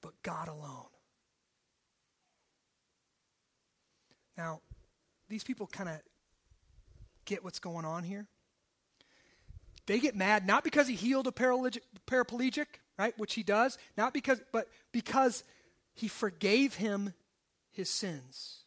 but 0.05 0.21
God 0.21 0.47
alone? 0.47 0.85
Now, 4.37 4.61
these 5.29 5.43
people 5.43 5.65
kind 5.65 5.89
of 5.89 5.95
get 7.25 7.43
what's 7.43 7.57
going 7.57 7.85
on 7.85 8.03
here. 8.03 8.27
They 9.87 9.97
get 9.97 10.15
mad 10.15 10.45
not 10.45 10.63
because 10.63 10.87
he 10.87 10.93
healed 10.93 11.25
a 11.25 11.31
paraplegic, 11.31 12.65
right, 12.99 13.17
which 13.17 13.33
he 13.33 13.41
does, 13.41 13.79
not 13.97 14.13
because, 14.13 14.39
but 14.51 14.67
because 14.91 15.43
he 15.95 16.07
forgave 16.07 16.75
him 16.75 17.15
his 17.71 17.89
sins. 17.89 18.59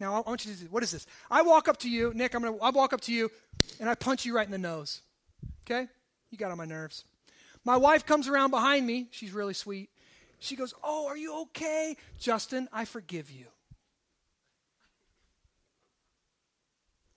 Now, 0.00 0.14
I 0.14 0.28
want 0.28 0.44
you 0.44 0.54
to 0.54 0.64
what 0.72 0.82
is 0.82 0.90
this? 0.90 1.06
I 1.30 1.42
walk 1.42 1.68
up 1.68 1.76
to 1.78 1.88
you, 1.88 2.12
Nick, 2.14 2.34
I'm 2.34 2.42
gonna, 2.42 2.56
I 2.56 2.70
walk 2.70 2.92
up 2.92 3.00
to 3.02 3.12
you, 3.12 3.30
and 3.78 3.88
I 3.88 3.94
punch 3.94 4.24
you 4.24 4.34
right 4.34 4.44
in 4.46 4.50
the 4.50 4.58
nose. 4.58 5.02
Okay? 5.64 5.86
You 6.32 6.38
got 6.38 6.50
on 6.50 6.58
my 6.58 6.64
nerves. 6.64 7.04
My 7.64 7.76
wife 7.76 8.04
comes 8.04 8.26
around 8.26 8.50
behind 8.50 8.84
me. 8.84 9.06
She's 9.12 9.30
really 9.30 9.54
sweet. 9.54 9.90
She 10.44 10.56
goes, 10.56 10.74
Oh, 10.84 11.06
are 11.06 11.16
you 11.16 11.40
okay? 11.42 11.96
Justin, 12.18 12.68
I 12.70 12.84
forgive 12.84 13.30
you. 13.30 13.46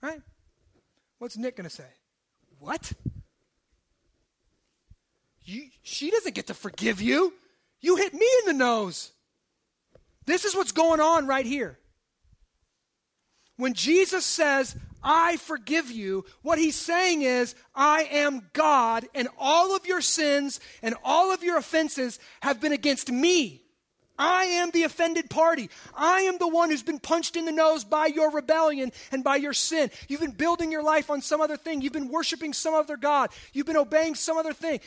Right? 0.00 0.22
What's 1.18 1.36
Nick 1.36 1.56
going 1.56 1.68
to 1.68 1.74
say? 1.74 1.84
What? 2.58 2.90
You, 5.42 5.64
she 5.82 6.10
doesn't 6.10 6.34
get 6.34 6.46
to 6.46 6.54
forgive 6.54 7.02
you. 7.02 7.34
You 7.82 7.96
hit 7.96 8.14
me 8.14 8.26
in 8.40 8.46
the 8.46 8.58
nose. 8.58 9.12
This 10.24 10.46
is 10.46 10.54
what's 10.56 10.72
going 10.72 11.00
on 11.00 11.26
right 11.26 11.44
here. 11.44 11.78
When 13.56 13.74
Jesus 13.74 14.24
says, 14.24 14.74
I 15.02 15.36
forgive 15.36 15.90
you, 15.90 16.24
what 16.42 16.58
he's 16.58 16.76
saying 16.76 17.22
is, 17.22 17.54
I 17.74 18.08
am 18.10 18.48
God, 18.52 19.06
and 19.14 19.28
all 19.38 19.76
of 19.76 19.86
your 19.86 20.00
sins 20.00 20.60
and 20.82 20.94
all 21.04 21.32
of 21.32 21.42
your 21.42 21.56
offenses 21.56 22.18
have 22.40 22.60
been 22.60 22.72
against 22.72 23.10
me. 23.10 23.62
I 24.18 24.44
am 24.46 24.72
the 24.72 24.82
offended 24.82 25.30
party. 25.30 25.70
I 25.94 26.22
am 26.22 26.38
the 26.38 26.48
one 26.48 26.70
who's 26.70 26.82
been 26.82 26.98
punched 26.98 27.36
in 27.36 27.44
the 27.44 27.52
nose 27.52 27.84
by 27.84 28.06
your 28.06 28.32
rebellion 28.32 28.90
and 29.12 29.22
by 29.22 29.36
your 29.36 29.52
sin. 29.52 29.90
You've 30.08 30.20
been 30.20 30.32
building 30.32 30.72
your 30.72 30.82
life 30.82 31.08
on 31.08 31.22
some 31.22 31.40
other 31.40 31.56
thing. 31.56 31.80
You've 31.80 31.92
been 31.92 32.08
worshiping 32.08 32.52
some 32.52 32.74
other 32.74 32.96
God. 32.96 33.30
You've 33.52 33.66
been 33.66 33.76
obeying 33.76 34.16
some 34.16 34.36
other 34.36 34.52
thing. 34.52 34.80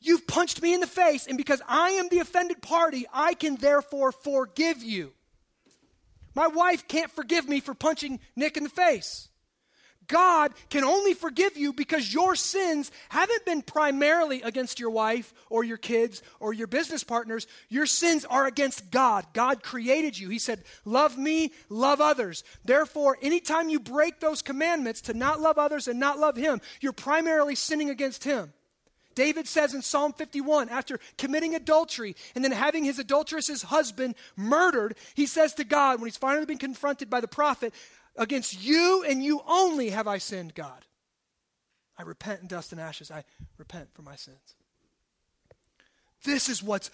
You've 0.00 0.26
punched 0.28 0.62
me 0.62 0.72
in 0.72 0.80
the 0.80 0.86
face, 0.86 1.26
and 1.26 1.36
because 1.36 1.60
I 1.66 1.90
am 1.90 2.08
the 2.08 2.20
offended 2.20 2.62
party, 2.62 3.06
I 3.12 3.34
can 3.34 3.56
therefore 3.56 4.12
forgive 4.12 4.82
you. 4.82 5.12
My 6.34 6.46
wife 6.46 6.86
can't 6.86 7.10
forgive 7.10 7.48
me 7.48 7.60
for 7.60 7.74
punching 7.74 8.20
Nick 8.36 8.56
in 8.56 8.62
the 8.62 8.68
face. 8.68 9.28
God 10.08 10.52
can 10.70 10.84
only 10.84 11.14
forgive 11.14 11.56
you 11.56 11.72
because 11.72 12.12
your 12.12 12.36
sins 12.36 12.90
haven't 13.08 13.44
been 13.44 13.62
primarily 13.62 14.42
against 14.42 14.80
your 14.80 14.90
wife 14.90 15.32
or 15.50 15.64
your 15.64 15.76
kids 15.76 16.22
or 16.40 16.52
your 16.52 16.66
business 16.66 17.04
partners. 17.04 17.46
Your 17.68 17.86
sins 17.86 18.24
are 18.24 18.46
against 18.46 18.90
God. 18.90 19.26
God 19.32 19.62
created 19.62 20.18
you. 20.18 20.28
He 20.28 20.38
said, 20.38 20.64
Love 20.84 21.16
me, 21.18 21.52
love 21.68 22.00
others. 22.00 22.44
Therefore, 22.64 23.18
anytime 23.22 23.68
you 23.68 23.80
break 23.80 24.20
those 24.20 24.42
commandments 24.42 25.02
to 25.02 25.14
not 25.14 25.40
love 25.40 25.58
others 25.58 25.88
and 25.88 26.00
not 26.00 26.18
love 26.18 26.36
Him, 26.36 26.60
you're 26.80 26.92
primarily 26.92 27.54
sinning 27.54 27.90
against 27.90 28.24
Him. 28.24 28.52
David 29.16 29.48
says 29.48 29.74
in 29.74 29.80
Psalm 29.80 30.12
51, 30.12 30.68
after 30.68 31.00
committing 31.16 31.54
adultery 31.54 32.14
and 32.34 32.44
then 32.44 32.52
having 32.52 32.84
his 32.84 32.98
adulteress's 32.98 33.62
husband 33.62 34.14
murdered, 34.36 34.94
he 35.14 35.24
says 35.24 35.54
to 35.54 35.64
God, 35.64 35.98
when 35.98 36.06
he's 36.06 36.18
finally 36.18 36.44
been 36.44 36.58
confronted 36.58 37.08
by 37.08 37.20
the 37.20 37.26
prophet, 37.26 37.72
Against 38.18 38.62
you 38.62 39.04
and 39.06 39.22
you 39.22 39.42
only 39.46 39.90
have 39.90 40.06
I 40.06 40.18
sinned, 40.18 40.54
God. 40.54 40.84
I 41.98 42.02
repent 42.02 42.42
in 42.42 42.48
dust 42.48 42.72
and 42.72 42.80
ashes. 42.80 43.10
I 43.10 43.24
repent 43.58 43.88
for 43.94 44.02
my 44.02 44.16
sins. 44.16 44.54
This 46.24 46.48
is 46.48 46.62
what's 46.62 46.90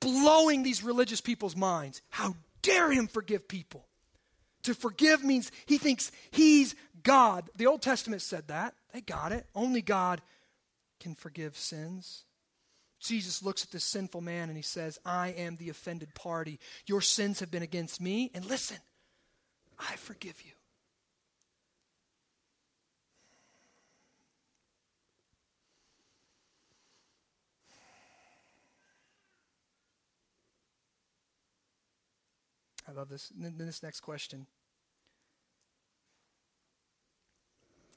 blowing 0.00 0.62
these 0.62 0.82
religious 0.82 1.20
people's 1.20 1.56
minds. 1.56 2.02
How 2.10 2.34
dare 2.62 2.90
him 2.90 3.06
forgive 3.06 3.48
people? 3.48 3.86
To 4.64 4.74
forgive 4.74 5.24
means 5.24 5.50
he 5.66 5.78
thinks 5.78 6.12
he's 6.30 6.74
God. 7.02 7.48
The 7.56 7.66
Old 7.66 7.82
Testament 7.82 8.22
said 8.22 8.48
that. 8.48 8.74
They 8.92 9.00
got 9.00 9.32
it. 9.32 9.46
Only 9.54 9.82
God 9.82 10.20
can 11.00 11.14
forgive 11.14 11.56
sins. 11.56 12.24
Jesus 13.00 13.42
looks 13.42 13.64
at 13.64 13.70
this 13.70 13.84
sinful 13.84 14.20
man 14.20 14.48
and 14.48 14.56
he 14.56 14.62
says, 14.62 14.98
I 15.04 15.28
am 15.28 15.56
the 15.56 15.70
offended 15.70 16.14
party. 16.14 16.60
Your 16.86 17.00
sins 17.00 17.40
have 17.40 17.50
been 17.50 17.62
against 17.62 18.00
me. 18.00 18.30
And 18.34 18.44
listen, 18.44 18.76
I 19.80 19.96
forgive 19.96 20.42
you. 20.44 20.52
I 32.90 32.92
love 32.92 33.08
this. 33.08 33.30
And 33.30 33.44
then 33.58 33.66
this 33.66 33.82
next 33.82 34.00
question. 34.00 34.46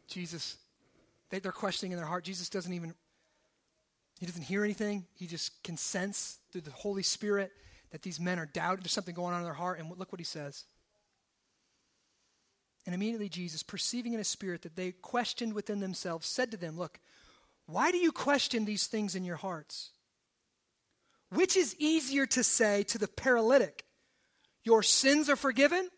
Jesus, 0.07 0.57
they, 1.29 1.39
they're 1.39 1.51
questioning 1.51 1.91
in 1.91 1.97
their 1.97 2.05
heart. 2.05 2.23
Jesus 2.23 2.47
doesn't 2.47 2.73
even, 2.73 2.93
he 4.19 4.25
doesn't 4.27 4.43
hear 4.43 4.63
anything. 4.63 5.05
He 5.15 5.25
just 5.25 5.63
can 5.63 5.77
sense 5.77 6.39
through 6.51 6.61
the 6.61 6.71
Holy 6.71 7.01
Spirit 7.01 7.51
that 7.91 8.03
these 8.03 8.19
men 8.19 8.37
are 8.37 8.45
doubting. 8.45 8.83
There's 8.83 8.91
something 8.91 9.15
going 9.15 9.33
on 9.33 9.39
in 9.39 9.45
their 9.45 9.53
heart. 9.53 9.79
And 9.79 9.89
look 9.97 10.11
what 10.11 10.19
he 10.19 10.25
says. 10.25 10.65
And 12.85 12.93
immediately 12.93 13.29
Jesus, 13.29 13.63
perceiving 13.63 14.13
in 14.13 14.19
his 14.19 14.27
spirit 14.27 14.63
that 14.63 14.75
they 14.75 14.91
questioned 14.91 15.53
within 15.53 15.79
themselves, 15.79 16.27
said 16.27 16.51
to 16.51 16.57
them, 16.57 16.77
Look, 16.77 16.99
why 17.65 17.91
do 17.91 17.97
you 17.97 18.11
question 18.11 18.65
these 18.65 18.87
things 18.87 19.15
in 19.15 19.23
your 19.23 19.37
hearts? 19.37 19.91
Which 21.29 21.55
is 21.55 21.75
easier 21.79 22.25
to 22.27 22.43
say 22.43 22.83
to 22.83 22.97
the 22.97 23.07
paralytic, 23.07 23.85
Your 24.63 24.83
sins 24.83 25.29
are 25.29 25.35
forgiven? 25.35 25.89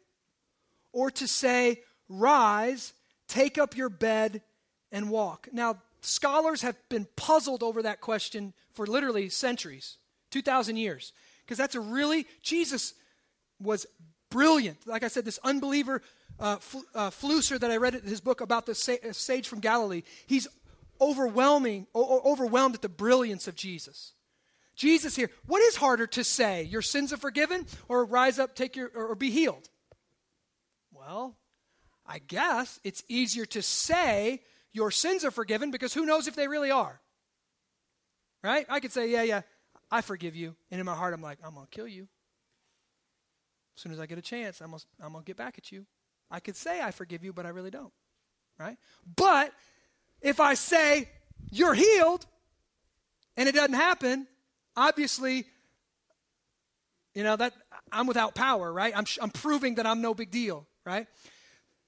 Or 0.94 1.10
to 1.12 1.28
say, 1.28 1.82
Rise, 2.08 2.94
take 3.28 3.58
up 3.58 3.76
your 3.76 3.90
bed, 3.90 4.42
and 4.92 5.10
walk? 5.10 5.50
Now, 5.52 5.82
scholars 6.02 6.62
have 6.62 6.78
been 6.88 7.08
puzzled 7.16 7.64
over 7.64 7.82
that 7.82 8.00
question 8.00 8.54
for 8.74 8.86
literally 8.86 9.30
centuries, 9.30 9.98
2,000 10.32 10.78
years, 10.78 11.14
because 11.44 11.58
that's 11.58 11.76
a 11.76 11.80
really, 11.80 12.28
Jesus 12.44 12.94
was 13.60 13.88
brilliant. 14.30 14.86
Like 14.86 15.04
I 15.04 15.08
said, 15.08 15.26
this 15.26 15.40
unbeliever 15.44 16.02
uh, 16.40 16.58
uh, 16.94 17.10
Flusser 17.10 17.60
that 17.60 17.72
I 17.72 17.78
read 17.78 17.96
in 17.96 18.04
his 18.04 18.22
book 18.22 18.42
about 18.42 18.66
the 18.66 18.76
sa- 18.76 18.94
uh, 19.08 19.14
sage 19.14 19.48
from 19.48 19.60
Galilee, 19.60 20.04
he's 20.28 20.48
overwhelming, 21.00 21.88
o- 21.94 22.22
overwhelmed 22.26 22.76
at 22.76 22.82
the 22.82 22.90
brilliance 22.90 23.48
of 23.48 23.56
Jesus. 23.56 24.14
Jesus 24.76 25.16
here, 25.16 25.30
what 25.48 25.62
is 25.62 25.78
harder 25.78 26.08
to 26.08 26.24
say? 26.24 26.64
Your 26.64 26.82
sins 26.82 27.14
are 27.14 27.18
forgiven 27.18 27.66
or 27.88 28.04
rise 28.04 28.40
up, 28.40 28.56
take 28.56 28.76
your, 28.76 28.92
or, 28.94 29.08
or 29.08 29.16
be 29.16 29.32
healed? 29.32 29.70
Well, 30.92 31.38
I 32.06 32.20
guess 32.20 32.80
it's 32.84 33.04
easier 33.08 33.46
to 33.48 33.62
say 33.62 34.42
your 34.74 34.92
sins 34.92 35.24
are 35.24 35.32
forgiven 35.32 35.72
because 35.72 35.94
who 35.94 36.06
knows 36.06 36.28
if 36.28 36.36
they 36.36 36.48
really 36.48 36.72
are? 36.72 37.00
Right? 38.44 38.66
I 38.70 38.80
could 38.80 38.92
say, 38.92 39.10
yeah, 39.10 39.24
yeah, 39.24 39.42
I 39.90 40.02
forgive 40.02 40.36
you. 40.36 40.56
And 40.70 40.80
in 40.80 40.86
my 40.86 40.94
heart, 40.94 41.14
I'm 41.14 41.22
like, 41.22 41.40
I'm 41.44 41.56
going 41.56 41.66
to 41.66 41.72
kill 41.72 41.88
you. 41.88 42.08
As 43.76 43.82
soon 43.82 43.92
as 43.92 44.00
I 44.00 44.06
get 44.06 44.18
a 44.18 44.22
chance, 44.22 44.62
I'm 44.62 44.72
going 44.72 45.14
to 45.14 45.26
get 45.26 45.38
back 45.38 45.56
at 45.58 45.72
you. 45.72 45.86
I 46.30 46.40
could 46.40 46.56
say 46.56 46.82
I 46.82 46.92
forgive 46.92 47.24
you, 47.24 47.34
but 47.34 47.46
I 47.46 47.50
really 47.50 47.72
don't. 47.72 47.94
Right? 48.60 48.78
But 49.16 49.52
if 50.22 50.40
I 50.40 50.54
say 50.54 51.10
you're 51.52 51.74
healed 51.74 52.26
and 53.38 53.50
it 53.50 53.56
doesn't 53.56 53.74
happen, 53.74 54.28
obviously, 54.76 55.46
you 57.14 57.24
know, 57.24 57.36
that 57.36 57.54
I'm 57.92 58.08
without 58.08 58.36
power, 58.36 58.72
right? 58.72 58.94
I'm, 58.96 59.06
I'm 59.22 59.30
proving 59.30 59.76
that 59.76 59.86
I'm 59.86 60.02
no 60.02 60.14
big 60.14 60.32
deal, 60.32 60.68
right? 60.86 61.08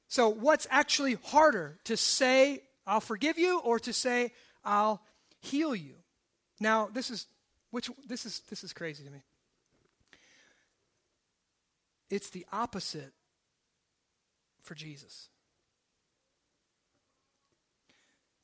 So, 0.07 0.29
what's 0.29 0.67
actually 0.69 1.15
harder 1.15 1.79
to 1.85 1.97
say, 1.97 2.61
I'll 2.85 3.01
forgive 3.01 3.37
you, 3.37 3.59
or 3.59 3.77
to 3.79 3.91
say, 3.91 4.31
I'll 4.63 5.01
heal 5.39 5.75
you? 5.75 5.95
Now, 6.59 6.87
this 6.91 7.09
is 7.09 7.27
which 7.71 7.89
this 8.07 8.25
is 8.25 8.39
this 8.49 8.63
is 8.63 8.71
crazy 8.71 9.03
to 9.03 9.09
me. 9.09 9.21
It's 12.09 12.29
the 12.29 12.45
opposite 12.53 13.11
for 14.67 14.75
Jesus. 14.75 15.29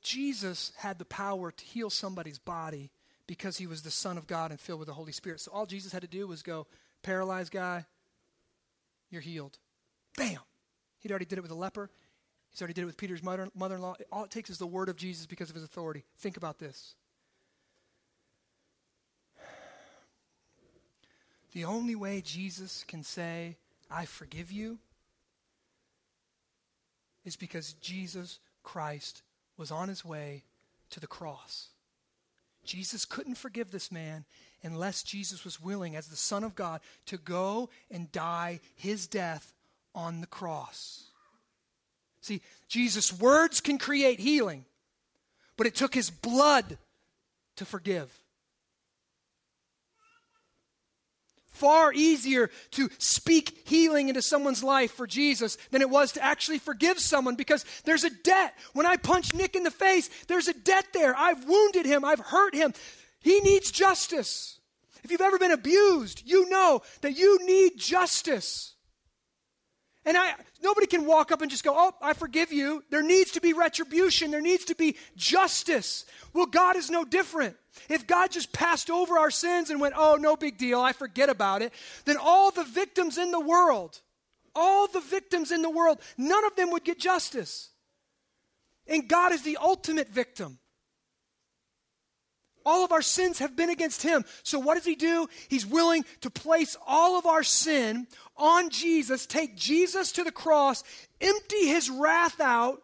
Jesus 0.01 0.71
had 0.77 0.97
the 0.99 1.05
power 1.05 1.51
to 1.51 1.65
heal 1.65 1.89
somebody's 1.89 2.39
body 2.39 2.91
because 3.27 3.57
he 3.57 3.67
was 3.67 3.83
the 3.83 3.91
Son 3.91 4.17
of 4.17 4.27
God 4.27 4.51
and 4.51 4.59
filled 4.59 4.79
with 4.79 4.87
the 4.87 4.93
Holy 4.93 5.11
Spirit. 5.11 5.39
So 5.39 5.51
all 5.51 5.65
Jesus 5.65 5.93
had 5.93 6.01
to 6.01 6.07
do 6.07 6.27
was 6.27 6.41
go, 6.41 6.67
paralyzed 7.03 7.51
guy, 7.51 7.85
you're 9.09 9.21
healed. 9.21 9.57
Bam! 10.17 10.39
He'd 10.99 11.11
already 11.11 11.25
did 11.25 11.37
it 11.37 11.41
with 11.41 11.51
a 11.51 11.55
leper. 11.55 11.89
He's 12.51 12.61
already 12.61 12.73
did 12.73 12.81
it 12.81 12.85
with 12.85 12.97
Peter's 12.97 13.23
mother 13.23 13.49
in 13.55 13.81
law. 13.81 13.95
All 14.11 14.25
it 14.25 14.31
takes 14.31 14.49
is 14.49 14.57
the 14.57 14.67
word 14.67 14.89
of 14.89 14.95
Jesus 14.95 15.25
because 15.25 15.49
of 15.49 15.55
his 15.55 15.63
authority. 15.63 16.03
Think 16.17 16.37
about 16.37 16.59
this. 16.59 16.95
The 21.53 21.65
only 21.65 21.95
way 21.95 22.21
Jesus 22.21 22.83
can 22.87 23.03
say, 23.03 23.57
I 23.89 24.05
forgive 24.05 24.51
you, 24.51 24.79
is 27.25 27.35
because 27.35 27.73
Jesus 27.73 28.39
Christ 28.63 29.21
was 29.57 29.71
on 29.71 29.89
his 29.89 30.03
way 30.03 30.43
to 30.89 30.99
the 30.99 31.07
cross. 31.07 31.69
Jesus 32.65 33.05
couldn't 33.05 33.35
forgive 33.35 33.71
this 33.71 33.91
man 33.91 34.25
unless 34.63 35.03
Jesus 35.03 35.43
was 35.43 35.61
willing, 35.61 35.95
as 35.95 36.07
the 36.07 36.15
Son 36.15 36.43
of 36.43 36.55
God, 36.55 36.79
to 37.07 37.17
go 37.17 37.69
and 37.91 38.11
die 38.11 38.61
his 38.75 39.07
death 39.07 39.53
on 39.93 40.21
the 40.21 40.27
cross. 40.27 41.03
See, 42.21 42.41
Jesus' 42.69 43.11
words 43.11 43.59
can 43.59 43.77
create 43.77 44.19
healing, 44.19 44.63
but 45.57 45.67
it 45.67 45.75
took 45.75 45.93
his 45.93 46.09
blood 46.09 46.77
to 47.57 47.65
forgive. 47.65 48.17
Far 51.53 51.93
easier 51.93 52.49
to 52.71 52.89
speak 52.97 53.61
healing 53.65 54.09
into 54.09 54.21
someone's 54.21 54.63
life 54.63 54.91
for 54.91 55.07
Jesus 55.07 55.57
than 55.71 55.81
it 55.81 55.89
was 55.89 56.11
to 56.13 56.23
actually 56.23 56.59
forgive 56.59 56.99
someone 56.99 57.35
because 57.35 57.63
there's 57.85 58.03
a 58.03 58.09
debt. 58.09 58.55
When 58.73 58.85
I 58.85 58.97
punch 58.97 59.33
Nick 59.33 59.55
in 59.55 59.63
the 59.63 59.71
face, 59.71 60.09
there's 60.27 60.47
a 60.47 60.53
debt 60.53 60.87
there. 60.93 61.15
I've 61.15 61.45
wounded 61.45 61.85
him, 61.85 62.03
I've 62.03 62.19
hurt 62.19 62.55
him. 62.55 62.73
He 63.21 63.39
needs 63.39 63.71
justice. 63.71 64.59
If 65.03 65.11
you've 65.11 65.21
ever 65.21 65.37
been 65.37 65.51
abused, 65.51 66.23
you 66.25 66.49
know 66.49 66.81
that 67.01 67.17
you 67.17 67.45
need 67.45 67.77
justice. 67.77 68.73
And 70.05 70.17
I 70.17 70.33
nobody 70.61 70.87
can 70.87 71.05
walk 71.05 71.31
up 71.31 71.41
and 71.41 71.51
just 71.51 71.63
go, 71.63 71.73
"Oh, 71.77 71.93
I 72.01 72.13
forgive 72.13 72.51
you." 72.51 72.83
There 72.89 73.03
needs 73.03 73.31
to 73.31 73.41
be 73.41 73.53
retribution. 73.53 74.31
There 74.31 74.41
needs 74.41 74.65
to 74.65 74.75
be 74.75 74.97
justice. 75.15 76.05
Well, 76.33 76.45
God 76.45 76.75
is 76.75 76.89
no 76.89 77.05
different. 77.05 77.57
If 77.89 78.07
God 78.07 78.31
just 78.31 78.51
passed 78.53 78.89
over 78.89 79.17
our 79.17 79.31
sins 79.31 79.69
and 79.69 79.81
went, 79.81 79.95
"Oh, 79.97 80.15
no 80.15 80.35
big 80.35 80.57
deal. 80.57 80.81
I 80.81 80.93
forget 80.93 81.29
about 81.29 81.61
it," 81.61 81.73
then 82.05 82.17
all 82.17 82.51
the 82.51 82.63
victims 82.63 83.17
in 83.17 83.31
the 83.31 83.39
world, 83.39 84.01
all 84.55 84.87
the 84.87 85.01
victims 85.01 85.51
in 85.51 85.61
the 85.61 85.69
world, 85.69 86.01
none 86.17 86.45
of 86.45 86.55
them 86.55 86.71
would 86.71 86.83
get 86.83 86.99
justice. 86.99 87.69
And 88.87 89.07
God 89.07 89.31
is 89.31 89.41
the 89.41 89.57
ultimate 89.57 90.09
victim. 90.09 90.59
All 92.65 92.85
of 92.85 92.93
our 92.93 93.01
sins 93.01 93.39
have 93.39 93.55
been 93.55 93.69
against 93.69 94.03
him. 94.03 94.23
So 94.43 94.57
what 94.57 94.75
does 94.75 94.85
he 94.85 94.95
do? 94.95 95.27
He's 95.49 95.65
willing 95.65 96.05
to 96.21 96.29
place 96.29 96.77
all 96.85 97.17
of 97.17 97.25
our 97.25 97.43
sin 97.43 98.07
on 98.37 98.69
Jesus, 98.69 99.25
take 99.25 99.57
Jesus 99.57 100.13
to 100.13 100.23
the 100.23 100.31
cross, 100.31 100.83
empty 101.19 101.67
his 101.67 101.89
wrath 101.89 102.39
out, 102.39 102.81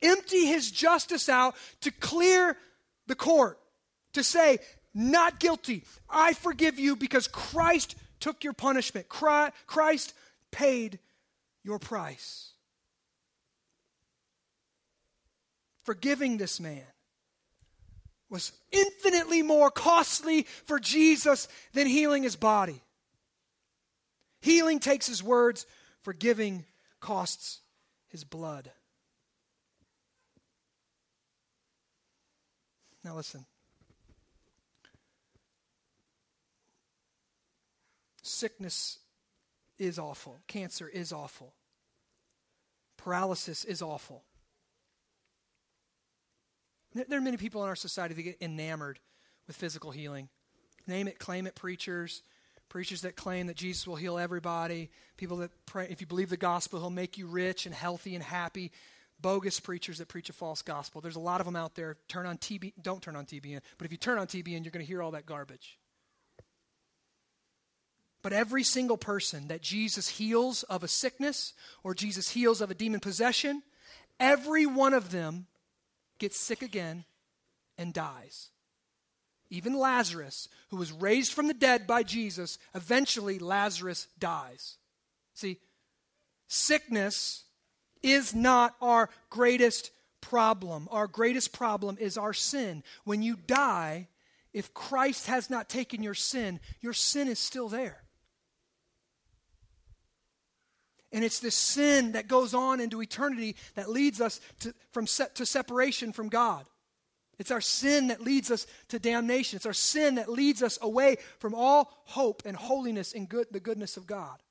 empty 0.00 0.46
his 0.46 0.70
justice 0.70 1.28
out 1.28 1.56
to 1.82 1.90
clear 1.90 2.56
the 3.06 3.14
court, 3.14 3.60
to 4.14 4.22
say, 4.22 4.58
not 4.94 5.38
guilty. 5.38 5.84
I 6.08 6.32
forgive 6.32 6.78
you 6.78 6.96
because 6.96 7.28
Christ 7.28 7.94
took 8.20 8.42
your 8.44 8.52
punishment. 8.52 9.08
Christ 9.08 10.14
paid 10.50 10.98
your 11.64 11.78
price. 11.78 12.52
Forgiving 15.84 16.36
this 16.36 16.60
man 16.60 16.84
was 18.30 18.52
infinitely 18.72 19.42
more 19.42 19.70
costly 19.70 20.42
for 20.42 20.78
Jesus 20.78 21.48
than 21.72 21.86
healing 21.86 22.22
his 22.22 22.36
body. 22.36 22.82
Healing 24.40 24.80
takes 24.80 25.06
his 25.06 25.22
words, 25.22 25.66
forgiving 26.02 26.64
costs 27.00 27.60
his 28.08 28.24
blood. 28.24 28.70
Now, 33.02 33.16
listen. 33.16 33.46
Sickness 38.38 39.00
is 39.80 39.98
awful. 39.98 40.38
Cancer 40.46 40.88
is 40.88 41.12
awful. 41.12 41.54
Paralysis 42.96 43.64
is 43.64 43.82
awful. 43.82 44.22
There 46.94 47.18
are 47.18 47.20
many 47.20 47.36
people 47.36 47.64
in 47.64 47.68
our 47.68 47.74
society 47.74 48.14
that 48.14 48.22
get 48.22 48.40
enamored 48.40 49.00
with 49.48 49.56
physical 49.56 49.90
healing. 49.90 50.28
Name 50.86 51.08
it, 51.08 51.18
claim 51.18 51.48
it 51.48 51.56
preachers, 51.56 52.22
preachers 52.68 53.00
that 53.00 53.16
claim 53.16 53.48
that 53.48 53.56
Jesus 53.56 53.88
will 53.88 53.96
heal 53.96 54.18
everybody, 54.18 54.88
people 55.16 55.38
that 55.38 55.50
pray, 55.66 55.88
if 55.90 56.00
you 56.00 56.06
believe 56.06 56.30
the 56.30 56.36
gospel, 56.36 56.78
he'll 56.78 56.90
make 56.90 57.18
you 57.18 57.26
rich 57.26 57.66
and 57.66 57.74
healthy 57.74 58.14
and 58.14 58.22
happy. 58.22 58.70
Bogus 59.20 59.58
preachers 59.58 59.98
that 59.98 60.06
preach 60.06 60.30
a 60.30 60.32
false 60.32 60.62
gospel. 60.62 61.00
There's 61.00 61.16
a 61.16 61.20
lot 61.20 61.40
of 61.40 61.44
them 61.44 61.56
out 61.56 61.74
there. 61.74 61.96
Turn 62.06 62.24
on 62.24 62.38
TB, 62.38 62.74
don't 62.80 63.02
turn 63.02 63.16
on 63.16 63.26
TBN, 63.26 63.62
but 63.78 63.84
if 63.84 63.90
you 63.90 63.98
turn 63.98 64.16
on 64.18 64.28
TBN, 64.28 64.62
you're 64.62 64.70
going 64.70 64.84
to 64.84 64.88
hear 64.88 65.02
all 65.02 65.10
that 65.10 65.26
garbage. 65.26 65.76
But 68.22 68.32
every 68.32 68.64
single 68.64 68.96
person 68.96 69.48
that 69.48 69.62
Jesus 69.62 70.08
heals 70.08 70.64
of 70.64 70.82
a 70.82 70.88
sickness 70.88 71.54
or 71.84 71.94
Jesus 71.94 72.30
heals 72.30 72.60
of 72.60 72.70
a 72.70 72.74
demon 72.74 73.00
possession, 73.00 73.62
every 74.18 74.66
one 74.66 74.92
of 74.92 75.10
them 75.12 75.46
gets 76.18 76.38
sick 76.38 76.62
again 76.62 77.04
and 77.76 77.94
dies. 77.94 78.50
Even 79.50 79.78
Lazarus, 79.78 80.48
who 80.70 80.76
was 80.76 80.92
raised 80.92 81.32
from 81.32 81.46
the 81.46 81.54
dead 81.54 81.86
by 81.86 82.02
Jesus, 82.02 82.58
eventually 82.74 83.38
Lazarus 83.38 84.08
dies. 84.18 84.76
See, 85.34 85.58
sickness 86.48 87.44
is 88.02 88.34
not 88.34 88.74
our 88.82 89.08
greatest 89.30 89.90
problem. 90.20 90.88
Our 90.90 91.06
greatest 91.06 91.52
problem 91.52 91.96
is 91.98 92.18
our 92.18 92.34
sin. 92.34 92.82
When 93.04 93.22
you 93.22 93.36
die, 93.36 94.08
if 94.52 94.74
Christ 94.74 95.28
has 95.28 95.48
not 95.48 95.68
taken 95.68 96.02
your 96.02 96.14
sin, 96.14 96.60
your 96.80 96.92
sin 96.92 97.28
is 97.28 97.38
still 97.38 97.68
there. 97.68 98.02
And 101.12 101.24
it's 101.24 101.40
this 101.40 101.54
sin 101.54 102.12
that 102.12 102.28
goes 102.28 102.52
on 102.52 102.80
into 102.80 103.00
eternity 103.00 103.56
that 103.74 103.88
leads 103.88 104.20
us 104.20 104.40
to, 104.60 104.74
from 104.92 105.06
se- 105.06 105.28
to 105.34 105.46
separation 105.46 106.12
from 106.12 106.28
God. 106.28 106.66
It's 107.38 107.50
our 107.50 107.60
sin 107.60 108.08
that 108.08 108.20
leads 108.20 108.50
us 108.50 108.66
to 108.88 108.98
damnation. 108.98 109.56
It's 109.56 109.66
our 109.66 109.72
sin 109.72 110.16
that 110.16 110.28
leads 110.28 110.62
us 110.62 110.78
away 110.82 111.16
from 111.38 111.54
all 111.54 111.92
hope 112.04 112.42
and 112.44 112.56
holiness 112.56 113.12
and 113.12 113.28
good, 113.28 113.46
the 113.50 113.60
goodness 113.60 113.96
of 113.96 114.06
God. 114.06 114.42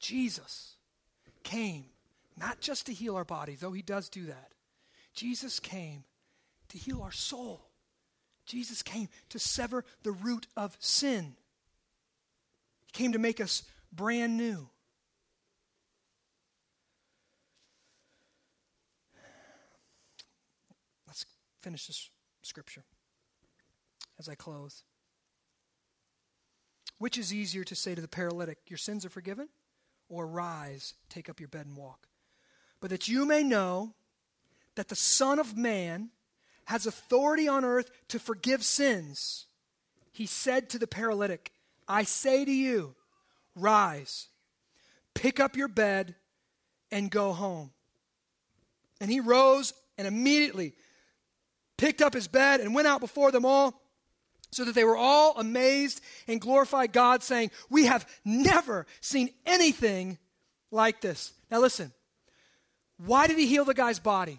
Jesus 0.00 0.76
came 1.42 1.84
not 2.36 2.60
just 2.60 2.86
to 2.86 2.94
heal 2.94 3.16
our 3.16 3.24
body, 3.24 3.54
though 3.54 3.72
he 3.72 3.82
does 3.82 4.08
do 4.08 4.24
that. 4.26 4.52
Jesus 5.12 5.60
came 5.60 6.04
to 6.70 6.78
heal 6.78 7.02
our 7.02 7.12
soul. 7.12 7.68
Jesus 8.46 8.82
came 8.82 9.08
to 9.28 9.38
sever 9.38 9.84
the 10.02 10.12
root 10.12 10.46
of 10.56 10.76
sin. 10.80 11.36
He 12.92 12.98
came 12.98 13.12
to 13.12 13.18
make 13.18 13.40
us 13.40 13.62
brand 13.92 14.36
new. 14.36 14.68
Let's 21.06 21.24
finish 21.60 21.86
this 21.86 22.10
scripture 22.42 22.82
as 24.18 24.28
I 24.28 24.34
close. 24.34 24.82
Which 26.98 27.16
is 27.16 27.32
easier 27.32 27.62
to 27.64 27.74
say 27.76 27.94
to 27.94 28.00
the 28.00 28.08
paralytic, 28.08 28.58
Your 28.66 28.76
sins 28.76 29.04
are 29.04 29.10
forgiven? 29.10 29.48
Or 30.08 30.26
rise, 30.26 30.94
take 31.08 31.28
up 31.28 31.38
your 31.38 31.48
bed 31.48 31.66
and 31.66 31.76
walk? 31.76 32.08
But 32.80 32.90
that 32.90 33.06
you 33.06 33.24
may 33.24 33.44
know 33.44 33.94
that 34.74 34.88
the 34.88 34.96
Son 34.96 35.38
of 35.38 35.56
Man 35.56 36.10
has 36.64 36.86
authority 36.86 37.46
on 37.46 37.64
earth 37.64 37.90
to 38.08 38.18
forgive 38.18 38.64
sins, 38.64 39.46
he 40.10 40.26
said 40.26 40.68
to 40.70 40.78
the 40.78 40.86
paralytic, 40.86 41.52
I 41.90 42.04
say 42.04 42.44
to 42.44 42.52
you, 42.52 42.94
rise, 43.56 44.28
pick 45.12 45.40
up 45.40 45.56
your 45.56 45.66
bed, 45.66 46.14
and 46.92 47.10
go 47.10 47.32
home. 47.32 47.72
And 49.00 49.10
he 49.10 49.18
rose 49.18 49.74
and 49.98 50.06
immediately 50.06 50.74
picked 51.76 52.00
up 52.00 52.14
his 52.14 52.28
bed 52.28 52.60
and 52.60 52.76
went 52.76 52.86
out 52.86 53.00
before 53.00 53.32
them 53.32 53.44
all, 53.44 53.82
so 54.52 54.64
that 54.64 54.74
they 54.74 54.84
were 54.84 54.96
all 54.96 55.34
amazed 55.36 56.00
and 56.28 56.40
glorified 56.40 56.92
God, 56.92 57.24
saying, 57.24 57.50
We 57.68 57.86
have 57.86 58.08
never 58.24 58.86
seen 59.00 59.30
anything 59.44 60.16
like 60.70 61.00
this. 61.00 61.32
Now, 61.50 61.58
listen, 61.58 61.92
why 63.04 63.26
did 63.26 63.38
he 63.38 63.46
heal 63.46 63.64
the 63.64 63.74
guy's 63.74 63.98
body? 63.98 64.38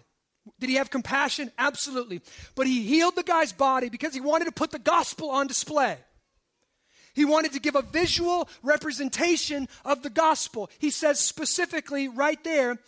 Did 0.58 0.70
he 0.70 0.76
have 0.76 0.88
compassion? 0.88 1.50
Absolutely. 1.58 2.22
But 2.54 2.66
he 2.66 2.82
healed 2.82 3.14
the 3.14 3.22
guy's 3.22 3.52
body 3.52 3.90
because 3.90 4.14
he 4.14 4.20
wanted 4.20 4.46
to 4.46 4.52
put 4.52 4.70
the 4.70 4.78
gospel 4.78 5.30
on 5.30 5.46
display. 5.46 5.98
He 7.14 7.24
wanted 7.24 7.52
to 7.52 7.60
give 7.60 7.74
a 7.74 7.82
visual 7.82 8.48
representation 8.62 9.68
of 9.84 10.02
the 10.02 10.10
gospel. 10.10 10.70
He 10.78 10.90
says 10.90 11.20
specifically 11.20 12.08
right 12.08 12.42
there, 12.42 12.78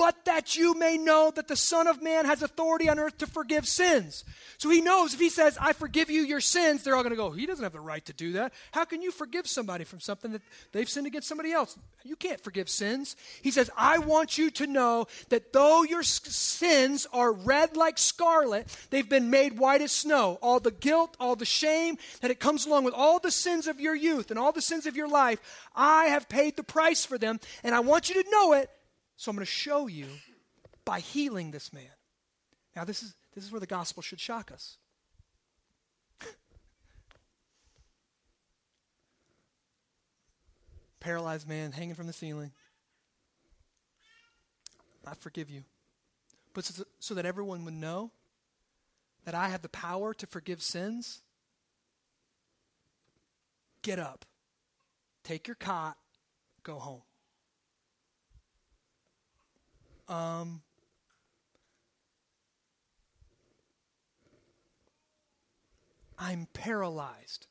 but 0.00 0.24
that 0.24 0.56
you 0.56 0.72
may 0.72 0.96
know 0.96 1.30
that 1.30 1.46
the 1.46 1.54
Son 1.54 1.86
of 1.86 2.00
Man 2.00 2.24
has 2.24 2.42
authority 2.42 2.88
on 2.88 2.98
earth 2.98 3.18
to 3.18 3.26
forgive 3.26 3.68
sins. 3.68 4.24
So 4.56 4.70
he 4.70 4.80
knows 4.80 5.12
if 5.12 5.20
he 5.20 5.28
says, 5.28 5.58
I 5.60 5.74
forgive 5.74 6.08
you 6.08 6.22
your 6.22 6.40
sins, 6.40 6.82
they're 6.82 6.96
all 6.96 7.02
going 7.02 7.10
to 7.10 7.16
go, 7.16 7.32
he 7.32 7.44
doesn't 7.44 7.62
have 7.62 7.74
the 7.74 7.80
right 7.80 8.02
to 8.06 8.14
do 8.14 8.32
that. 8.32 8.54
How 8.72 8.86
can 8.86 9.02
you 9.02 9.10
forgive 9.10 9.46
somebody 9.46 9.84
from 9.84 10.00
something 10.00 10.32
that 10.32 10.40
they've 10.72 10.88
sinned 10.88 11.06
against 11.06 11.28
somebody 11.28 11.52
else? 11.52 11.76
You 12.02 12.16
can't 12.16 12.40
forgive 12.40 12.70
sins. 12.70 13.14
He 13.42 13.50
says, 13.50 13.68
I 13.76 13.98
want 13.98 14.38
you 14.38 14.50
to 14.52 14.66
know 14.66 15.06
that 15.28 15.52
though 15.52 15.82
your 15.82 16.02
sins 16.02 17.06
are 17.12 17.30
red 17.30 17.76
like 17.76 17.98
scarlet, 17.98 18.74
they've 18.88 19.06
been 19.06 19.28
made 19.28 19.58
white 19.58 19.82
as 19.82 19.92
snow. 19.92 20.38
All 20.40 20.60
the 20.60 20.70
guilt, 20.70 21.14
all 21.20 21.36
the 21.36 21.44
shame 21.44 21.98
that 22.22 22.30
it 22.30 22.40
comes 22.40 22.64
along 22.64 22.84
with 22.84 22.94
all 22.94 23.18
the 23.18 23.30
sins 23.30 23.66
of 23.66 23.78
your 23.78 23.94
youth 23.94 24.30
and 24.30 24.38
all 24.38 24.52
the 24.52 24.62
sins 24.62 24.86
of 24.86 24.96
your 24.96 25.08
life, 25.08 25.40
I 25.76 26.06
have 26.06 26.26
paid 26.26 26.56
the 26.56 26.62
price 26.62 27.04
for 27.04 27.18
them, 27.18 27.38
and 27.62 27.74
I 27.74 27.80
want 27.80 28.08
you 28.08 28.22
to 28.22 28.30
know 28.30 28.54
it 28.54 28.70
so 29.20 29.30
I'm 29.30 29.36
going 29.36 29.44
to 29.44 29.52
show 29.52 29.86
you 29.86 30.06
by 30.86 31.00
healing 31.00 31.50
this 31.50 31.74
man. 31.74 31.84
Now, 32.74 32.84
this 32.84 33.02
is, 33.02 33.14
this 33.34 33.44
is 33.44 33.52
where 33.52 33.60
the 33.60 33.66
gospel 33.66 34.02
should 34.02 34.18
shock 34.18 34.50
us. 34.50 34.78
Paralyzed 41.00 41.46
man 41.46 41.72
hanging 41.72 41.94
from 41.94 42.06
the 42.06 42.14
ceiling. 42.14 42.52
I 45.06 45.12
forgive 45.12 45.50
you. 45.50 45.64
But 46.54 46.64
so, 46.64 46.84
so 46.98 47.12
that 47.12 47.26
everyone 47.26 47.66
would 47.66 47.74
know 47.74 48.12
that 49.26 49.34
I 49.34 49.50
have 49.50 49.60
the 49.60 49.68
power 49.68 50.14
to 50.14 50.26
forgive 50.26 50.62
sins, 50.62 51.20
get 53.82 53.98
up, 53.98 54.24
take 55.24 55.46
your 55.46 55.56
cot, 55.56 55.98
go 56.62 56.76
home. 56.76 57.02
Um, 60.10 60.62
I'm 66.18 66.48
paralyzed. 66.52 67.46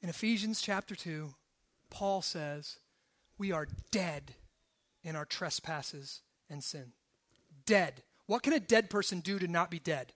In 0.00 0.08
Ephesians 0.08 0.60
chapter 0.60 0.94
2, 0.94 1.34
Paul 1.90 2.22
says, 2.22 2.78
We 3.36 3.50
are 3.50 3.66
dead 3.90 4.36
in 5.02 5.16
our 5.16 5.24
trespasses 5.24 6.22
and 6.48 6.62
sin. 6.62 6.92
Dead. 7.66 8.04
What 8.26 8.44
can 8.44 8.52
a 8.52 8.60
dead 8.60 8.88
person 8.88 9.18
do 9.18 9.40
to 9.40 9.48
not 9.48 9.68
be 9.68 9.80
dead? 9.80 10.12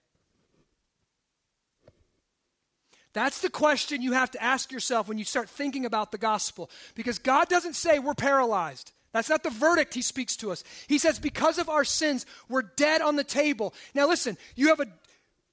That's 3.13 3.41
the 3.41 3.49
question 3.49 4.01
you 4.01 4.13
have 4.13 4.31
to 4.31 4.43
ask 4.43 4.71
yourself 4.71 5.07
when 5.07 5.17
you 5.17 5.23
start 5.23 5.49
thinking 5.49 5.85
about 5.85 6.11
the 6.11 6.17
gospel. 6.17 6.69
Because 6.95 7.19
God 7.19 7.47
doesn't 7.47 7.75
say 7.75 7.99
we're 7.99 8.15
paralyzed. 8.15 8.91
That's 9.13 9.29
not 9.29 9.43
the 9.43 9.51
verdict 9.51 9.93
he 9.93 10.01
speaks 10.01 10.35
to 10.37 10.51
us. 10.51 10.63
He 10.87 10.97
says, 10.97 11.19
because 11.19 11.59
of 11.59 11.69
our 11.69 11.83
sins, 11.83 12.25
we're 12.49 12.63
dead 12.63 13.01
on 13.01 13.15
the 13.15 13.23
table. 13.23 13.75
Now, 13.93 14.07
listen, 14.07 14.37
you 14.55 14.69
have 14.69 14.79
a, 14.79 14.87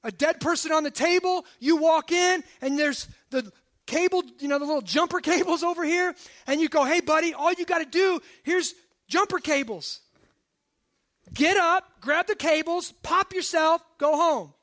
a 0.02 0.10
dead 0.10 0.40
person 0.40 0.72
on 0.72 0.82
the 0.82 0.90
table, 0.90 1.44
you 1.58 1.76
walk 1.76 2.10
in, 2.10 2.42
and 2.62 2.78
there's 2.78 3.06
the 3.28 3.52
cable, 3.86 4.22
you 4.38 4.48
know, 4.48 4.58
the 4.58 4.64
little 4.64 4.80
jumper 4.80 5.20
cables 5.20 5.62
over 5.62 5.84
here, 5.84 6.14
and 6.46 6.60
you 6.60 6.70
go, 6.70 6.84
hey, 6.84 7.00
buddy, 7.00 7.34
all 7.34 7.52
you 7.52 7.66
got 7.66 7.78
to 7.80 7.84
do, 7.84 8.20
here's 8.44 8.74
jumper 9.08 9.38
cables. 9.38 10.00
Get 11.34 11.58
up, 11.58 11.84
grab 12.00 12.26
the 12.26 12.34
cables, 12.34 12.92
pop 13.02 13.34
yourself, 13.34 13.82
go 13.98 14.16
home. 14.16 14.54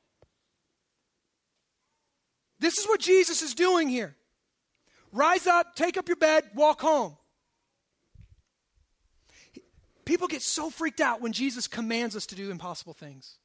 This 2.60 2.78
is 2.78 2.88
what 2.88 3.00
Jesus 3.00 3.42
is 3.42 3.54
doing 3.54 3.90
here. 3.90 4.16
Rise 5.12 5.48
up, 5.48 5.76
take 5.76 5.98
up 5.98 6.08
your 6.08 6.18
bed, 6.18 6.44
walk 6.56 6.82
home. 6.82 7.18
People 10.06 10.28
get 10.28 10.42
so 10.42 10.70
freaked 10.70 11.02
out 11.02 11.22
when 11.22 11.34
Jesus 11.34 11.68
commands 11.68 12.16
us 12.16 12.26
to 12.28 12.36
do 12.36 12.50
impossible 12.50 12.94
things. 12.94 13.38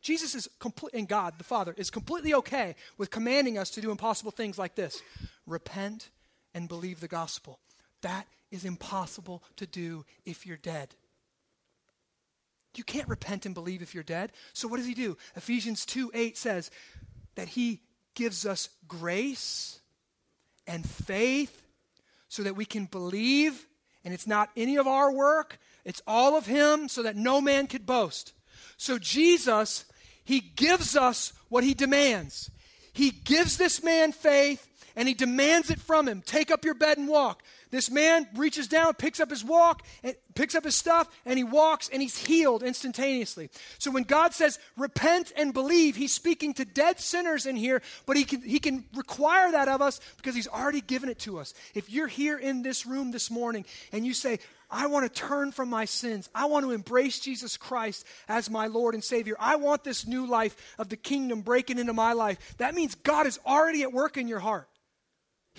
Jesus 0.00 0.34
is 0.34 0.48
complete, 0.58 0.94
and 0.94 1.08
God, 1.08 1.38
the 1.38 1.44
Father, 1.44 1.74
is 1.76 1.90
completely 1.90 2.34
okay 2.34 2.76
with 2.98 3.10
commanding 3.10 3.58
us 3.58 3.70
to 3.70 3.80
do 3.80 3.90
impossible 3.90 4.30
things 4.30 4.58
like 4.58 4.74
this 4.74 5.02
repent 5.46 6.10
and 6.54 6.68
believe 6.68 7.00
the 7.00 7.08
gospel. 7.08 7.58
That 8.02 8.26
is 8.50 8.64
impossible 8.64 9.42
to 9.56 9.66
do 9.66 10.04
if 10.24 10.46
you're 10.46 10.56
dead. 10.56 10.94
You 12.74 12.84
can't 12.84 13.08
repent 13.08 13.44
and 13.44 13.54
believe 13.54 13.82
if 13.82 13.94
you're 13.94 14.04
dead. 14.04 14.32
So 14.52 14.68
what 14.68 14.76
does 14.76 14.86
he 14.86 14.94
do? 14.94 15.16
Ephesians 15.36 15.84
2 15.86 16.12
8 16.14 16.36
says, 16.36 16.70
that 17.38 17.50
He 17.50 17.80
gives 18.16 18.44
us 18.44 18.68
grace 18.88 19.78
and 20.66 20.84
faith 20.84 21.62
so 22.28 22.42
that 22.42 22.56
we 22.56 22.64
can 22.64 22.86
believe, 22.86 23.68
and 24.04 24.12
it's 24.12 24.26
not 24.26 24.50
any 24.56 24.76
of 24.76 24.88
our 24.88 25.12
work, 25.12 25.60
it's 25.84 26.02
all 26.04 26.36
of 26.36 26.46
Him 26.46 26.88
so 26.88 27.04
that 27.04 27.14
no 27.14 27.40
man 27.40 27.68
could 27.68 27.86
boast. 27.86 28.32
So 28.76 28.98
Jesus, 28.98 29.84
He 30.24 30.40
gives 30.40 30.96
us 30.96 31.32
what 31.48 31.62
He 31.62 31.74
demands. 31.74 32.50
He 32.92 33.12
gives 33.12 33.56
this 33.56 33.84
man 33.84 34.10
faith 34.10 34.68
and 34.96 35.06
he 35.06 35.14
demands 35.14 35.70
it 35.70 35.78
from 35.78 36.08
him. 36.08 36.22
Take 36.26 36.50
up 36.50 36.64
your 36.64 36.74
bed 36.74 36.98
and 36.98 37.06
walk. 37.06 37.44
This 37.70 37.90
man 37.90 38.28
reaches 38.34 38.68
down, 38.68 38.94
picks 38.94 39.20
up 39.20 39.30
his 39.30 39.44
walk, 39.44 39.82
and 40.02 40.14
picks 40.34 40.54
up 40.54 40.64
his 40.64 40.76
stuff, 40.76 41.08
and 41.24 41.36
he 41.36 41.44
walks, 41.44 41.88
and 41.92 42.00
he's 42.00 42.16
healed 42.16 42.62
instantaneously. 42.62 43.50
So 43.78 43.90
when 43.90 44.04
God 44.04 44.32
says 44.32 44.58
repent 44.76 45.32
and 45.36 45.52
believe, 45.52 45.96
he's 45.96 46.12
speaking 46.12 46.54
to 46.54 46.64
dead 46.64 47.00
sinners 47.00 47.46
in 47.46 47.56
here, 47.56 47.82
but 48.06 48.16
he 48.16 48.24
can, 48.24 48.42
he 48.42 48.58
can 48.58 48.84
require 48.94 49.52
that 49.52 49.68
of 49.68 49.82
us 49.82 50.00
because 50.16 50.34
he's 50.34 50.48
already 50.48 50.80
given 50.80 51.08
it 51.08 51.18
to 51.20 51.38
us. 51.38 51.54
If 51.74 51.90
you're 51.90 52.06
here 52.06 52.38
in 52.38 52.62
this 52.62 52.86
room 52.86 53.10
this 53.10 53.30
morning 53.30 53.64
and 53.92 54.06
you 54.06 54.14
say, 54.14 54.38
I 54.70 54.86
want 54.86 55.12
to 55.12 55.20
turn 55.20 55.52
from 55.52 55.70
my 55.70 55.86
sins. 55.86 56.28
I 56.34 56.44
want 56.46 56.66
to 56.66 56.72
embrace 56.72 57.20
Jesus 57.20 57.56
Christ 57.56 58.06
as 58.28 58.50
my 58.50 58.66
Lord 58.66 58.94
and 58.94 59.02
Savior. 59.02 59.34
I 59.38 59.56
want 59.56 59.82
this 59.82 60.06
new 60.06 60.26
life 60.26 60.74
of 60.78 60.90
the 60.90 60.96
kingdom 60.96 61.40
breaking 61.40 61.78
into 61.78 61.94
my 61.94 62.12
life. 62.12 62.56
That 62.58 62.74
means 62.74 62.94
God 62.94 63.26
is 63.26 63.40
already 63.46 63.82
at 63.82 63.92
work 63.92 64.18
in 64.18 64.28
your 64.28 64.40
heart. 64.40 64.68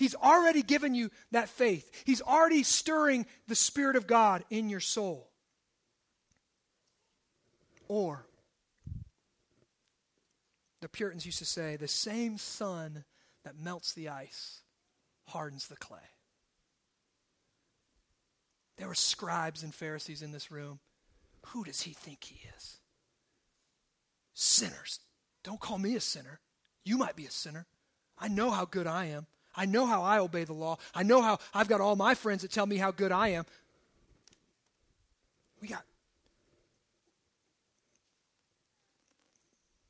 He's 0.00 0.14
already 0.14 0.62
given 0.62 0.94
you 0.94 1.10
that 1.30 1.50
faith. 1.50 1.90
He's 2.06 2.22
already 2.22 2.62
stirring 2.62 3.26
the 3.48 3.54
Spirit 3.54 3.96
of 3.96 4.06
God 4.06 4.42
in 4.48 4.70
your 4.70 4.80
soul. 4.80 5.28
Or, 7.86 8.24
the 10.80 10.88
Puritans 10.88 11.26
used 11.26 11.40
to 11.40 11.44
say, 11.44 11.76
the 11.76 11.86
same 11.86 12.38
sun 12.38 13.04
that 13.44 13.60
melts 13.60 13.92
the 13.92 14.08
ice 14.08 14.62
hardens 15.26 15.68
the 15.68 15.76
clay. 15.76 15.98
There 18.78 18.88
were 18.88 18.94
scribes 18.94 19.62
and 19.62 19.74
Pharisees 19.74 20.22
in 20.22 20.32
this 20.32 20.50
room. 20.50 20.78
Who 21.48 21.62
does 21.62 21.82
he 21.82 21.92
think 21.92 22.24
he 22.24 22.40
is? 22.56 22.78
Sinners. 24.32 25.00
Don't 25.44 25.60
call 25.60 25.76
me 25.76 25.94
a 25.94 26.00
sinner. 26.00 26.40
You 26.86 26.96
might 26.96 27.16
be 27.16 27.26
a 27.26 27.30
sinner. 27.30 27.66
I 28.18 28.28
know 28.28 28.50
how 28.50 28.64
good 28.64 28.86
I 28.86 29.04
am. 29.06 29.26
I 29.56 29.66
know 29.66 29.86
how 29.86 30.02
I 30.02 30.18
obey 30.18 30.44
the 30.44 30.52
law. 30.52 30.78
I 30.94 31.02
know 31.02 31.22
how 31.22 31.38
I've 31.52 31.68
got 31.68 31.80
all 31.80 31.96
my 31.96 32.14
friends 32.14 32.42
that 32.42 32.50
tell 32.50 32.66
me 32.66 32.76
how 32.76 32.90
good 32.90 33.12
I 33.12 33.28
am. 33.28 33.44
We 35.60 35.68
got. 35.68 35.84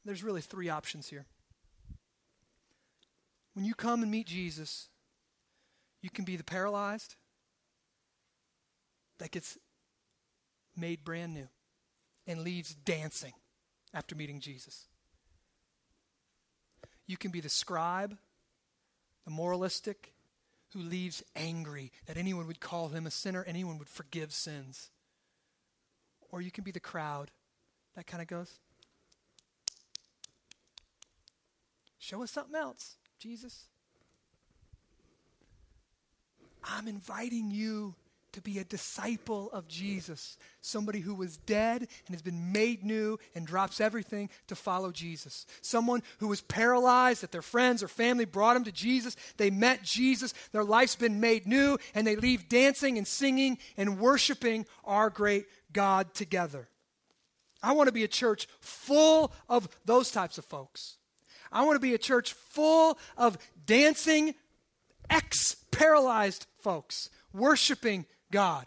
There's 0.05 0.25
really 0.25 0.41
three 0.41 0.69
options 0.69 1.09
here. 1.09 1.27
When 3.55 3.65
you 3.65 3.75
come 3.75 4.03
and 4.03 4.11
meet 4.11 4.27
Jesus, 4.27 4.89
you 6.01 6.11
can 6.11 6.25
be 6.25 6.37
the 6.37 6.45
paralyzed 6.45 7.17
that 9.19 9.31
gets 9.31 9.59
made 10.77 11.05
brand 11.05 11.35
new 11.35 11.49
and 12.27 12.41
leaves 12.41 12.75
dancing 12.75 13.35
after 13.93 14.15
meeting 14.15 14.41
Jesus. 14.41 14.87
You 17.07 17.17
can 17.17 17.31
be 17.31 17.41
the 17.41 17.49
scribe 17.49 18.17
the 19.31 19.37
moralistic 19.37 20.13
who 20.73 20.81
leaves 20.81 21.23
angry 21.37 21.93
that 22.07 22.17
anyone 22.17 22.49
would 22.49 22.59
call 22.61 22.89
him 22.89 23.07
a 23.07 23.11
sinner, 23.11 23.45
anyone 23.47 23.79
would 23.79 23.89
forgive 23.89 24.33
sins. 24.33 24.91
Or 26.31 26.41
you 26.43 26.51
can 26.51 26.65
be 26.65 26.73
the 26.73 26.81
crowd 26.81 27.31
that 27.95 28.07
kind 28.07 28.21
of 28.21 28.29
goes, 28.29 28.59
Show 31.99 32.23
us 32.23 32.31
something 32.31 32.57
else, 32.57 32.97
Jesus. 33.21 33.67
I'm 36.65 36.89
inviting 36.89 37.51
you 37.51 37.95
to 38.33 38.41
be 38.41 38.59
a 38.59 38.65
disciple 38.65 39.51
of 39.53 39.69
Jesus, 39.69 40.37
somebody 40.61 41.01
who 41.01 41.15
was 41.15 41.37
dead 41.37 41.81
and 41.81 42.15
has 42.15 42.23
been 42.23 42.53
made 42.53 42.85
new 42.85 43.19
and 43.35 43.47
drops 43.47 43.81
everything 43.81 44.31
to 44.49 44.55
follow 44.55 44.93
Jesus. 44.93 45.47
Someone 45.61 46.03
who 46.19 46.29
was 46.29 46.41
paralyzed 46.41 47.23
that 47.23 47.33
their 47.33 47.43
friends 47.43 47.83
or 47.83 47.89
family 47.89 48.25
brought 48.25 48.55
them 48.55 48.65
to 48.65 48.73
Jesus. 48.73 49.17
They 49.37 49.51
met 49.51 49.83
Jesus, 49.83 50.35
their 50.53 50.65
life's 50.65 50.97
been 50.97 51.21
made 51.21 51.47
new, 51.47 51.79
and 51.95 52.07
they 52.07 52.17
leave 52.17 52.49
dancing 52.49 52.99
and 52.99 53.07
singing 53.07 53.59
and 53.77 53.99
worshiping 53.99 54.67
our 54.85 55.11
great 55.11 55.47
God 55.73 56.15
together. 56.15 56.69
I 57.63 57.73
want 57.73 57.89
to 57.89 57.93
be 57.93 58.05
a 58.05 58.09
church 58.09 58.49
full 58.61 59.33
of 59.49 59.69
those 59.85 60.11
types 60.11 60.39
of 60.39 60.45
folks. 60.45 60.97
I 61.53 61.65
want 61.65 61.77
to 61.77 61.81
be 61.81 61.95
a 61.95 61.99
church 61.99 62.33
full 62.33 62.99
of 63.17 63.37
dancing 63.67 64.35
ex 65.11 65.57
paralyzed 65.71 66.47
folks 66.59 67.11
worshiping 67.33 68.07
God. 68.31 68.67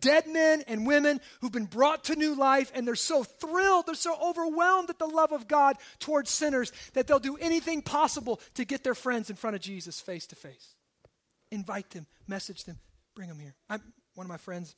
Dead 0.00 0.26
men 0.28 0.62
and 0.68 0.86
women 0.86 1.20
who've 1.40 1.50
been 1.50 1.66
brought 1.66 2.04
to 2.04 2.14
new 2.14 2.34
life, 2.34 2.70
and 2.74 2.86
they're 2.86 2.94
so 2.94 3.24
thrilled, 3.24 3.86
they're 3.86 3.94
so 3.96 4.16
overwhelmed 4.22 4.88
at 4.88 4.98
the 4.98 5.06
love 5.06 5.32
of 5.32 5.48
God 5.48 5.76
towards 5.98 6.30
sinners 6.30 6.72
that 6.92 7.06
they'll 7.06 7.18
do 7.18 7.36
anything 7.36 7.82
possible 7.82 8.40
to 8.54 8.64
get 8.64 8.84
their 8.84 8.94
friends 8.94 9.30
in 9.30 9.36
front 9.36 9.56
of 9.56 9.62
Jesus 9.62 10.00
face 10.00 10.26
to 10.28 10.36
face. 10.36 10.74
Invite 11.50 11.90
them, 11.90 12.06
message 12.28 12.64
them, 12.64 12.78
bring 13.16 13.28
them 13.28 13.40
here. 13.40 13.54
I'm 13.68 13.82
one 14.14 14.26
of 14.26 14.28
my 14.28 14.36
friends 14.36 14.76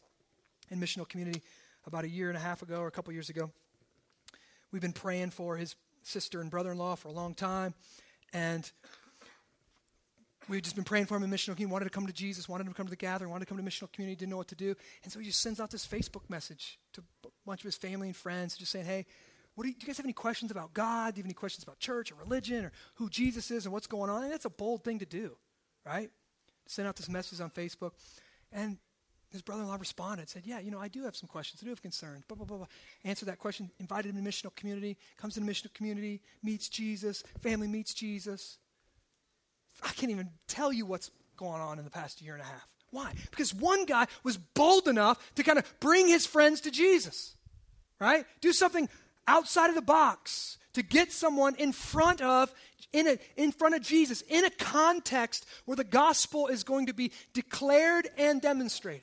in 0.70 0.80
missional 0.80 1.06
community 1.06 1.42
about 1.86 2.04
a 2.04 2.08
year 2.08 2.28
and 2.28 2.36
a 2.36 2.40
half 2.40 2.62
ago 2.62 2.80
or 2.80 2.86
a 2.86 2.90
couple 2.90 3.12
years 3.12 3.28
ago. 3.28 3.50
We've 4.70 4.82
been 4.82 4.92
praying 4.92 5.30
for 5.30 5.56
his 5.56 5.76
sister 6.02 6.40
and 6.40 6.50
brother 6.50 6.72
in 6.72 6.78
law 6.78 6.94
for 6.94 7.08
a 7.08 7.12
long 7.12 7.34
time. 7.34 7.74
And 8.32 8.70
we've 10.48 10.62
just 10.62 10.74
been 10.74 10.84
praying 10.84 11.06
for 11.06 11.16
him 11.16 11.22
in 11.22 11.30
missional 11.30 11.54
community, 11.54 11.66
wanted 11.66 11.84
to 11.86 11.90
come 11.90 12.06
to 12.06 12.12
Jesus, 12.12 12.48
wanted 12.48 12.66
him 12.66 12.72
to 12.72 12.76
come 12.76 12.86
to 12.86 12.90
the 12.90 12.96
gathering, 12.96 13.30
wanted 13.30 13.46
to 13.46 13.48
come 13.48 13.58
to 13.58 13.64
missional 13.64 13.90
community, 13.92 14.16
didn't 14.16 14.30
know 14.30 14.36
what 14.36 14.48
to 14.48 14.54
do. 14.54 14.74
And 15.04 15.12
so 15.12 15.18
he 15.18 15.26
just 15.26 15.40
sends 15.40 15.60
out 15.60 15.70
this 15.70 15.86
Facebook 15.86 16.28
message 16.28 16.78
to 16.94 17.02
a 17.24 17.28
bunch 17.46 17.60
of 17.60 17.64
his 17.64 17.76
family 17.76 18.08
and 18.08 18.16
friends, 18.16 18.56
just 18.56 18.72
saying, 18.72 18.86
hey, 18.86 19.06
what 19.54 19.64
do, 19.64 19.68
you, 19.68 19.74
do 19.74 19.80
you 19.82 19.86
guys 19.86 19.98
have 19.98 20.06
any 20.06 20.14
questions 20.14 20.50
about 20.50 20.72
God? 20.72 21.14
Do 21.14 21.18
you 21.18 21.22
have 21.22 21.26
any 21.26 21.34
questions 21.34 21.62
about 21.62 21.78
church 21.78 22.10
or 22.10 22.14
religion 22.16 22.64
or 22.64 22.72
who 22.94 23.10
Jesus 23.10 23.50
is 23.50 23.66
and 23.66 23.72
what's 23.72 23.86
going 23.86 24.10
on? 24.10 24.24
And 24.24 24.32
that's 24.32 24.46
a 24.46 24.50
bold 24.50 24.82
thing 24.82 24.98
to 25.00 25.06
do, 25.06 25.36
right? 25.84 26.10
Send 26.66 26.88
out 26.88 26.96
this 26.96 27.08
message 27.08 27.40
on 27.40 27.50
Facebook. 27.50 27.92
And 28.50 28.78
his 29.30 29.42
brother 29.42 29.62
in 29.62 29.68
law 29.68 29.76
responded, 29.76 30.28
said, 30.28 30.42
Yeah, 30.44 30.58
you 30.60 30.70
know, 30.70 30.78
I 30.78 30.88
do 30.88 31.04
have 31.04 31.16
some 31.16 31.28
questions. 31.28 31.62
I 31.62 31.64
do 31.64 31.70
have 31.70 31.82
concerns. 31.82 32.24
Blah, 32.28 32.36
blah, 32.36 32.46
blah, 32.46 32.58
blah. 32.58 32.66
Answered 33.04 33.26
that 33.26 33.38
question, 33.38 33.70
invited 33.80 34.14
him 34.14 34.22
to 34.22 34.30
missional 34.30 34.54
community, 34.54 34.98
comes 35.16 35.34
to 35.34 35.40
the 35.40 35.46
missional 35.46 35.72
community, 35.74 36.20
meets 36.42 36.68
Jesus, 36.68 37.22
family 37.40 37.68
meets 37.68 37.94
Jesus. 37.94 38.58
I 39.82 39.88
can't 39.90 40.10
even 40.10 40.30
tell 40.48 40.72
you 40.72 40.86
what's 40.86 41.10
going 41.36 41.60
on 41.60 41.78
in 41.78 41.84
the 41.84 41.90
past 41.90 42.22
year 42.22 42.34
and 42.34 42.42
a 42.42 42.46
half. 42.46 42.68
Why? 42.90 43.12
Because 43.30 43.54
one 43.54 43.86
guy 43.86 44.06
was 44.22 44.36
bold 44.36 44.86
enough 44.86 45.34
to 45.36 45.42
kind 45.42 45.58
of 45.58 45.80
bring 45.80 46.06
his 46.06 46.26
friends 46.26 46.60
to 46.62 46.70
Jesus, 46.70 47.34
right? 47.98 48.26
Do 48.40 48.52
something 48.52 48.88
outside 49.26 49.68
of 49.68 49.74
the 49.74 49.82
box 49.82 50.58
to 50.74 50.82
get 50.82 51.10
someone 51.10 51.54
in 51.56 51.72
front 51.72 52.20
of 52.20 52.52
in, 52.92 53.08
a, 53.08 53.18
in 53.36 53.52
front 53.52 53.74
of 53.74 53.82
Jesus 53.82 54.22
in 54.22 54.44
a 54.44 54.50
context 54.50 55.46
where 55.64 55.76
the 55.76 55.84
gospel 55.84 56.48
is 56.48 56.64
going 56.64 56.86
to 56.86 56.94
be 56.94 57.12
declared 57.32 58.08
and 58.18 58.40
demonstrated. 58.40 59.02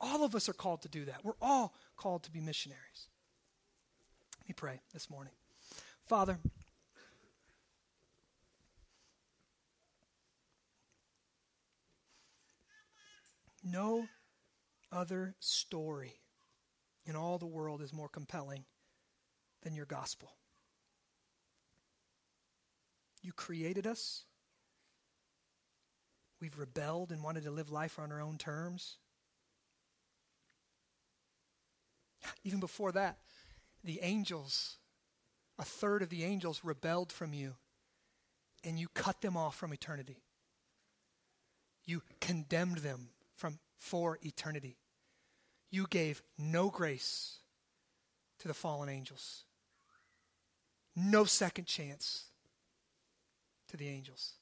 All 0.00 0.24
of 0.24 0.34
us 0.34 0.48
are 0.48 0.54
called 0.54 0.82
to 0.82 0.88
do 0.88 1.04
that. 1.04 1.24
We're 1.24 1.32
all 1.40 1.74
called 1.96 2.24
to 2.24 2.30
be 2.30 2.40
missionaries. 2.40 3.08
Let 4.40 4.48
me 4.48 4.54
pray 4.54 4.80
this 4.92 5.08
morning. 5.10 5.32
Father, 6.06 6.38
no 13.62 14.06
other 14.90 15.34
story 15.40 16.14
in 17.06 17.16
all 17.16 17.38
the 17.38 17.46
world 17.46 17.80
is 17.80 17.92
more 17.92 18.08
compelling 18.08 18.64
than 19.62 19.74
your 19.74 19.86
gospel. 19.86 20.32
You 23.22 23.32
created 23.32 23.86
us. 23.86 24.24
We've 26.40 26.58
rebelled 26.58 27.12
and 27.12 27.22
wanted 27.22 27.44
to 27.44 27.50
live 27.50 27.70
life 27.70 27.98
on 27.98 28.10
our 28.10 28.20
own 28.20 28.36
terms. 28.36 28.96
Even 32.44 32.58
before 32.58 32.92
that, 32.92 33.18
the 33.84 34.00
angels, 34.02 34.78
a 35.58 35.64
third 35.64 36.02
of 36.02 36.08
the 36.08 36.24
angels 36.24 36.62
rebelled 36.64 37.12
from 37.12 37.32
you, 37.32 37.54
and 38.64 38.78
you 38.78 38.88
cut 38.94 39.20
them 39.20 39.36
off 39.36 39.56
from 39.56 39.72
eternity. 39.72 40.22
You 41.84 42.02
condemned 42.20 42.78
them 42.78 43.10
for 43.82 44.16
eternity. 44.22 44.78
You 45.70 45.86
gave 45.90 46.22
no 46.38 46.70
grace 46.70 47.38
to 48.38 48.48
the 48.48 48.54
fallen 48.54 48.88
angels. 48.88 49.42
No 50.94 51.24
second 51.24 51.66
chance 51.66 52.26
to 53.68 53.76
the 53.76 53.88
angels. 53.88 54.34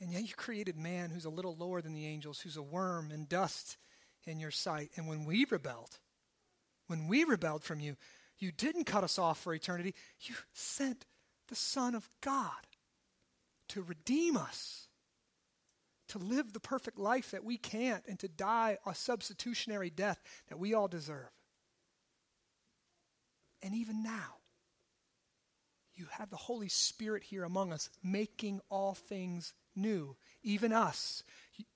And 0.00 0.12
yet 0.12 0.28
you 0.28 0.34
created 0.36 0.76
man 0.76 1.08
who's 1.08 1.24
a 1.24 1.30
little 1.30 1.56
lower 1.56 1.80
than 1.80 1.94
the 1.94 2.06
angels, 2.06 2.40
who's 2.40 2.58
a 2.58 2.62
worm 2.62 3.10
and 3.10 3.28
dust 3.28 3.78
in 4.26 4.38
your 4.38 4.50
sight. 4.50 4.90
And 4.96 5.08
when 5.08 5.24
we 5.24 5.46
rebelled, 5.50 5.98
when 6.88 7.08
we 7.08 7.24
rebelled 7.24 7.64
from 7.64 7.80
you, 7.80 7.96
you 8.38 8.52
didn't 8.52 8.84
cut 8.84 9.04
us 9.04 9.18
off 9.18 9.40
for 9.40 9.54
eternity. 9.54 9.94
You 10.20 10.34
sent 10.52 11.06
the 11.48 11.54
Son 11.56 11.94
of 11.94 12.10
God 12.20 12.66
to 13.68 13.82
redeem 13.82 14.36
us, 14.36 14.88
to 16.08 16.18
live 16.18 16.52
the 16.52 16.60
perfect 16.60 16.98
life 16.98 17.30
that 17.30 17.44
we 17.44 17.56
can't, 17.56 18.04
and 18.06 18.18
to 18.20 18.28
die 18.28 18.78
a 18.86 18.94
substitutionary 18.94 19.90
death 19.90 20.20
that 20.48 20.58
we 20.58 20.74
all 20.74 20.88
deserve. 20.88 21.30
And 23.62 23.74
even 23.74 24.02
now, 24.02 24.36
you 25.94 26.06
have 26.10 26.30
the 26.30 26.36
Holy 26.36 26.68
Spirit 26.68 27.22
here 27.22 27.44
among 27.44 27.72
us, 27.72 27.88
making 28.02 28.60
all 28.68 28.94
things 28.94 29.54
new, 29.76 30.16
even 30.42 30.72
us. 30.72 31.22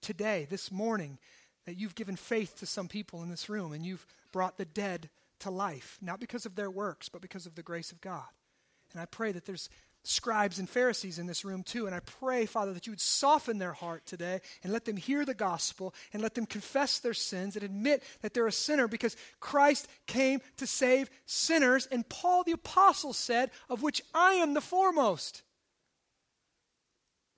Today, 0.02 0.46
this 0.50 0.70
morning, 0.72 1.18
that 1.66 1.76
you've 1.76 1.94
given 1.94 2.16
faith 2.16 2.58
to 2.58 2.66
some 2.66 2.88
people 2.88 3.22
in 3.22 3.28
this 3.28 3.48
room 3.48 3.72
and 3.72 3.84
you've 3.84 4.06
brought 4.32 4.56
the 4.56 4.64
dead 4.64 5.10
to 5.40 5.50
life, 5.50 5.98
not 6.00 6.18
because 6.18 6.46
of 6.46 6.56
their 6.56 6.70
works, 6.70 7.08
but 7.08 7.20
because 7.20 7.46
of 7.46 7.54
the 7.54 7.62
grace 7.62 7.92
of 7.92 8.00
God. 8.00 8.26
And 8.92 9.00
I 9.00 9.04
pray 9.04 9.32
that 9.32 9.44
there's 9.44 9.68
scribes 10.08 10.58
and 10.58 10.68
Pharisees 10.68 11.18
in 11.18 11.26
this 11.26 11.44
room 11.44 11.62
too. 11.62 11.86
And 11.86 11.94
I 11.94 12.00
pray, 12.00 12.46
Father, 12.46 12.72
that 12.72 12.86
you 12.86 12.92
would 12.92 13.00
soften 13.00 13.58
their 13.58 13.72
heart 13.72 14.06
today 14.06 14.40
and 14.62 14.72
let 14.72 14.84
them 14.84 14.96
hear 14.96 15.24
the 15.24 15.34
gospel 15.34 15.94
and 16.12 16.22
let 16.22 16.34
them 16.34 16.46
confess 16.46 16.98
their 16.98 17.14
sins 17.14 17.56
and 17.56 17.64
admit 17.64 18.02
that 18.22 18.32
they're 18.32 18.46
a 18.46 18.52
sinner 18.52 18.88
because 18.88 19.16
Christ 19.38 19.86
came 20.06 20.40
to 20.56 20.66
save 20.66 21.10
sinners. 21.26 21.86
And 21.90 22.08
Paul 22.08 22.44
the 22.44 22.52
Apostle 22.52 23.12
said, 23.12 23.50
Of 23.68 23.82
which 23.82 24.02
I 24.14 24.34
am 24.34 24.54
the 24.54 24.60
foremost. 24.60 25.42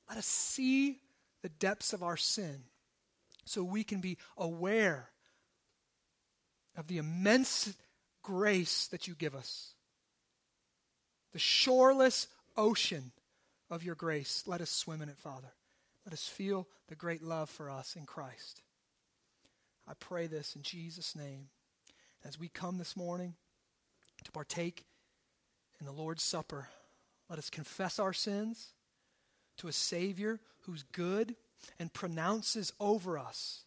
Let 0.08 0.18
us 0.18 0.26
see 0.26 0.98
the 1.42 1.48
depths 1.48 1.92
of 1.92 2.02
our 2.02 2.16
sin 2.16 2.64
so 3.44 3.64
we 3.64 3.84
can 3.84 4.00
be 4.00 4.16
aware 4.36 5.10
of 6.76 6.86
the 6.86 6.98
immense 6.98 7.74
grace 8.22 8.86
that 8.88 9.08
you 9.08 9.14
give 9.14 9.34
us. 9.34 9.74
The 11.32 11.38
shoreless 11.38 12.26
ocean 12.60 13.12
of 13.70 13.82
your 13.82 13.94
grace. 13.94 14.44
Let 14.46 14.60
us 14.60 14.70
swim 14.70 15.02
in 15.02 15.08
it, 15.08 15.18
Father. 15.18 15.52
Let 16.04 16.12
us 16.12 16.28
feel 16.28 16.68
the 16.88 16.94
great 16.94 17.22
love 17.22 17.48
for 17.48 17.70
us 17.70 17.96
in 17.96 18.04
Christ. 18.04 18.62
I 19.88 19.94
pray 19.98 20.26
this 20.26 20.54
in 20.54 20.62
Jesus' 20.62 21.16
name. 21.16 21.48
As 22.24 22.38
we 22.38 22.48
come 22.48 22.78
this 22.78 22.96
morning 22.96 23.34
to 24.24 24.32
partake 24.32 24.84
in 25.80 25.86
the 25.86 25.92
Lord's 25.92 26.22
Supper, 26.22 26.68
let 27.28 27.38
us 27.38 27.48
confess 27.48 27.98
our 27.98 28.12
sins 28.12 28.74
to 29.56 29.68
a 29.68 29.72
Savior 29.72 30.38
who's 30.60 30.82
good 30.82 31.36
and 31.78 31.92
pronounces 31.92 32.72
over 32.78 33.18
us, 33.18 33.64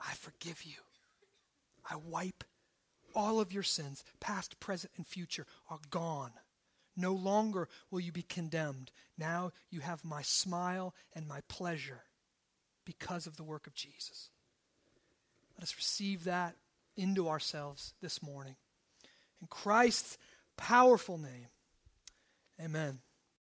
I 0.00 0.12
forgive 0.14 0.62
you. 0.64 0.76
I 1.90 1.96
wipe 1.96 2.44
all 3.14 3.40
of 3.40 3.52
your 3.52 3.62
sins, 3.62 4.04
past, 4.20 4.60
present, 4.60 4.92
and 4.96 5.06
future, 5.06 5.46
are 5.68 5.80
gone. 5.90 6.32
No 7.00 7.12
longer 7.12 7.68
will 7.90 8.00
you 8.00 8.12
be 8.12 8.22
condemned. 8.22 8.90
Now 9.16 9.52
you 9.70 9.80
have 9.80 10.04
my 10.04 10.22
smile 10.22 10.94
and 11.14 11.26
my 11.26 11.40
pleasure 11.48 12.02
because 12.84 13.26
of 13.26 13.36
the 13.36 13.42
work 13.42 13.66
of 13.66 13.74
Jesus. 13.74 14.30
Let 15.56 15.62
us 15.62 15.76
receive 15.76 16.24
that 16.24 16.56
into 16.96 17.28
ourselves 17.28 17.94
this 18.02 18.22
morning. 18.22 18.56
In 19.40 19.46
Christ's 19.46 20.18
powerful 20.56 21.16
name, 21.16 21.48
amen. 22.62 22.98